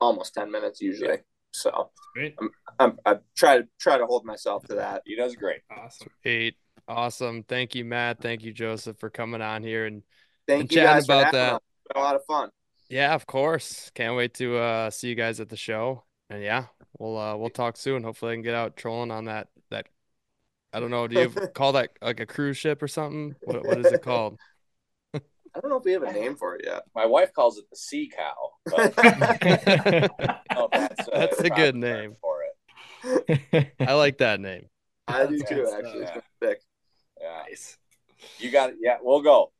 [0.00, 1.18] almost ten minutes usually.
[1.52, 5.02] So I'm, I'm, I try to try to hold myself to that.
[5.04, 5.60] He does great.
[5.70, 6.08] Awesome.
[6.24, 6.56] Eight.
[6.86, 7.42] Awesome.
[7.44, 8.20] Thank you, Matt.
[8.20, 10.02] Thank you, Jozef, for coming on here and,
[10.48, 11.62] Thank and you chatting about that.
[11.94, 12.50] a lot of fun.
[12.88, 13.90] Yeah, of course.
[13.94, 16.04] Can't wait to uh, see you guys at the show.
[16.28, 16.66] And yeah,
[16.98, 18.02] we'll uh, we'll talk soon.
[18.02, 19.86] Hopefully, I can get out trolling on that that.
[20.72, 21.08] I don't know.
[21.08, 23.34] Do you call that like a cruise ship or something?
[23.42, 24.38] What what is it called?
[25.54, 26.82] I don't know if we have a name for it yet.
[26.94, 28.50] My wife calls it the sea cow.
[28.66, 28.94] But
[30.72, 33.72] that's, uh, that's a good name for it.
[33.80, 34.66] I like that name.
[35.08, 35.68] I do too.
[35.76, 36.18] Actually, yeah.
[36.42, 36.64] it's
[37.20, 37.42] Yeah.
[37.48, 37.78] Nice.
[38.38, 38.76] You got it.
[38.80, 39.52] Yeah, we'll go.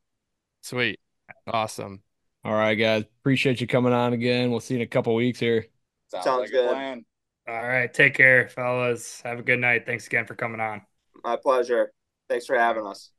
[0.63, 1.01] Sweet.
[1.47, 2.03] Awesome.
[2.45, 3.05] All right, guys.
[3.21, 4.51] Appreciate you coming on again.
[4.51, 5.67] We'll see you in a couple weeks here.
[6.09, 6.71] Sounds, Sounds like good.
[6.71, 7.05] Plan.
[7.49, 7.93] All right.
[7.93, 9.21] Take care, fellas.
[9.25, 9.87] Have a good night.
[9.87, 10.83] Thanks again for coming on.
[11.25, 11.93] My pleasure.
[12.29, 13.11] Thanks for having us.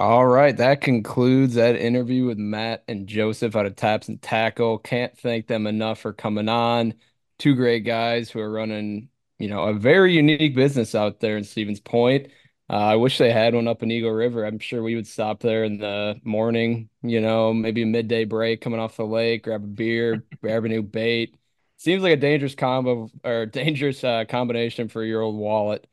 [0.00, 4.78] All right, that concludes that interview with Matt and Jozef out of Taps and Tackle.
[4.78, 6.94] Can't thank them enough for coming on.
[7.38, 11.44] Two great guys who are running, you know, a very unique business out there in
[11.44, 12.28] Stevens Point.
[12.70, 14.44] Uh, I wish they had one up in Eagle River.
[14.46, 18.62] I'm sure we would stop there in the morning, you know, maybe a midday break
[18.62, 21.36] coming off the lake, grab a beer, grab a new bait.
[21.76, 25.86] Seems like a dangerous combo or dangerous uh, combination for your old wallet.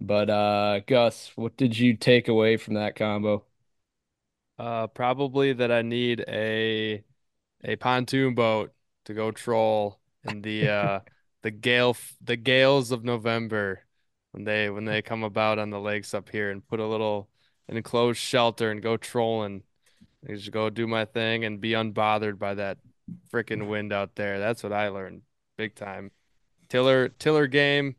[0.00, 3.44] But uh, Gus, what did you take away from that combo?
[4.58, 7.04] Uh, probably that I need a
[7.64, 8.72] a pontoon boat
[9.06, 11.00] to go troll in the uh
[11.42, 13.84] the gale the gales of November
[14.32, 17.28] when they when they come about on the lakes up here and put a little
[17.68, 19.62] enclosed shelter and go trolling.
[20.28, 22.78] I just go do my thing and be unbothered by that
[23.32, 24.38] freaking wind out there.
[24.38, 25.22] That's what I learned
[25.56, 26.12] big time.
[26.68, 27.96] Tiller tiller game,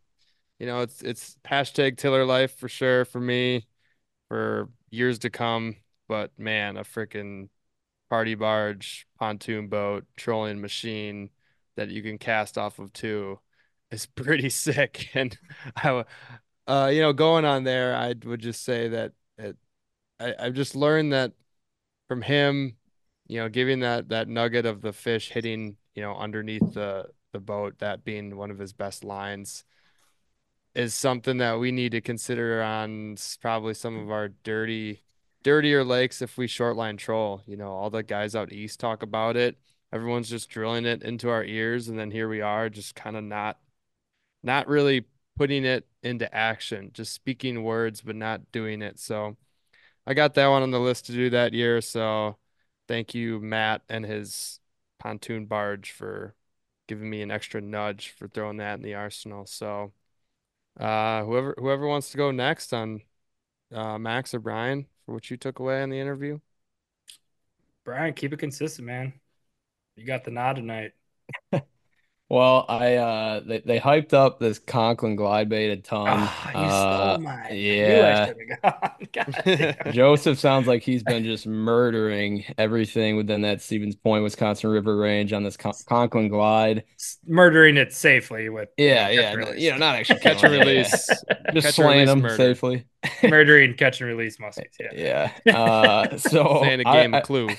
[0.60, 3.68] you know, it's it's hashtag tiller life for sure for me
[4.30, 5.78] for years to come.
[6.08, 7.50] But man, a freaking
[8.10, 11.30] party barge, pontoon boat, trolling machine
[11.76, 13.40] that you can cast off of too
[13.92, 15.10] is pretty sick.
[15.16, 15.38] And
[15.76, 16.06] I,
[16.68, 19.58] uh, you know, going on there, I would just say that it,
[20.20, 21.34] I, I've just learned that
[22.08, 22.78] from him,
[23.28, 27.40] you know, giving that that nugget of the fish hitting, you know, underneath the the
[27.40, 29.66] boat, that being one of his best lines,
[30.76, 35.02] is something that we need to consider on probably some of our dirty
[35.44, 37.42] dirtier lakes if we shortline troll.
[37.46, 39.58] You know, all the guys out east talk about it.
[39.92, 43.24] Everyone's just drilling it into our ears, and then here we are, just kind of
[43.24, 43.60] not,
[44.42, 45.06] not really
[45.38, 49.00] putting it into action, just speaking words but not doing it.
[49.00, 49.38] So,
[50.06, 51.80] I got that one on the list to do that year.
[51.82, 52.38] So,
[52.88, 54.60] thank you, Matt, and his
[55.00, 56.36] pontoon barge for
[56.88, 59.46] giving me an extra nudge for throwing that in the arsenal.
[59.46, 59.94] So,
[60.80, 63.02] uh, whoever whoever wants to go next on
[63.74, 66.40] uh, Max or Brian, for what you took away in the interview?
[67.84, 69.14] Brian, keep it consistent, man.
[69.96, 70.94] You got the nod tonight.
[72.34, 76.08] well, I uh they, they hyped up this Conklin glide bait a ton.
[76.08, 77.48] Oh, you uh, stole mine.
[77.52, 78.34] Yeah.
[79.94, 85.32] Jozef sounds like he's been just murdering everything within that Stevens Point, Wisconsin River range
[85.32, 86.86] on this Con- Conklin glide.
[87.28, 91.08] Murdering it safely with yeah, yeah, you know, not actually catch and release,
[91.54, 92.36] just catch slaying them murder.
[92.36, 92.86] safely.
[93.24, 94.74] Murdering catch and release muskies.
[94.92, 95.32] Yeah.
[95.46, 95.60] Yeah.
[95.62, 97.50] Uh, so saying a game I, clue.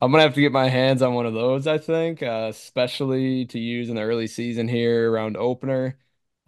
[0.00, 1.66] I'm gonna have to get my hands on one of those.
[1.66, 5.98] I think, uh, especially to use in the early season here around opener.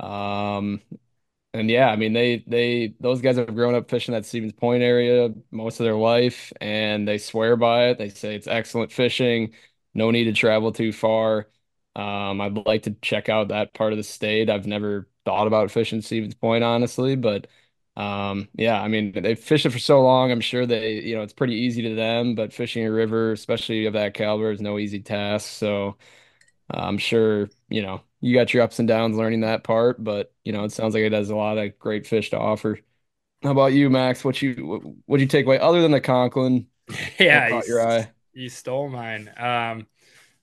[0.00, 0.80] Um,
[1.54, 4.82] and yeah, I mean they they those guys have grown up fishing that Stevens Point
[4.82, 7.98] area most of their life, and they swear by it.
[7.98, 9.54] They say it's excellent fishing.
[9.94, 11.48] No need to travel too far.
[11.96, 14.50] Um, I'd like to check out that part of the state.
[14.50, 17.48] I've never thought about fishing Stevens Point, honestly, but
[17.98, 20.32] um, yeah, I mean, they've fished it for so long.
[20.32, 23.86] I'm sure they, you know, it's pretty easy to them, but fishing a river, especially
[23.86, 25.48] of that caliber, is no easy task.
[25.50, 25.98] So
[26.74, 30.32] uh, I'm sure, you know, you got your ups and downs learning that part, but
[30.44, 32.78] you know, it sounds like it has a lot of great fish to offer.
[33.42, 34.24] How about you, Max?
[34.24, 36.68] What you what you take away other than the Conklin?
[37.18, 38.12] Yeah, caught your eye.
[38.32, 39.28] You stole mine.
[39.36, 39.86] Um,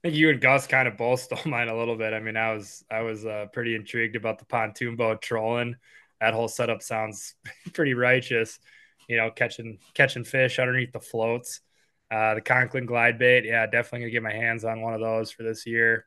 [0.04, 2.14] I think you and Gus kind of both stole mine a little bit.
[2.14, 5.76] I mean, I was I was uh, pretty intrigued about the pontoon boat trolling.
[6.22, 7.36] That whole setup sounds
[7.74, 8.60] pretty righteous.
[9.08, 11.62] You know, catching catching fish underneath the floats.
[12.10, 15.32] Uh, the Conklin glide bait, yeah, definitely gonna get my hands on one of those
[15.32, 16.06] for this year.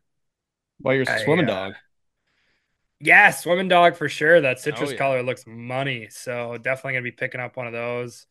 [0.80, 1.74] Well, you're a swimming uh, dog.
[3.00, 4.40] Yeah, swimming dog for sure.
[4.40, 4.98] That citrus oh, yeah.
[4.98, 6.08] color looks money.
[6.10, 8.26] So definitely gonna be picking up one of those.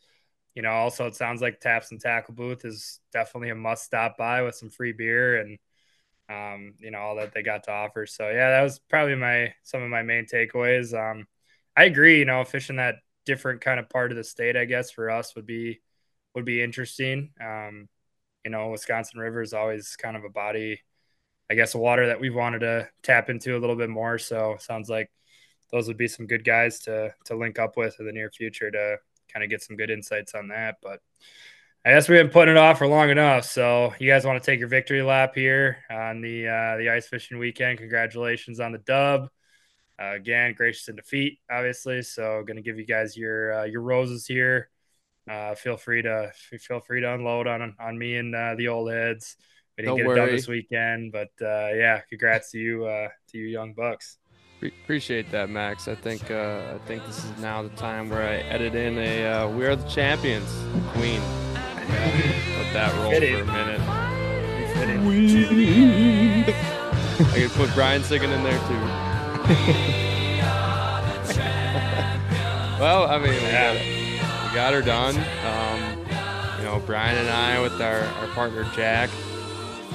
[0.56, 4.18] You know, also it sounds like Taps and Tackle Booth is definitely a must stop
[4.18, 5.60] by with some free beer and
[6.30, 8.06] um, you know, all that they got to offer.
[8.06, 10.94] So yeah, that was probably my some of my main takeaways.
[10.94, 11.28] Um,
[11.78, 12.96] I agree, you know, fishing that
[13.26, 15.80] different kind of part of the state, I guess, for us would be
[16.36, 17.32] would be interesting.
[17.42, 17.88] Um,
[18.44, 20.82] you know, Wisconsin River is always kind of a body
[21.50, 24.18] I guess, water that we've wanted to tap into a little bit more.
[24.18, 25.10] So sounds like
[25.72, 28.70] those would be some good guys to to link up with in the near future
[28.72, 28.98] to
[29.32, 30.78] kind of get some good insights on that.
[30.82, 31.02] But
[31.86, 33.46] I guess we've been putting it off for long enough.
[33.46, 37.08] So you guys want to take your victory lap here on the uh, the ice
[37.08, 37.80] fishing weekend?
[37.80, 39.30] Congratulations on the dub.
[40.00, 42.02] Uh, again, gracious in defeat, obviously.
[42.04, 44.70] So going to give you guys your uh, your roses here.
[45.30, 48.92] Uh, feel free to feel free to unload on on me and uh, the old
[48.92, 49.36] heads.
[49.78, 50.20] We didn't Don't get worry.
[50.20, 54.18] it done this weekend, but uh, yeah, congrats to you, uh, to you young bucks.
[54.64, 55.88] appreciate that, Max.
[55.88, 59.26] I think uh, I think this is now the time where I edit in a
[59.28, 60.50] uh, "We Are the Champions"
[60.94, 61.22] Queen.
[61.54, 63.82] Let that roll for a minute.
[67.20, 69.07] I could put Brian singing in there too.
[72.80, 75.16] well, I mean, we got, we got her done.
[75.46, 75.80] Um,
[76.58, 79.10] you know, Brian and I with our, our partner Jack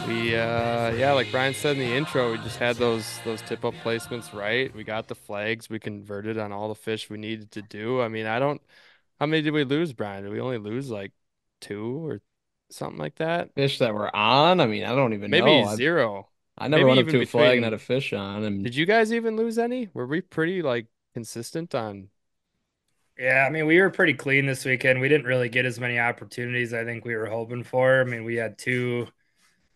[0.06, 3.64] we uh yeah like brian said in the intro we just had those those tip
[3.64, 4.74] up placements right.
[4.74, 5.70] We got the flags.
[5.70, 8.00] We converted on all the fish we needed to do.
[8.00, 8.60] I mean i don't
[9.20, 10.24] how many did we lose brian?
[10.24, 11.12] Did we only lose like
[11.60, 12.20] two or
[12.70, 13.54] something like that?
[13.54, 14.60] Fish that were on?
[14.60, 15.44] I mean i don't even know.
[15.44, 15.76] maybe know.
[15.76, 16.28] zero
[16.62, 18.62] i, I never Maybe went up to a flag and had a fish on and
[18.64, 22.08] did you guys even lose any were we pretty like consistent on
[23.18, 24.98] yeah, I mean, we were pretty clean this weekend.
[24.98, 28.00] We didn't really get as many opportunities I think we were hoping for.
[28.00, 29.06] I mean, we had two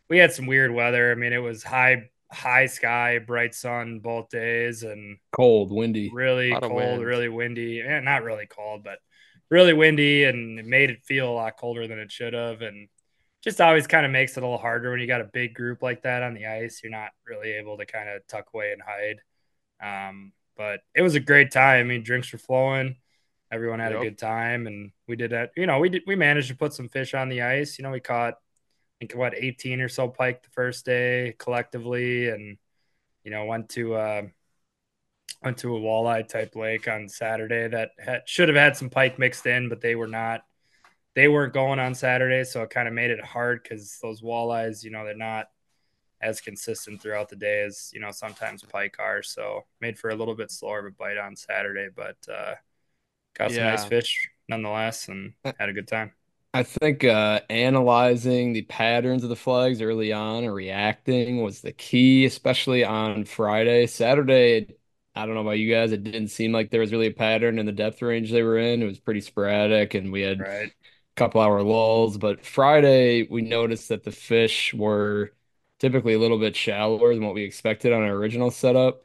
[0.08, 1.10] we had some weird weather.
[1.10, 6.52] I mean, it was high high sky, bright sun both days, and cold, windy, really
[6.52, 7.04] cold, wind.
[7.04, 7.80] really windy.
[7.80, 8.98] Eh, not really cold, but
[9.50, 12.88] really windy, and it made it feel a lot colder than it should have, and
[13.47, 15.81] just always kind of makes it a little harder when you got a big group
[15.81, 16.81] like that on the ice.
[16.82, 19.20] You're not really able to kind of tuck away and hide.
[19.81, 21.81] Um, but it was a great time.
[21.81, 22.97] I mean, drinks were flowing.
[23.52, 24.01] Everyone had yep.
[24.01, 25.52] a good time, and we did that.
[25.56, 26.02] You know, we did.
[26.09, 27.78] We managed to put some fish on the ice.
[27.78, 32.28] You know, we caught I think what 18 or so pike the first day collectively,
[32.31, 32.59] and
[33.23, 34.23] you know went to uh,
[35.44, 39.20] went to a walleye type lake on Saturday that had, should have had some pike
[39.20, 40.43] mixed in, but they were not.
[41.16, 44.84] They weren't going on Saturday, so it kind of made it hard because those walleyes,
[44.84, 45.47] you know, they're not
[46.20, 49.22] as consistent throughout the day as you know sometimes pike are.
[49.22, 52.55] So made for a little bit slower of a bite on Saturday, but uh,
[53.34, 53.70] got some yeah.
[53.70, 56.12] nice fish nonetheless, and had a good time.
[56.55, 61.72] I think uh, analyzing the patterns of the flags early on and reacting was the
[61.72, 63.86] key, especially on Friday.
[63.86, 64.74] Saturday,
[65.14, 67.59] I don't know about you guys, it didn't seem like there was really a pattern
[67.59, 68.82] in the depth range they were in.
[68.82, 70.72] It was pretty sporadic, and we had right.
[71.16, 72.18] Couple hour lulls.
[72.18, 75.32] But Friday, we noticed that the fish were
[75.78, 79.02] typically a little bit shallower than what we expected on our original setup.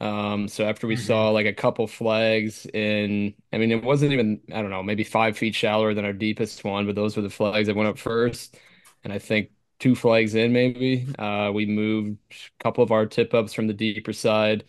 [0.00, 1.04] Um, so after we mm-hmm.
[1.04, 5.04] saw like a couple flags in, I mean, it wasn't even, I don't know, maybe
[5.04, 7.98] five feet shallower than our deepest one, but those were the flags that went up
[7.98, 8.56] first.
[9.04, 13.32] And I think two flags in, maybe, uh, we moved a couple of our tip
[13.32, 14.64] ups from the deeper side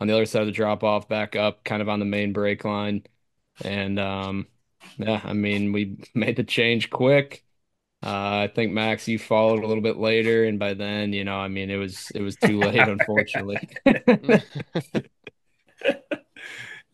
[0.00, 2.32] on the other side of the drop off back up, kind of on the main
[2.32, 3.02] break line.
[3.62, 4.46] And um,
[4.98, 7.44] yeah, I mean, we made the change quick.
[8.04, 11.36] Uh, I think Max, you followed a little bit later, and by then, you know,
[11.36, 13.68] I mean, it was it was too late, unfortunately.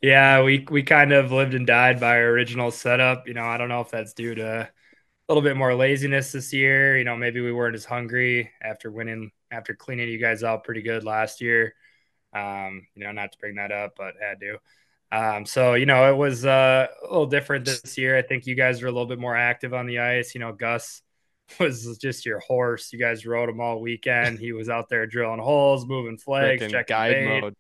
[0.03, 3.29] yeah, we we kind of lived and died by our original setup.
[3.29, 4.71] You know, I don't know if that's due to a
[5.29, 6.97] little bit more laziness this year.
[6.97, 10.83] You know, maybe we weren't as hungry after winning, after cleaning you guys out pretty
[10.83, 11.75] good last year.
[12.33, 14.59] Um, you know, not to bring that up, but had to.
[15.15, 18.19] Um, so you know, it was uh, a little different this year.
[18.19, 20.35] I think you guys were a little bit more active on the ice.
[20.35, 21.03] You know, Gus
[21.61, 22.93] was just your horse.
[22.93, 24.41] You guys rode him all weekend.
[24.41, 27.41] He was out there drilling holes, moving flags, Freaking checking guide bait.
[27.41, 27.55] mode.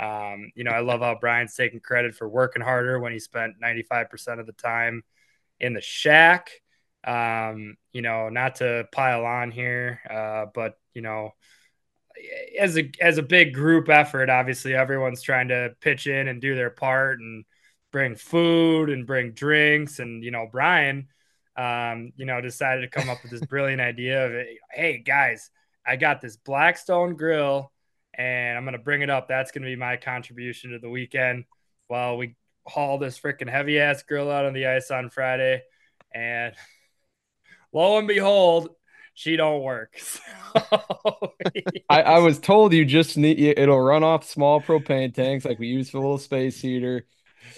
[0.00, 3.60] Um, you know, I love how Brian's taking credit for working harder when he spent
[3.62, 5.02] 95% of the time
[5.60, 6.50] in the shack.
[7.04, 11.32] Um, you know, not to pile on here, uh, but you know,
[12.58, 16.54] as a as a big group effort, obviously everyone's trying to pitch in and do
[16.54, 17.44] their part and
[17.92, 19.98] bring food and bring drinks.
[19.98, 21.08] And you know, Brian,
[21.56, 25.50] um, you know, decided to come up with this brilliant idea of, hey guys,
[25.86, 27.72] I got this Blackstone grill,
[28.14, 29.28] and I'm gonna bring it up.
[29.28, 31.44] That's gonna be my contribution to the weekend.
[31.86, 32.36] While we
[32.66, 35.62] haul this freaking heavy ass grill out on the ice on Friday,
[36.14, 36.54] and
[37.72, 38.70] lo and behold,
[39.18, 39.98] she don't work.
[40.54, 41.32] So
[41.88, 45.68] I, I was told you just need it'll run off small propane tanks like we
[45.68, 47.06] use for a little space heater.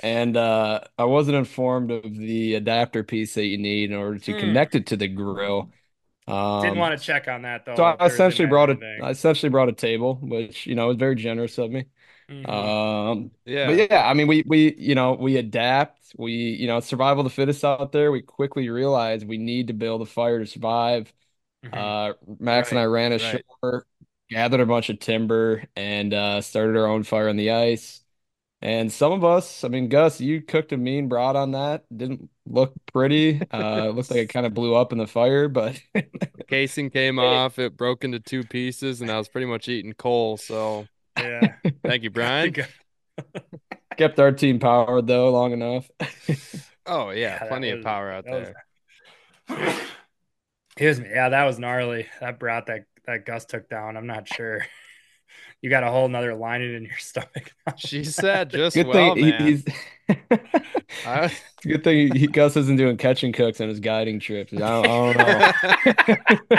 [0.00, 4.34] And uh, I wasn't informed of the adapter piece that you need in order to
[4.34, 4.34] Hmm.
[4.34, 5.72] connect it to the grill.
[6.28, 7.76] Um, Didn't want to check on that though.
[7.76, 9.02] so I essentially brought a thing.
[9.02, 11.86] I essentially brought a table, which you know was very generous of me.
[12.28, 12.76] Mhm.
[13.10, 13.64] Um, Yeah.
[13.64, 16.14] but yeah, I mean, we we you know we adapt.
[16.18, 18.12] We you know survival of the fittest out there.
[18.12, 21.12] We quickly realize we need to build a fire to survive.
[21.64, 21.74] Mhm.
[21.76, 23.20] Uh, Max and I ran right.
[23.20, 23.86] ashore,
[24.30, 28.02] gathered a bunch of timber, and uh, started our own fire on the ice.
[28.62, 31.84] And some of us, I mean, Gus, you cooked a mean broth on that.
[31.94, 33.40] Didn't look pretty.
[33.50, 36.90] Uh, it looked like it kind of blew up in the fire, but The casing
[36.90, 40.36] came off, it broke into two pieces, and I was pretty much eating coal.
[40.36, 40.86] So
[41.18, 41.54] yeah.
[41.84, 42.54] thank you, Brian.
[43.96, 45.90] kept our team powered though long enough.
[46.86, 48.54] Oh yeah, that plenty of was- power out that
[49.48, 49.80] was-
[50.80, 50.88] there.
[50.88, 51.14] Excuse me.
[51.14, 52.06] Yeah, that was gnarly.
[52.20, 53.96] That brought that that Gus took down.
[53.96, 54.66] I'm not sure.
[55.62, 57.52] You got a whole nother lining in your stomach.
[57.76, 59.46] She said just Good well, thing he- man.
[59.46, 59.64] he's.
[61.06, 61.32] I-
[61.62, 64.54] good thing he, Gus isn't doing catch and cooks on his guiding trips.
[64.54, 65.52] I don't, I
[66.48, 66.58] don't know.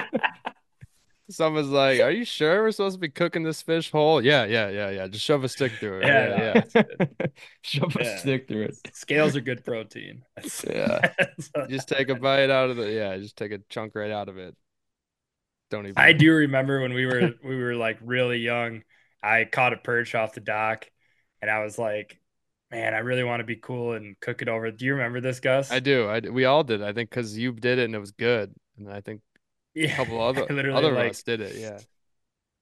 [1.32, 4.70] Someone's like, "Are you sure we're supposed to be cooking this fish whole?" Yeah, yeah,
[4.70, 5.08] yeah, yeah.
[5.08, 6.08] Just shove a stick through it.
[6.08, 7.28] Yeah, Yeah, yeah.
[7.62, 8.76] Shove a stick through it.
[8.94, 10.24] Scales are good protein.
[10.68, 11.14] Yeah.
[11.70, 12.92] Just take a bite out of the.
[12.92, 14.56] Yeah, just take a chunk right out of it.
[15.70, 15.98] Don't even.
[15.98, 18.84] I do remember when we were we were like really young.
[19.24, 20.90] I caught a perch off the dock,
[21.42, 22.20] and I was like,
[22.72, 25.40] "Man, I really want to be cool and cook it over." Do you remember this,
[25.40, 25.72] Gus?
[25.72, 26.08] I do.
[26.08, 26.82] I we all did.
[26.82, 29.22] I think because you did it and it was good, and I think
[29.84, 31.56] a yeah, couple other I literally other of like us did it.
[31.58, 31.82] Yeah.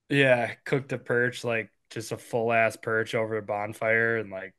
[0.09, 4.53] yeah cooked a perch like just a full ass perch over a bonfire and like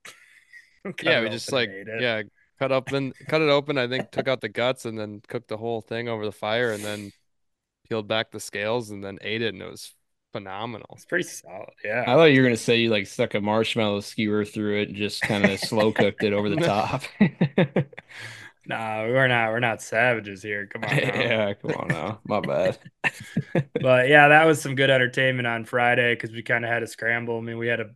[1.02, 2.04] Yeah, we just like and ate it.
[2.04, 2.22] yeah,
[2.58, 3.78] cut up and cut it open.
[3.78, 6.72] I think took out the guts and then cooked the whole thing over the fire
[6.72, 7.12] and then
[7.88, 9.94] peeled back the scales and then ate it and it was
[10.32, 10.96] phenomenal.
[10.96, 11.70] It's pretty solid.
[11.84, 12.06] Yeah.
[12.06, 14.96] I thought you were gonna say you like stuck a marshmallow skewer through it and
[14.96, 17.04] just kind of slow cooked it over the top.
[18.66, 20.66] Nah, we're not we're not savages here.
[20.66, 20.90] Come on.
[20.90, 20.96] now.
[21.14, 22.20] yeah, come on now.
[22.24, 22.78] My bad.
[23.80, 26.86] but yeah, that was some good entertainment on Friday because we kind of had a
[26.86, 27.38] scramble.
[27.38, 27.90] I mean, we had a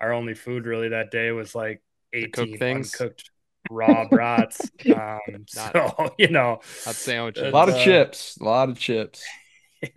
[0.00, 2.94] our only food really that day was like cook 18 things?
[3.00, 3.30] uncooked
[3.70, 4.70] raw brats.
[4.94, 5.18] Um,
[5.56, 7.42] Not- so you know, Hot sandwiches.
[7.44, 8.36] A lot of Uh, chips.
[8.40, 9.24] A lot of chips.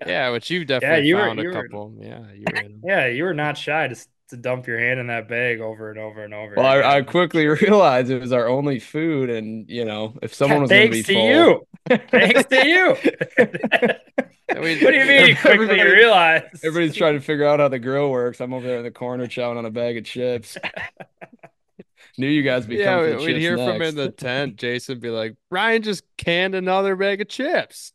[0.05, 1.95] Yeah, which you definitely you were- found you a were- couple.
[2.01, 3.95] Yeah, you were yeah, you were not shy to
[4.29, 6.53] to dump your hand in that bag over and over and over.
[6.57, 10.61] Well, I, I quickly realized it was our only food, and you know, if someone
[10.61, 11.65] was gonna thanks be to full, you.
[12.11, 12.95] Thanks to you.
[14.51, 15.27] I mean, what do you mean?
[15.27, 16.65] You quickly Everybody- realized?
[16.65, 18.41] everybody's trying to figure out how the grill works.
[18.41, 20.57] I'm over there in the corner chowing on a bag of chips.
[22.17, 24.55] Knew you guys would be Yeah, We, we'd chips hear from in the tent.
[24.57, 27.93] Jason be like, "Ryan just canned another bag of chips."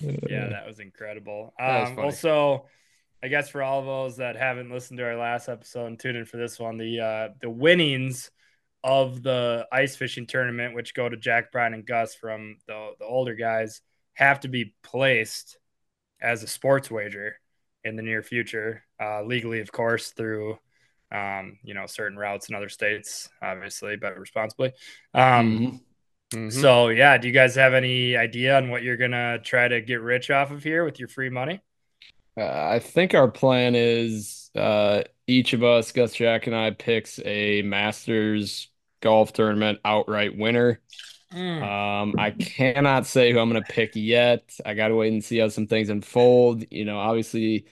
[0.00, 1.54] yeah, that was incredible.
[1.58, 2.06] That was Um, funny.
[2.06, 2.66] also,
[3.22, 6.16] I guess for all of those that haven't listened to our last episode and tuned
[6.18, 8.30] in for this one, the uh, the winnings
[8.84, 13.04] of the ice fishing tournament, which go to Jack, Brian, and Gus from the the
[13.04, 13.80] older guys,
[14.14, 15.58] have to be placed
[16.20, 17.38] as a sports wager
[17.84, 20.58] in the near future, uh, legally, of course, through
[21.12, 24.72] um, you know certain routes in other states, obviously, but responsibly.
[25.14, 25.80] Um,
[26.32, 26.48] Mhm.
[26.48, 26.52] Mhm.
[26.52, 30.00] so yeah, do you guys have any idea on what you're gonna try to get
[30.00, 31.60] rich off of here with your free money?
[32.36, 37.18] Uh, I think our plan is uh, each of us, Gus, Jack, and I, picks
[37.24, 38.68] a Masters
[39.00, 40.80] golf tournament outright winner.
[41.60, 44.52] Um, I cannot say who I'm going to pick yet.
[44.66, 46.64] I got to wait and see how some things unfold.
[46.72, 47.66] You know, obviously,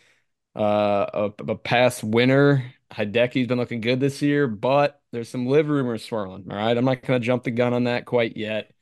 [0.56, 5.68] uh, a, a past winner, Hideki's been looking good this year, but there's some live
[5.68, 6.46] rumors swirling.
[6.50, 8.72] All right, I'm not going to jump the gun on that quite yet.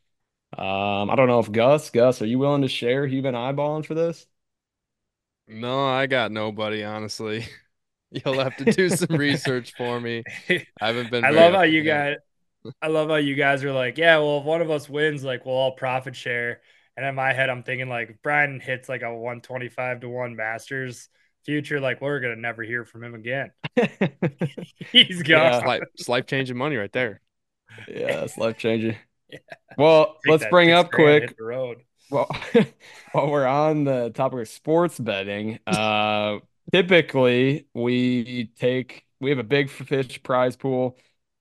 [0.57, 3.35] Um, I don't know if Gus, Gus, are you willing to share who you've been
[3.37, 4.27] eyeballing for this?
[5.49, 7.47] No, I got nobody, honestly.
[8.11, 10.23] You'll have to do some research for me.
[10.49, 11.25] I haven't been.
[11.25, 12.17] I love how you guys.
[12.81, 15.45] I love how you guys are like, yeah, well, if one of us wins, like
[15.45, 16.61] we'll all profit share.
[16.97, 20.37] And in my head, I'm thinking like, if Brian hits like a 125 to one
[20.37, 21.09] Masters
[21.45, 23.51] future, like we're gonna never hear from him again.
[24.93, 25.41] He's gone.
[25.41, 25.57] Yeah.
[25.57, 27.21] It's life, it's life changing money right there.
[27.89, 28.97] Yeah, it's life changing.
[29.29, 29.39] Yeah.
[29.79, 31.37] Well, Take let's bring up quick.
[31.37, 31.79] the road.
[32.13, 32.29] Well,
[33.13, 36.41] while we're on the topic of sports betting, uh,
[36.73, 40.99] typically we take we have a big fish prize pool.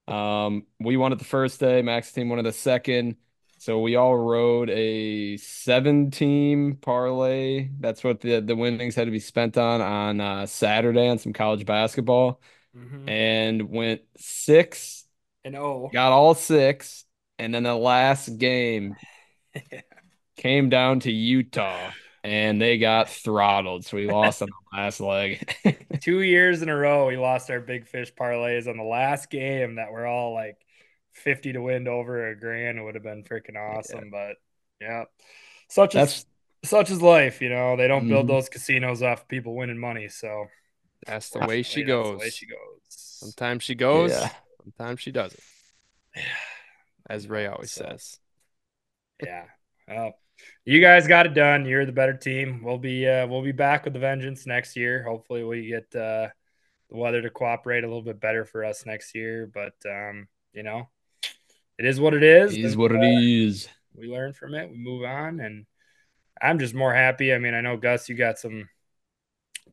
[0.08, 1.82] Um, we won it the first day.
[1.82, 3.18] Max team won it the second.
[3.60, 7.70] So we all rode a seven team parlay.
[7.80, 11.34] That's what the the winnings had to be spent on on uh, Saturday on some
[11.34, 12.42] college basketball,
[12.74, 13.08] Mhm.
[13.10, 15.06] and went six
[15.44, 17.06] And oh, got all six,
[17.40, 18.98] and then the last game,
[20.38, 21.92] came down to Utah
[22.24, 23.86] and they got throttled.
[23.86, 25.56] So we lost on the last leg.
[26.02, 29.76] Two years in a row, we lost our big fish parlays on the last game
[29.76, 30.58] that were all like
[31.14, 32.78] 50 to win over a grand.
[32.78, 34.06] It would have been freaking awesome.
[34.06, 34.10] Yeah.
[34.12, 34.36] But
[34.80, 35.04] yeah,
[35.68, 36.26] such as
[36.64, 37.76] such is life, you know.
[37.76, 38.36] They don't build mm-hmm.
[38.36, 40.10] those casinos off people winning money.
[40.10, 40.46] So
[41.06, 42.12] that's the way she goes.
[42.12, 42.58] The way she goes.
[42.90, 44.30] Sometimes she goes, yeah.
[44.64, 45.44] sometimes she doesn't.
[47.10, 48.20] As Ray always so, says.
[49.24, 49.46] Yeah.
[49.88, 50.14] Well,
[50.66, 51.66] you guys got it done.
[51.66, 52.62] You're the better team.
[52.64, 55.04] We'll be uh, we'll be back with the vengeance next year.
[55.04, 56.30] Hopefully, we get uh,
[56.90, 59.50] the weather to cooperate a little bit better for us next year.
[59.52, 60.88] But um, you know,
[61.78, 62.54] it is what it is.
[62.54, 63.68] It is what it is.
[63.96, 64.70] We learn from it.
[64.70, 65.66] We move on, and
[66.42, 67.34] I'm just more happy.
[67.34, 68.70] I mean, I know Gus, you got some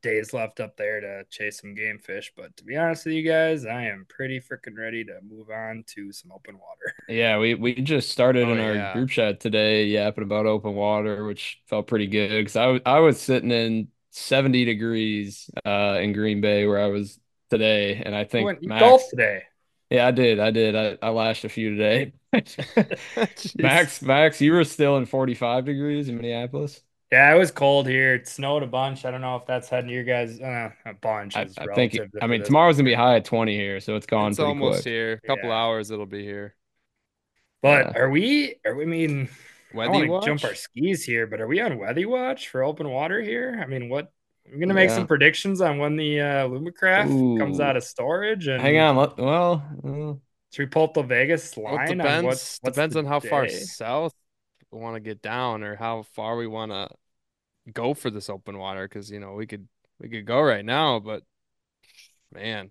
[0.03, 2.33] days left up there to chase some game fish.
[2.37, 5.85] But to be honest with you guys, I am pretty freaking ready to move on
[5.95, 6.95] to some open water.
[7.09, 8.93] Yeah, we, we just started oh, in our yeah.
[8.93, 12.99] group chat today yapping about open water, which felt pretty good because I was I
[12.99, 17.19] was sitting in 70 degrees uh, in Green Bay where I was
[17.51, 19.43] today, and I think you Max, golf today.
[19.91, 20.39] Yeah, I did.
[20.39, 20.77] I did.
[20.77, 22.13] I, I lashed a few today.
[23.57, 26.81] Max, Max, you were still in 45 degrees in Minneapolis.
[27.11, 28.15] Yeah, it was cold here.
[28.15, 29.07] It snowed a bunch.
[29.07, 31.37] I don't know if that's heading your guys uh, a bunch.
[31.37, 31.95] I, I think.
[31.95, 34.33] It, I mean, tomorrow's gonna be high at twenty here, so it's gone.
[34.33, 34.93] It's almost quick.
[34.93, 35.21] here.
[35.25, 35.57] A couple yeah.
[35.57, 36.55] hours, it'll be here.
[37.63, 38.03] But yeah.
[38.03, 38.57] are we?
[38.67, 38.83] Are we?
[38.83, 39.29] I mean,
[39.73, 40.27] Wethy watch?
[40.27, 43.59] jump our skis here, but are we on Wethy watch for open water here?
[43.63, 44.13] I mean, what?
[44.53, 44.97] I'm gonna make yeah.
[44.97, 47.39] some predictions on when the uh, Lumacraft Ooh.
[47.39, 48.49] comes out of storage.
[48.49, 48.97] And hang on.
[49.17, 50.15] Well, uh,
[50.53, 51.75] should we pull up the Vegas line?
[51.75, 52.07] Well, depends.
[52.07, 53.29] On what's, what's depends on how day?
[53.31, 54.13] far south
[54.71, 56.89] want to get down or how far we want to
[57.73, 59.69] go for this open water because you know we could
[60.01, 61.23] we could go right now, but
[62.33, 62.71] man,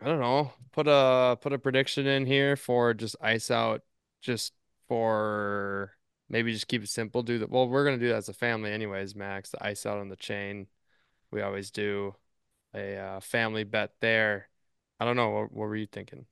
[0.00, 0.52] I don't know.
[0.72, 3.82] Put a put a prediction in here for just ice out,
[4.22, 4.52] just
[4.88, 5.92] for
[6.28, 7.22] maybe just keep it simple.
[7.22, 7.50] Do that.
[7.50, 9.14] Well, we're gonna do that as a family, anyways.
[9.14, 10.66] Max, the ice out on the chain.
[11.30, 12.14] We always do
[12.74, 14.48] a uh, family bet there.
[15.00, 15.30] I don't know.
[15.30, 16.26] What, what were you thinking?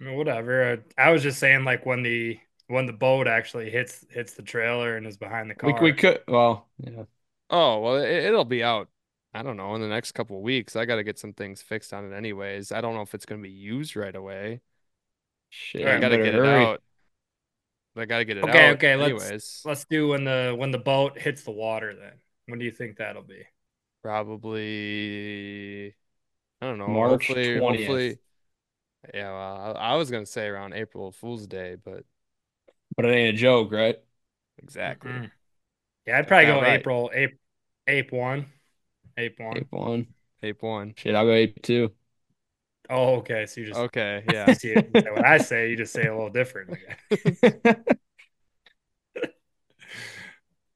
[0.00, 0.84] I whatever.
[0.96, 2.38] I was just saying, like when the
[2.68, 5.72] when the boat actually hits hits the trailer and is behind the car.
[5.72, 6.20] We, we could.
[6.28, 7.04] Well, yeah.
[7.50, 8.88] Oh well, it, will be out.
[9.34, 10.76] I don't know in the next couple weeks.
[10.76, 12.72] I got to get some things fixed on it, anyways.
[12.72, 14.60] I don't know if it's going to be used right away.
[15.50, 16.62] Shit, I got to get hurry.
[16.62, 16.82] it out.
[17.96, 18.76] I got to get it okay, out.
[18.76, 19.12] Okay, okay.
[19.12, 21.94] Let's let's do when the when the boat hits the water.
[21.94, 22.12] Then
[22.46, 23.42] when do you think that'll be?
[24.02, 25.94] Probably.
[26.60, 26.88] I don't know.
[26.88, 27.76] March hopefully, 20th.
[27.76, 28.18] hopefully
[29.14, 32.04] yeah, well, I, I was gonna say around April Fool's Day, but
[32.96, 33.96] but it ain't a joke, right?
[34.62, 35.10] Exactly.
[35.10, 35.24] Mm-hmm.
[36.06, 36.80] Yeah, I'd probably go right.
[36.80, 37.38] April, April,
[37.86, 38.46] Ape one,
[39.16, 40.06] Ape one, Ape one,
[40.42, 40.94] Ape one.
[40.96, 41.92] Shit, I'll go Ape two.
[42.90, 43.46] Oh, okay.
[43.46, 44.52] So you just okay, yeah.
[44.54, 46.70] see what I say, you just say a little different.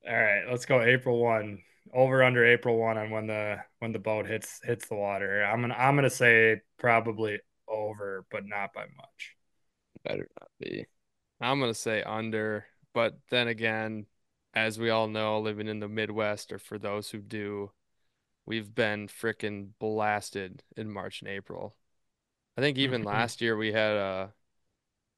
[0.08, 1.58] All right, let's go April one.
[1.94, 5.44] Over under April one on when the when the boat hits hits the water.
[5.44, 9.36] I'm gonna I'm gonna say probably over, but not by much.
[10.04, 10.86] Better not be.
[11.42, 14.06] I'm gonna say under, but then again,
[14.54, 17.70] as we all know, living in the Midwest, or for those who do,
[18.46, 21.74] we've been freaking blasted in March and April.
[22.56, 23.08] I think even mm-hmm.
[23.08, 24.32] last year we had a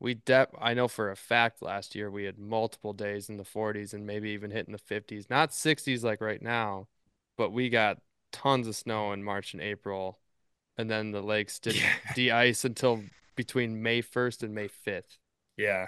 [0.00, 3.44] we de- I know for a fact last year we had multiple days in the
[3.44, 6.88] 40s and maybe even hitting the 50s, not 60s like right now,
[7.36, 7.98] but we got
[8.32, 10.18] tons of snow in March and April,
[10.76, 12.12] and then the lakes didn't yeah.
[12.14, 13.02] de-ice until
[13.36, 15.18] between May 1st and May 5th.
[15.56, 15.86] Yeah,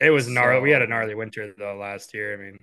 [0.00, 0.58] it was gnarly.
[0.58, 2.34] So, we had a gnarly winter though last year.
[2.34, 2.58] I mean,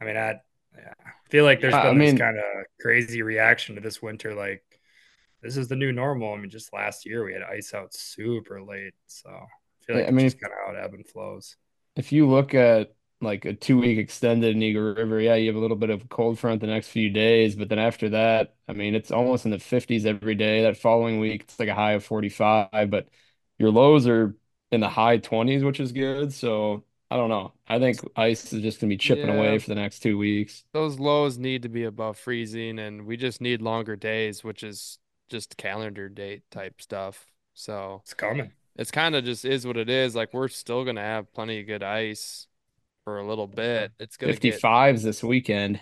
[0.00, 0.40] I mean, I,
[0.76, 2.44] yeah, I feel like there's been I mean, this kind of
[2.80, 4.34] crazy reaction to this winter.
[4.34, 4.62] Like,
[5.42, 6.34] this is the new normal.
[6.34, 10.08] I mean, just last year we had ice out super late, so I feel like
[10.08, 11.56] I mean, it's kind of how it ebb and flows.
[11.96, 15.56] If you look at like a two week extended in Eagle River, yeah, you have
[15.56, 18.72] a little bit of cold front the next few days, but then after that, I
[18.72, 20.62] mean, it's almost in the 50s every day.
[20.62, 23.08] That following week, it's like a high of 45, but
[23.58, 24.36] your lows are
[24.70, 26.32] in the high 20s, which is good.
[26.32, 27.52] So I don't know.
[27.66, 29.34] I think ice is just gonna be chipping yeah.
[29.34, 30.64] away for the next two weeks.
[30.72, 34.98] Those lows need to be above freezing, and we just need longer days, which is
[35.28, 37.26] just calendar date type stuff.
[37.54, 38.52] So it's coming.
[38.76, 40.14] It's kind of just is what it is.
[40.14, 42.46] Like we're still gonna have plenty of good ice
[43.04, 43.92] for a little bit.
[43.98, 45.02] It's gonna 55s get...
[45.02, 45.80] this weekend.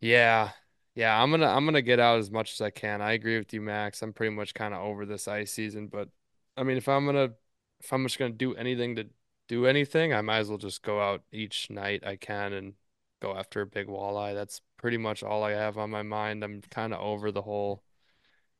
[0.00, 0.50] Yeah.
[0.96, 3.00] Yeah, I'm gonna I'm gonna get out as much as I can.
[3.00, 4.02] I agree with you, Max.
[4.02, 6.08] I'm pretty much kind of over this ice season, but
[6.56, 7.30] I mean, if I'm gonna
[7.80, 9.06] if I'm just gonna do anything to
[9.48, 12.74] do anything, I might as well just go out each night I can and
[13.20, 14.34] go after a big walleye.
[14.34, 16.44] That's pretty much all I have on my mind.
[16.44, 17.82] I'm kind of over the whole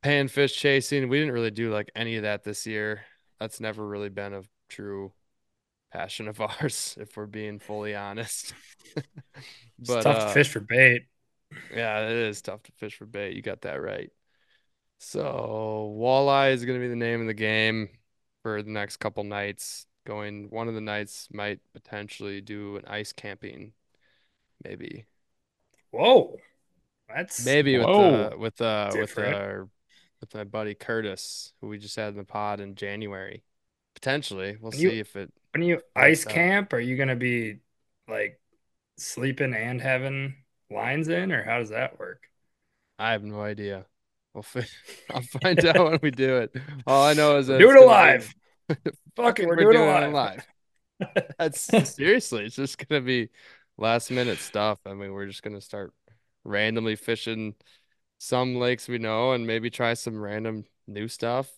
[0.02, 1.08] panfish chasing.
[1.08, 3.02] We didn't really do like any of that this year.
[3.38, 5.12] That's never really been a true
[5.92, 8.54] passion of ours, if we're being fully honest.
[8.94, 9.04] but
[9.78, 11.02] it's tough uh, to fish for bait.
[11.74, 13.34] Yeah, it is tough to fish for bait.
[13.34, 14.10] You got that right.
[14.98, 17.88] So walleye is going to be the name of the game
[18.42, 19.86] for the next couple nights.
[20.06, 23.72] Going one of the nights might potentially do an ice camping,
[24.64, 25.06] maybe.
[25.90, 26.36] Whoa,
[27.08, 29.68] that's maybe with uh with uh with our
[30.20, 33.44] with my buddy Curtis, who we just had in the pod in January.
[33.94, 35.32] Potentially, we'll when see you, if it.
[35.52, 37.58] When you ice camp, are you gonna be
[38.08, 38.40] like
[38.96, 40.36] sleeping and having
[40.70, 42.22] lines in, or how does that work?
[43.00, 43.86] I have no idea.
[44.34, 44.66] We'll fi-
[45.10, 46.56] I'll find out when we do it.
[46.86, 48.32] All I know is that do it alive.
[49.16, 50.46] Fuck it, we're, we're doing, doing it live.
[51.38, 51.60] That's
[51.94, 53.30] seriously, it's just gonna be
[53.78, 54.78] last minute stuff.
[54.86, 55.92] I mean, we're just gonna start
[56.44, 57.54] randomly fishing
[58.18, 61.50] some lakes we know and maybe try some random new stuff.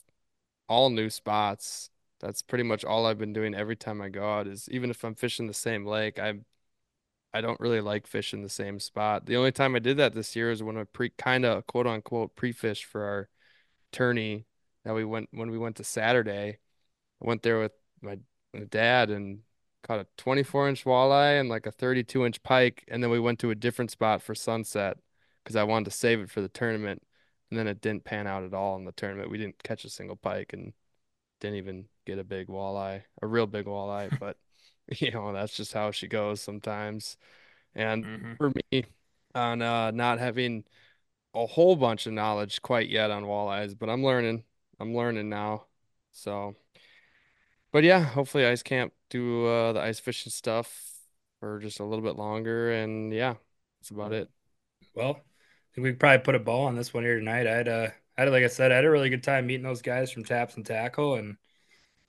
[0.68, 1.90] All new spots.
[2.20, 5.04] That's pretty much all I've been doing every time I go out is even if
[5.04, 6.34] I'm fishing the same lake, I
[7.34, 9.26] I don't really like fishing the same spot.
[9.26, 11.86] The only time I did that this year is when I pre kind of quote
[11.86, 13.28] unquote pre-fish for our
[13.90, 14.46] tourney
[14.84, 16.59] that we went when we went to Saturday.
[17.22, 18.18] I went there with my,
[18.52, 19.40] my dad and
[19.82, 22.84] caught a 24 inch walleye and like a 32 inch pike.
[22.88, 24.98] And then we went to a different spot for sunset
[25.42, 27.02] because I wanted to save it for the tournament.
[27.50, 29.30] And then it didn't pan out at all in the tournament.
[29.30, 30.72] We didn't catch a single pike and
[31.40, 34.18] didn't even get a big walleye, a real big walleye.
[34.18, 34.38] But,
[34.98, 37.16] you know, that's just how she goes sometimes.
[37.74, 38.32] And mm-hmm.
[38.34, 38.84] for me,
[39.34, 40.64] on uh, not having
[41.34, 44.44] a whole bunch of knowledge quite yet on walleyes, but I'm learning.
[44.78, 45.66] I'm learning now.
[46.12, 46.56] So
[47.72, 50.92] but yeah, hopefully ice camp do uh, the ice fishing stuff
[51.40, 53.34] for just a little bit longer, and yeah,
[53.80, 54.30] that's about it.
[54.94, 57.46] Well, I think we could probably put a ball on this one here tonight.
[57.46, 59.64] I had a, I had like I said, I had a really good time meeting
[59.64, 61.38] those guys from Taps and Tackle, and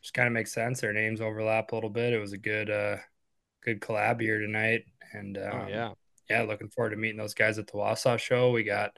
[0.04, 0.82] just kind of makes sense.
[0.82, 2.14] Their names overlap a little bit.
[2.14, 2.98] It was a good, uh,
[3.64, 5.92] good collab here tonight, and oh, um, oh, yeah,
[6.30, 8.52] yeah, looking forward to meeting those guys at the Wausau show.
[8.52, 8.98] We got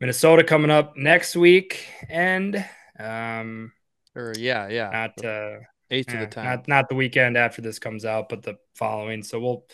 [0.00, 2.64] Minnesota coming up next week, and
[2.98, 3.72] um,
[4.14, 4.90] or yeah, yeah.
[4.90, 5.58] Not uh
[5.90, 6.44] eighth yeah, of the time.
[6.44, 9.22] Not not the weekend after this comes out, but the following.
[9.22, 9.66] So we'll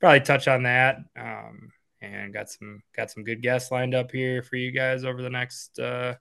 [0.00, 0.98] probably touch on that.
[1.16, 1.70] Um
[2.00, 5.30] and got some got some good guests lined up here for you guys over the
[5.30, 6.14] next uh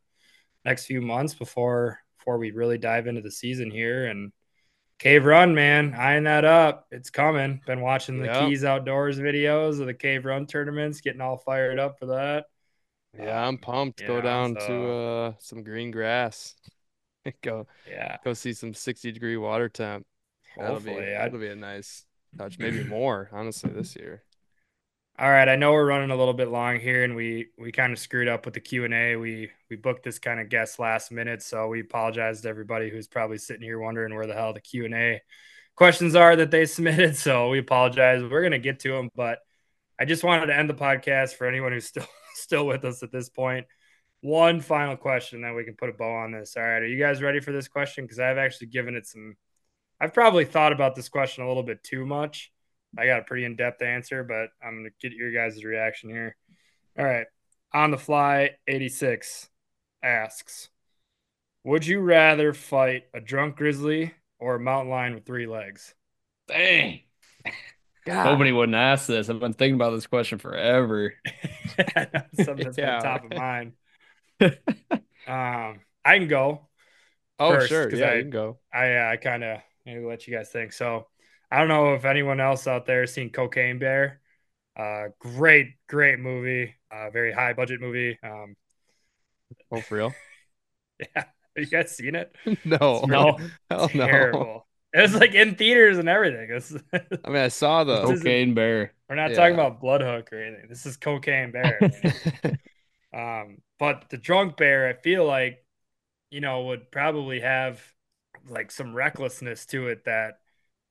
[0.63, 4.31] next few months before before we really dive into the season here and
[4.99, 6.85] Cave Run, man, eyeing that up.
[6.91, 7.59] It's coming.
[7.65, 8.47] Been watching the yep.
[8.47, 12.45] Keys Outdoors videos of the Cave Run tournaments, getting all fired up for that.
[13.17, 14.05] Yeah, I'm pumped.
[14.05, 14.67] Go down so...
[14.67, 16.53] to uh, some green grass.
[17.43, 20.05] go yeah go see some 60 degree water temp
[20.57, 22.05] that'll Hopefully, be that'll be a nice
[22.37, 24.23] touch maybe more honestly this year
[25.21, 27.93] all right i know we're running a little bit long here and we we kind
[27.93, 31.41] of screwed up with the q&a we we booked this kind of guest last minute
[31.43, 35.21] so we apologize to everybody who's probably sitting here wondering where the hell the q&a
[35.75, 39.39] questions are that they submitted so we apologize we're to get to them but
[39.99, 43.11] i just wanted to end the podcast for anyone who's still still with us at
[43.11, 43.65] this point.
[44.21, 46.55] one final question that we can put a bow on this.
[46.57, 48.05] All right, are you guys ready for this question?
[48.05, 49.35] Because I've actually given it some.
[49.99, 52.51] I've probably thought about this question a little bit too much.
[52.97, 56.35] I got a pretty in depth answer, but I'm gonna get your guys' reaction here.
[56.97, 57.27] All right,
[57.73, 59.49] on the fly, 86
[60.03, 60.69] asks,
[61.63, 65.95] "Would you rather fight a drunk grizzly or a mountain lion with three legs?"
[66.47, 67.01] Dang.
[68.05, 68.25] God.
[68.25, 69.29] Nobody wouldn't ask this.
[69.29, 71.13] I've been thinking about this question forever.
[72.33, 72.99] Something that's yeah.
[72.99, 73.73] top of mind.
[74.41, 76.67] um, I can go.
[77.39, 77.93] Oh, first, sure.
[77.93, 78.57] Yeah, I, you can go.
[78.73, 80.73] I uh, I kind of maybe let you guys think.
[80.73, 81.07] So
[81.51, 84.21] I don't know if anyone else out there has seen Cocaine Bear.
[84.77, 86.75] Uh, great, great movie.
[86.89, 88.17] Uh, very high budget movie.
[88.23, 88.55] Um,
[89.71, 90.13] oh, for real?
[90.99, 91.07] yeah.
[91.15, 91.25] Have
[91.57, 92.33] you guys seen it?
[92.65, 93.37] no, no,
[93.69, 94.39] Hell terrible.
[94.39, 94.65] No.
[94.93, 96.51] It was like in theaters and everything.
[96.93, 98.93] I mean, I saw the Cocaine Bear.
[99.09, 99.37] We're not yeah.
[99.37, 100.67] talking about Blood Hook or anything.
[100.69, 101.79] This is Cocaine Bear.
[103.13, 105.65] um, but the drunk bear, I feel like,
[106.29, 107.81] you know, would probably have
[108.49, 110.40] like some recklessness to it that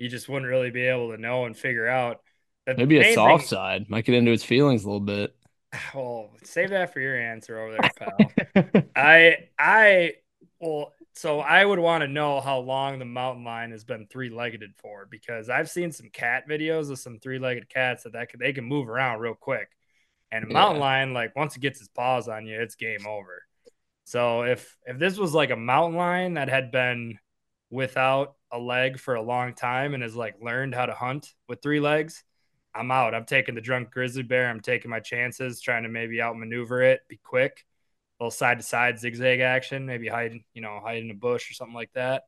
[0.00, 2.22] you just wouldn't really be able to know and figure out.
[2.66, 5.36] Maybe a soft thing, side might get into his feelings a little bit.
[5.94, 8.82] Well, save that for your answer over there, pal.
[8.96, 10.14] I I
[10.58, 14.64] well, so I would want to know how long the mountain lion has been three-legged
[14.78, 18.52] for because I've seen some cat videos of some three-legged cats that, that can, they
[18.52, 19.68] can move around real quick.
[20.32, 23.42] And a mountain lion, like once it gets its paws on you, it's game over.
[24.04, 27.18] So if if this was like a mountain lion that had been
[27.70, 31.62] without a leg for a long time and has like learned how to hunt with
[31.62, 32.24] three legs,
[32.74, 33.14] I'm out.
[33.14, 34.48] I'm taking the drunk grizzly bear.
[34.48, 37.64] I'm taking my chances, trying to maybe outmaneuver it, be quick,
[38.18, 41.54] little side to side zigzag action, maybe hide, you know, hide in a bush or
[41.54, 42.24] something like that.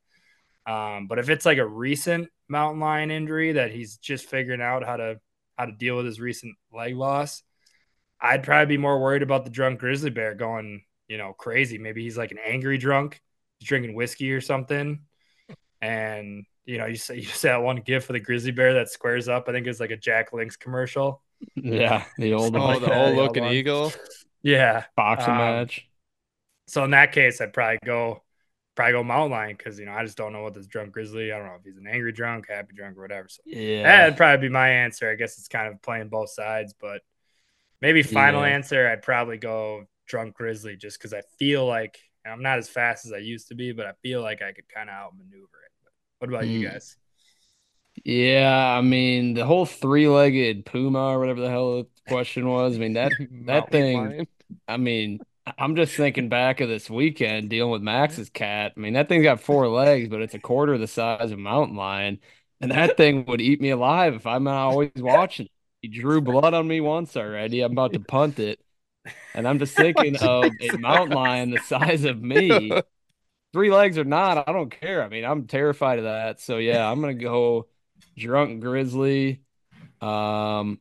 [0.66, 4.84] Um, but if it's like a recent mountain lion injury that he's just figuring out
[4.84, 5.20] how to
[5.58, 7.42] how to deal with his recent leg loss,
[8.20, 11.78] I'd probably be more worried about the drunk grizzly bear going, you know, crazy.
[11.78, 13.20] Maybe he's like an angry drunk,
[13.58, 15.00] he's drinking whiskey or something,
[15.82, 18.88] and you know, you say you say that one gift for the grizzly bear that
[18.88, 19.48] squares up.
[19.48, 21.22] I think it's like a Jack Links commercial.
[21.56, 23.92] Yeah, the old, oh, the old looking eagle.
[24.42, 25.88] Yeah, boxing um, match.
[26.68, 28.22] So in that case, I'd probably go
[28.74, 31.32] probably go mountain lion because you know I just don't know what this drunk grizzly.
[31.32, 33.28] I don't know if he's an angry drunk, happy drunk, or whatever.
[33.28, 35.10] So yeah, that'd probably be my answer.
[35.10, 37.02] I guess it's kind of playing both sides, but
[37.80, 38.54] maybe final yeah.
[38.54, 43.06] answer, I'd probably go drunk grizzly just because I feel like I'm not as fast
[43.06, 45.48] as I used to be, but I feel like I could kind of outmaneuver it.
[45.50, 45.61] But
[46.22, 46.50] what about mm.
[46.50, 46.72] you hmm.
[46.72, 46.96] guys?
[48.04, 52.76] Yeah, I mean the whole three-legged puma or whatever the hell the question was.
[52.76, 53.10] I mean that
[53.46, 54.28] that thing.
[54.68, 55.18] I mean
[55.58, 58.74] I'm just thinking back of this weekend dealing with Max's cat.
[58.76, 61.42] I mean, that thing's got four legs, but it's a quarter the size of a
[61.42, 62.20] mountain lion.
[62.60, 65.48] And that thing would eat me alive if I'm not always watching.
[65.80, 67.62] He drew blood on me once already.
[67.62, 68.60] I'm about to punt it.
[69.34, 72.70] And I'm just thinking of a mountain lion the size of me.
[73.52, 75.02] Three legs or not, I don't care.
[75.02, 76.40] I mean, I'm terrified of that.
[76.40, 77.68] So yeah, I'm gonna go
[78.16, 79.42] drunk grizzly.
[80.00, 80.80] Um,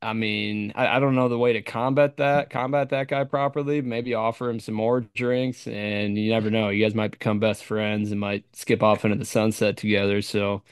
[0.00, 3.82] I mean, I, I, don't know the way to combat that, combat that guy properly.
[3.82, 6.70] Maybe offer him some more drinks, and you never know.
[6.70, 10.20] You guys might become best friends and might skip off into the sunset together.
[10.22, 10.62] So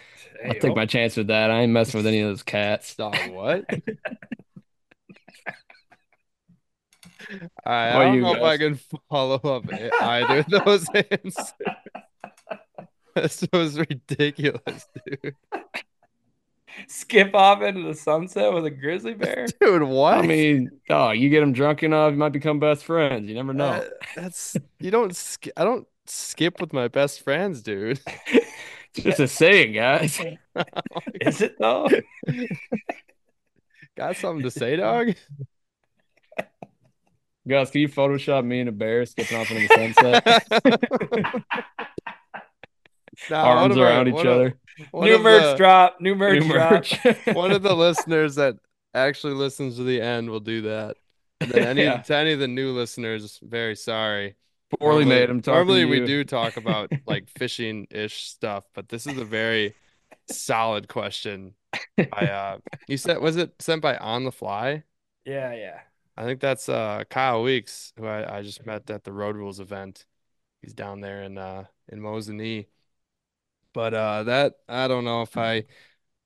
[0.42, 1.50] hey, I'll take my chance with that.
[1.50, 2.88] I ain't messing with any of those cats.
[2.88, 3.66] Stop what?
[7.64, 8.36] I, I don't know guys?
[8.36, 9.64] if I can follow up
[10.00, 11.54] either of those answers.
[13.14, 15.34] this was ridiculous, dude
[16.88, 19.46] skip off into the sunset with a grizzly bear?
[19.60, 20.18] Dude, what?
[20.18, 23.28] I mean, oh, you get them drunk enough, you might become best friends.
[23.28, 23.66] You never know.
[23.66, 23.84] Uh,
[24.16, 25.14] that's you don't.
[25.14, 28.00] Sk- I don't skip with my best friends, dude.
[28.94, 30.20] just a saying, guys.
[31.20, 31.88] Is it though?
[33.96, 35.14] Got something to say, dog?
[37.48, 41.44] Guys, can you Photoshop me and a bear skipping off into the sunset?
[43.30, 44.58] Arms around each other.
[44.94, 46.00] New merch the, drop.
[46.00, 47.02] New merch, new merch.
[47.02, 47.16] drop.
[47.34, 48.56] one of the listeners that
[48.94, 50.96] actually listens to the end will do that.
[51.40, 51.98] And then any, yeah.
[51.98, 54.36] to any of the new listeners, very sorry.
[54.78, 55.30] Poorly normally, made.
[55.30, 59.74] I'm normally we do talk about like fishing ish stuff, but this is a very
[60.30, 61.54] solid question.
[61.96, 64.84] By uh, you said was it sent by on the fly?
[65.24, 65.80] Yeah, yeah.
[66.16, 69.60] I think that's uh Kyle Weeks, who I, I just met at the Road Rules
[69.60, 70.06] event.
[70.62, 72.66] He's down there in uh in Mosinee.
[73.72, 75.64] But uh, that I don't know if I.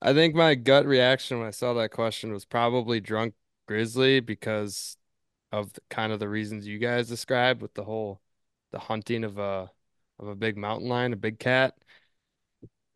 [0.03, 3.35] I think my gut reaction when I saw that question was probably drunk
[3.67, 4.99] grizzly because
[5.53, 8.21] of the, kind of the reasons you guys described with the whole
[8.73, 9.71] the hunting of a
[10.21, 11.77] of a big mountain lion, a big cat.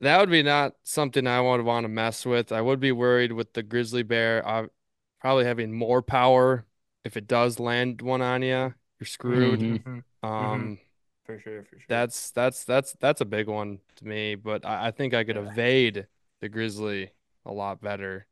[0.00, 2.52] That would be not something I would want to mess with.
[2.52, 4.66] I would be worried with the grizzly bear uh,
[5.20, 6.64] probably having more power.
[7.08, 9.60] If it does land one on you, you're screwed.
[9.60, 9.90] Mm-hmm.
[9.90, 10.26] mm-hmm.
[10.26, 10.74] Um, mm-hmm
[11.28, 11.84] for sure, for sure.
[11.88, 15.36] That's that's that's that's a big one to me, but I, I think I could
[15.36, 15.42] yeah.
[15.42, 16.06] evade
[16.40, 17.12] the grizzly
[17.44, 18.26] a lot better.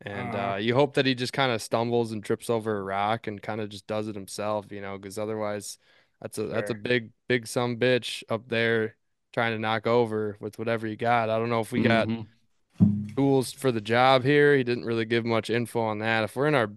[0.00, 2.82] And uh, uh, you hope that he just kind of stumbles and trips over a
[2.82, 5.78] rock and kind of just does it himself, you know, because otherwise,
[6.22, 6.50] that's a sure.
[6.50, 8.94] that's a big big some bitch up there
[9.32, 11.28] trying to knock over with whatever you got.
[11.28, 13.06] I don't know if we got mm-hmm.
[13.16, 14.56] tools for the job here.
[14.56, 16.22] He didn't really give much info on that.
[16.22, 16.70] If we're in our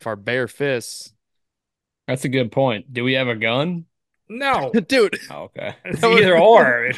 [0.00, 1.12] if our bare fists,
[2.06, 2.92] that's a good point.
[2.92, 3.86] Do we have a gun?
[4.28, 5.18] No, dude.
[5.30, 6.92] Oh, okay, it's either or.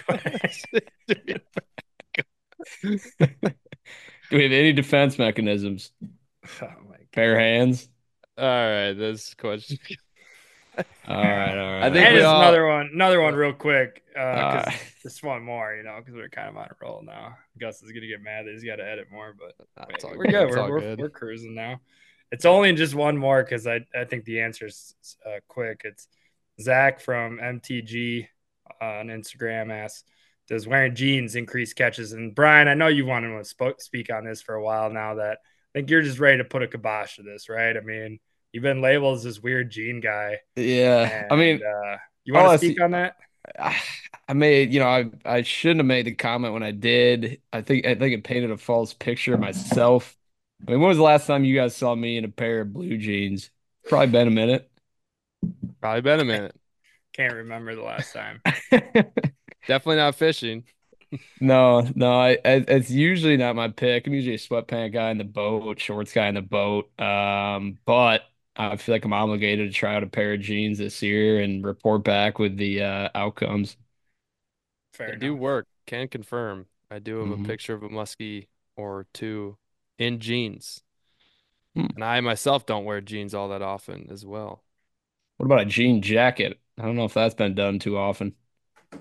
[2.83, 5.93] Do we have any defense mechanisms?
[6.03, 6.09] Oh
[6.61, 7.07] my God.
[7.13, 7.89] Bare hands.
[8.37, 9.79] All right, this question.
[11.09, 11.83] all right, all right.
[11.85, 12.41] I think and all...
[12.41, 14.05] another one, another one, real quick.
[14.17, 14.71] Uh, uh,
[15.03, 17.37] just one more, you know, because we're kind of on a roll now.
[17.59, 19.55] Gus is gonna get mad that he's got to edit more, but
[19.89, 20.33] wait, we're good.
[20.33, 20.51] good.
[20.51, 20.99] We're, we're, good.
[21.01, 21.81] we're cruising now.
[22.31, 24.95] It's only just one more because I I think the answer is
[25.27, 25.83] uh, quick.
[25.85, 26.09] It's
[26.61, 28.29] Zach from MTG
[28.81, 30.05] on Instagram asks,
[30.49, 32.13] does wearing jeans increase catches?
[32.13, 35.15] And Brian, I know you wanted to sp- speak on this for a while now.
[35.15, 35.39] That
[35.75, 37.77] I think you're just ready to put a kibosh to this, right?
[37.77, 38.19] I mean,
[38.53, 40.39] you've been labeled as this weird jean guy.
[40.57, 43.17] Yeah, and, I mean, uh, you want to speak on that?
[44.29, 47.41] I made, you know, I I shouldn't have made the comment when I did.
[47.53, 50.18] I think I think it painted a false picture of myself.
[50.67, 52.73] I mean, when was the last time you guys saw me in a pair of
[52.73, 53.51] blue jeans?
[53.89, 54.71] Probably been a minute.
[55.81, 56.55] Probably been a minute.
[57.15, 58.43] Can't remember the last time.
[59.67, 60.65] Definitely not fishing.
[61.41, 64.07] no, no, I, I, it's usually not my pick.
[64.07, 66.91] I'm usually a sweatpant guy in the boat, shorts guy in the boat.
[67.01, 68.23] Um, but
[68.57, 71.65] I feel like I'm obligated to try out a pair of jeans this year and
[71.65, 73.77] report back with the uh, outcomes.
[74.93, 75.23] Fair they enough.
[75.27, 75.67] do work.
[75.87, 76.67] Can confirm.
[76.91, 77.39] I do have Mhm.
[77.39, 79.57] a picture of a muskie or two
[79.99, 80.83] in jeans.
[81.75, 81.87] Hmm.
[81.97, 84.65] And I myself don't wear jeans all that often as well.
[85.37, 86.59] What about a jean jacket?
[86.79, 88.35] I don't know if that's been done too often.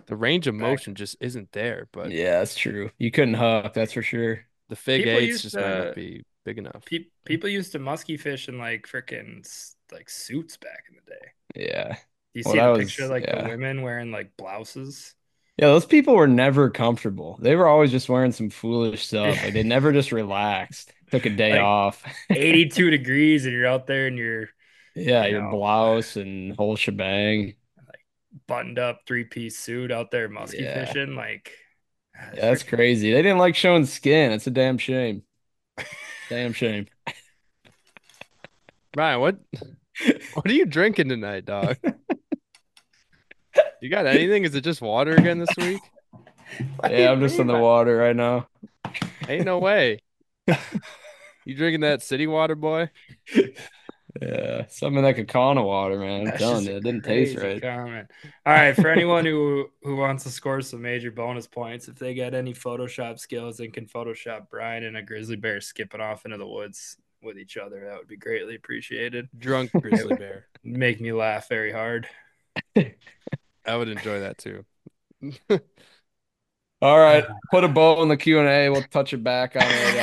[0.08, 2.92] The range of motion just isn't there, but Yeah, that's true.
[2.98, 4.46] You couldn't hook, that's for sure.
[4.70, 6.84] the fig People eights used just might not be big enough.
[6.86, 9.48] Pe- people used to musky fish in like freaking
[9.92, 11.66] like suits back in the day.
[11.68, 11.94] Yeah.
[12.34, 13.44] Do you Well, see that the was- picture of like yeah.
[13.44, 15.16] the women wearing like blouses?
[15.58, 17.40] Yeah, those people were never comfortable.
[17.42, 19.42] They were always just wearing some foolish stuff.
[19.44, 22.04] Like they never just relaxed, took a day Like- off.
[22.30, 24.50] 82 degrees and you're out there and you're
[24.96, 25.52] Yeah, you your know.
[25.52, 27.56] blouse and whole shebang.
[27.88, 28.06] Like
[28.48, 30.86] buttoned up three piece suit out there musky Yeah.
[30.86, 31.16] fishing.
[31.16, 31.52] Like,
[32.16, 33.12] ah, Yeah, that's frick- crazy.
[33.12, 34.32] They didn't like showing skin.
[34.34, 35.24] It's a damn shame.
[36.30, 36.86] Damn shame.
[38.96, 39.40] Ryan, what
[40.34, 41.78] what are you drinking tonight, dog?
[43.82, 44.44] You got anything?
[44.44, 45.82] Is it just water again this week?
[46.90, 48.48] Yeah, I'm just in the water right now.
[49.28, 50.02] Ain't no way.
[51.48, 52.90] You drinking that city water, boy?
[54.22, 56.20] Yeah, some of that Kaukauna water, man.
[56.20, 57.62] I'm That's telling you, it didn't taste right.
[57.62, 58.12] Comment.
[58.46, 62.14] All right, for anyone who who wants to score some major bonus points, if they
[62.14, 66.38] get any Photoshop skills and can Photoshop Brian and a grizzly bear skipping off into
[66.38, 69.30] the woods with each other, that would be greatly appreciated.
[69.38, 70.48] Drunk grizzly bear.
[70.66, 72.10] Make me laugh very hard.
[73.68, 74.66] I would enjoy that too.
[76.80, 78.70] All right, put a bow on the Q and A.
[78.70, 79.96] We'll touch it back on it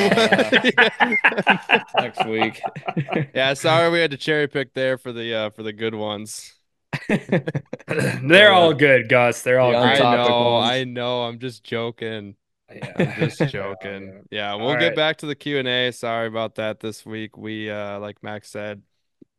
[0.79, 2.63] uh, next week.
[3.35, 6.55] yeah, sorry we had to cherry pick there for the uh for the good ones.
[7.89, 9.43] They're all good, Gus.
[9.43, 10.71] They're all Yeah, I know, ones.
[10.71, 11.23] I know.
[11.25, 12.37] I'm just joking.
[12.75, 12.93] Yeah.
[12.97, 14.27] I'm Just joking.
[14.31, 14.95] Yeah, we'll All get right.
[14.95, 15.91] back to the Q and A.
[15.93, 17.37] Sorry about that this week.
[17.37, 18.83] We uh like Max said,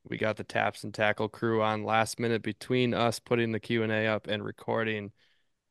[0.10, 3.84] we got the taps and tackle crew on last minute between us putting the Q
[3.84, 5.12] and A up and recording.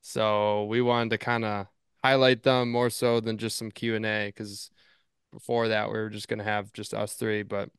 [0.02, 1.66] So we wanted to kind of
[2.02, 4.70] highlight them more so than just some Q and A because
[5.32, 7.70] before that we were just gonna have just us three, but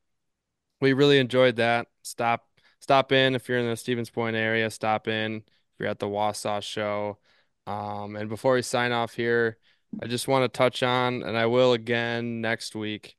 [0.82, 1.88] we really enjoyed that.
[2.03, 2.45] Stop
[2.80, 5.44] stop in if you're in the Stevens Point area, stop in if
[5.80, 7.18] you're at the Wausau show.
[7.68, 9.57] Um, and before we sign off here,
[10.02, 13.15] I just want to touch on, and I will again next week,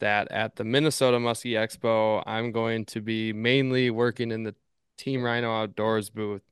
[0.00, 4.54] that at the Minnesota Muskie Expo, I'm going to be mainly working in the
[4.96, 6.42] Team Rhino Outdoors booth.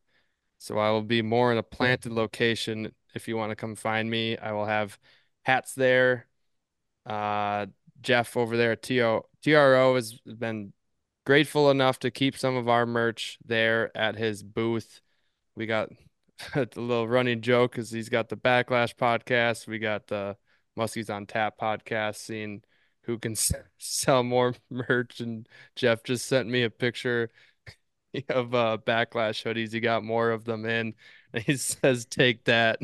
[0.59, 2.93] So I will be more in a planted location.
[3.14, 4.98] If you want to come find me, I will have
[5.43, 6.27] hats there.
[7.05, 7.66] Uh,
[8.01, 10.73] Jeff over there at TO, TRO has been
[11.24, 15.01] grateful enough to keep some of our merch there at his booth.
[15.55, 15.90] We got
[16.55, 19.66] a little running joke because he's got the Backlash podcast.
[19.66, 20.36] We got the
[20.78, 22.62] Muskies on Tap podcast, seeing
[23.07, 23.35] who can
[23.78, 25.20] sell more merch.
[25.20, 27.31] And Jeff just sent me a picture
[28.28, 29.73] of uh, Backlash hoodies.
[29.73, 30.95] He got more of them in.
[31.33, 32.81] And he says, "Take that."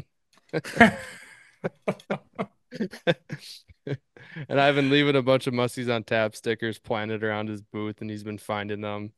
[0.52, 0.96] and
[4.60, 8.10] I've been leaving a bunch of Muskies on Tap stickers planted around his booth, and
[8.10, 9.12] he's been finding them.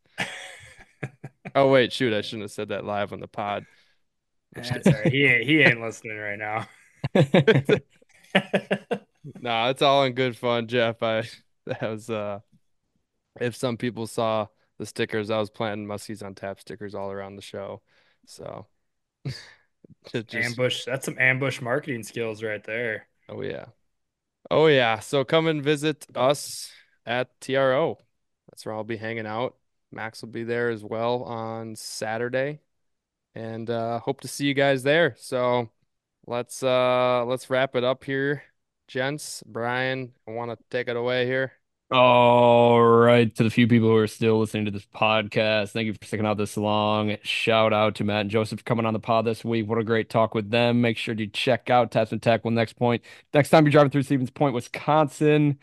[1.54, 2.12] oh wait, shoot!
[2.14, 3.66] I shouldn't have said that live on the pod.
[4.54, 5.12] That's all right.
[5.12, 6.68] He ain't, he ain't listening right now.
[9.40, 11.02] No, it's all in good fun, Jeff.
[11.02, 11.22] I
[11.66, 12.40] that was uh
[13.40, 14.46] if some people saw
[14.78, 17.82] the stickers, I was planting Muskies on tap stickers all around the show.
[18.26, 18.66] So
[20.12, 20.84] just ambush.
[20.84, 23.08] That's some ambush marketing skills right there.
[23.28, 23.66] oh yeah.
[24.50, 24.98] Oh yeah.
[25.00, 26.70] So come and visit us
[27.06, 27.98] at TRO.
[28.50, 29.56] That's where I'll be hanging out.
[29.92, 32.60] Max will be there as well on Saturday.
[33.34, 35.14] And uh hope to see you guys there.
[35.18, 35.70] So
[36.26, 38.42] let's uh let's wrap it up here.
[38.88, 41.52] Gents, Brian, I want to take it away here.
[41.90, 45.92] All right, to the few people who are still listening to this podcast, thank you
[45.92, 47.16] for sticking out this long.
[47.22, 49.68] Shout out to Matt and Jozef for coming on the pod this week.
[49.68, 50.80] What a great talk with them.
[50.80, 53.04] Make sure to check out Taps and Tackle next point.
[53.32, 55.58] Next time you're driving through Stevens Point, Wisconsin,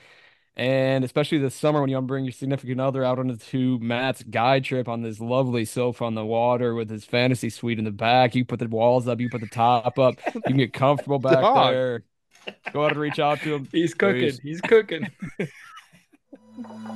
[0.56, 3.80] and especially this summer when you want to bring your significant other out on onto
[3.82, 7.86] Matt's guide trip on this lovely sofa on the water with his fantasy suite in
[7.86, 8.36] the back.
[8.36, 11.42] You put the walls up, you put the top up, you can get comfortable back
[11.42, 11.72] Dog.
[11.72, 12.04] there.
[12.74, 13.68] Go out and reach out to him.
[13.72, 14.32] He's cooking.
[14.32, 14.40] cooking.
[14.44, 15.08] He's cooking.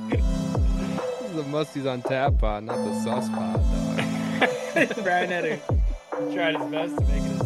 [0.08, 5.02] This is the Muskies on tap pod, not the sauce pod, dog.
[5.02, 5.58] Brian had to
[6.32, 7.44] tried his best to make it a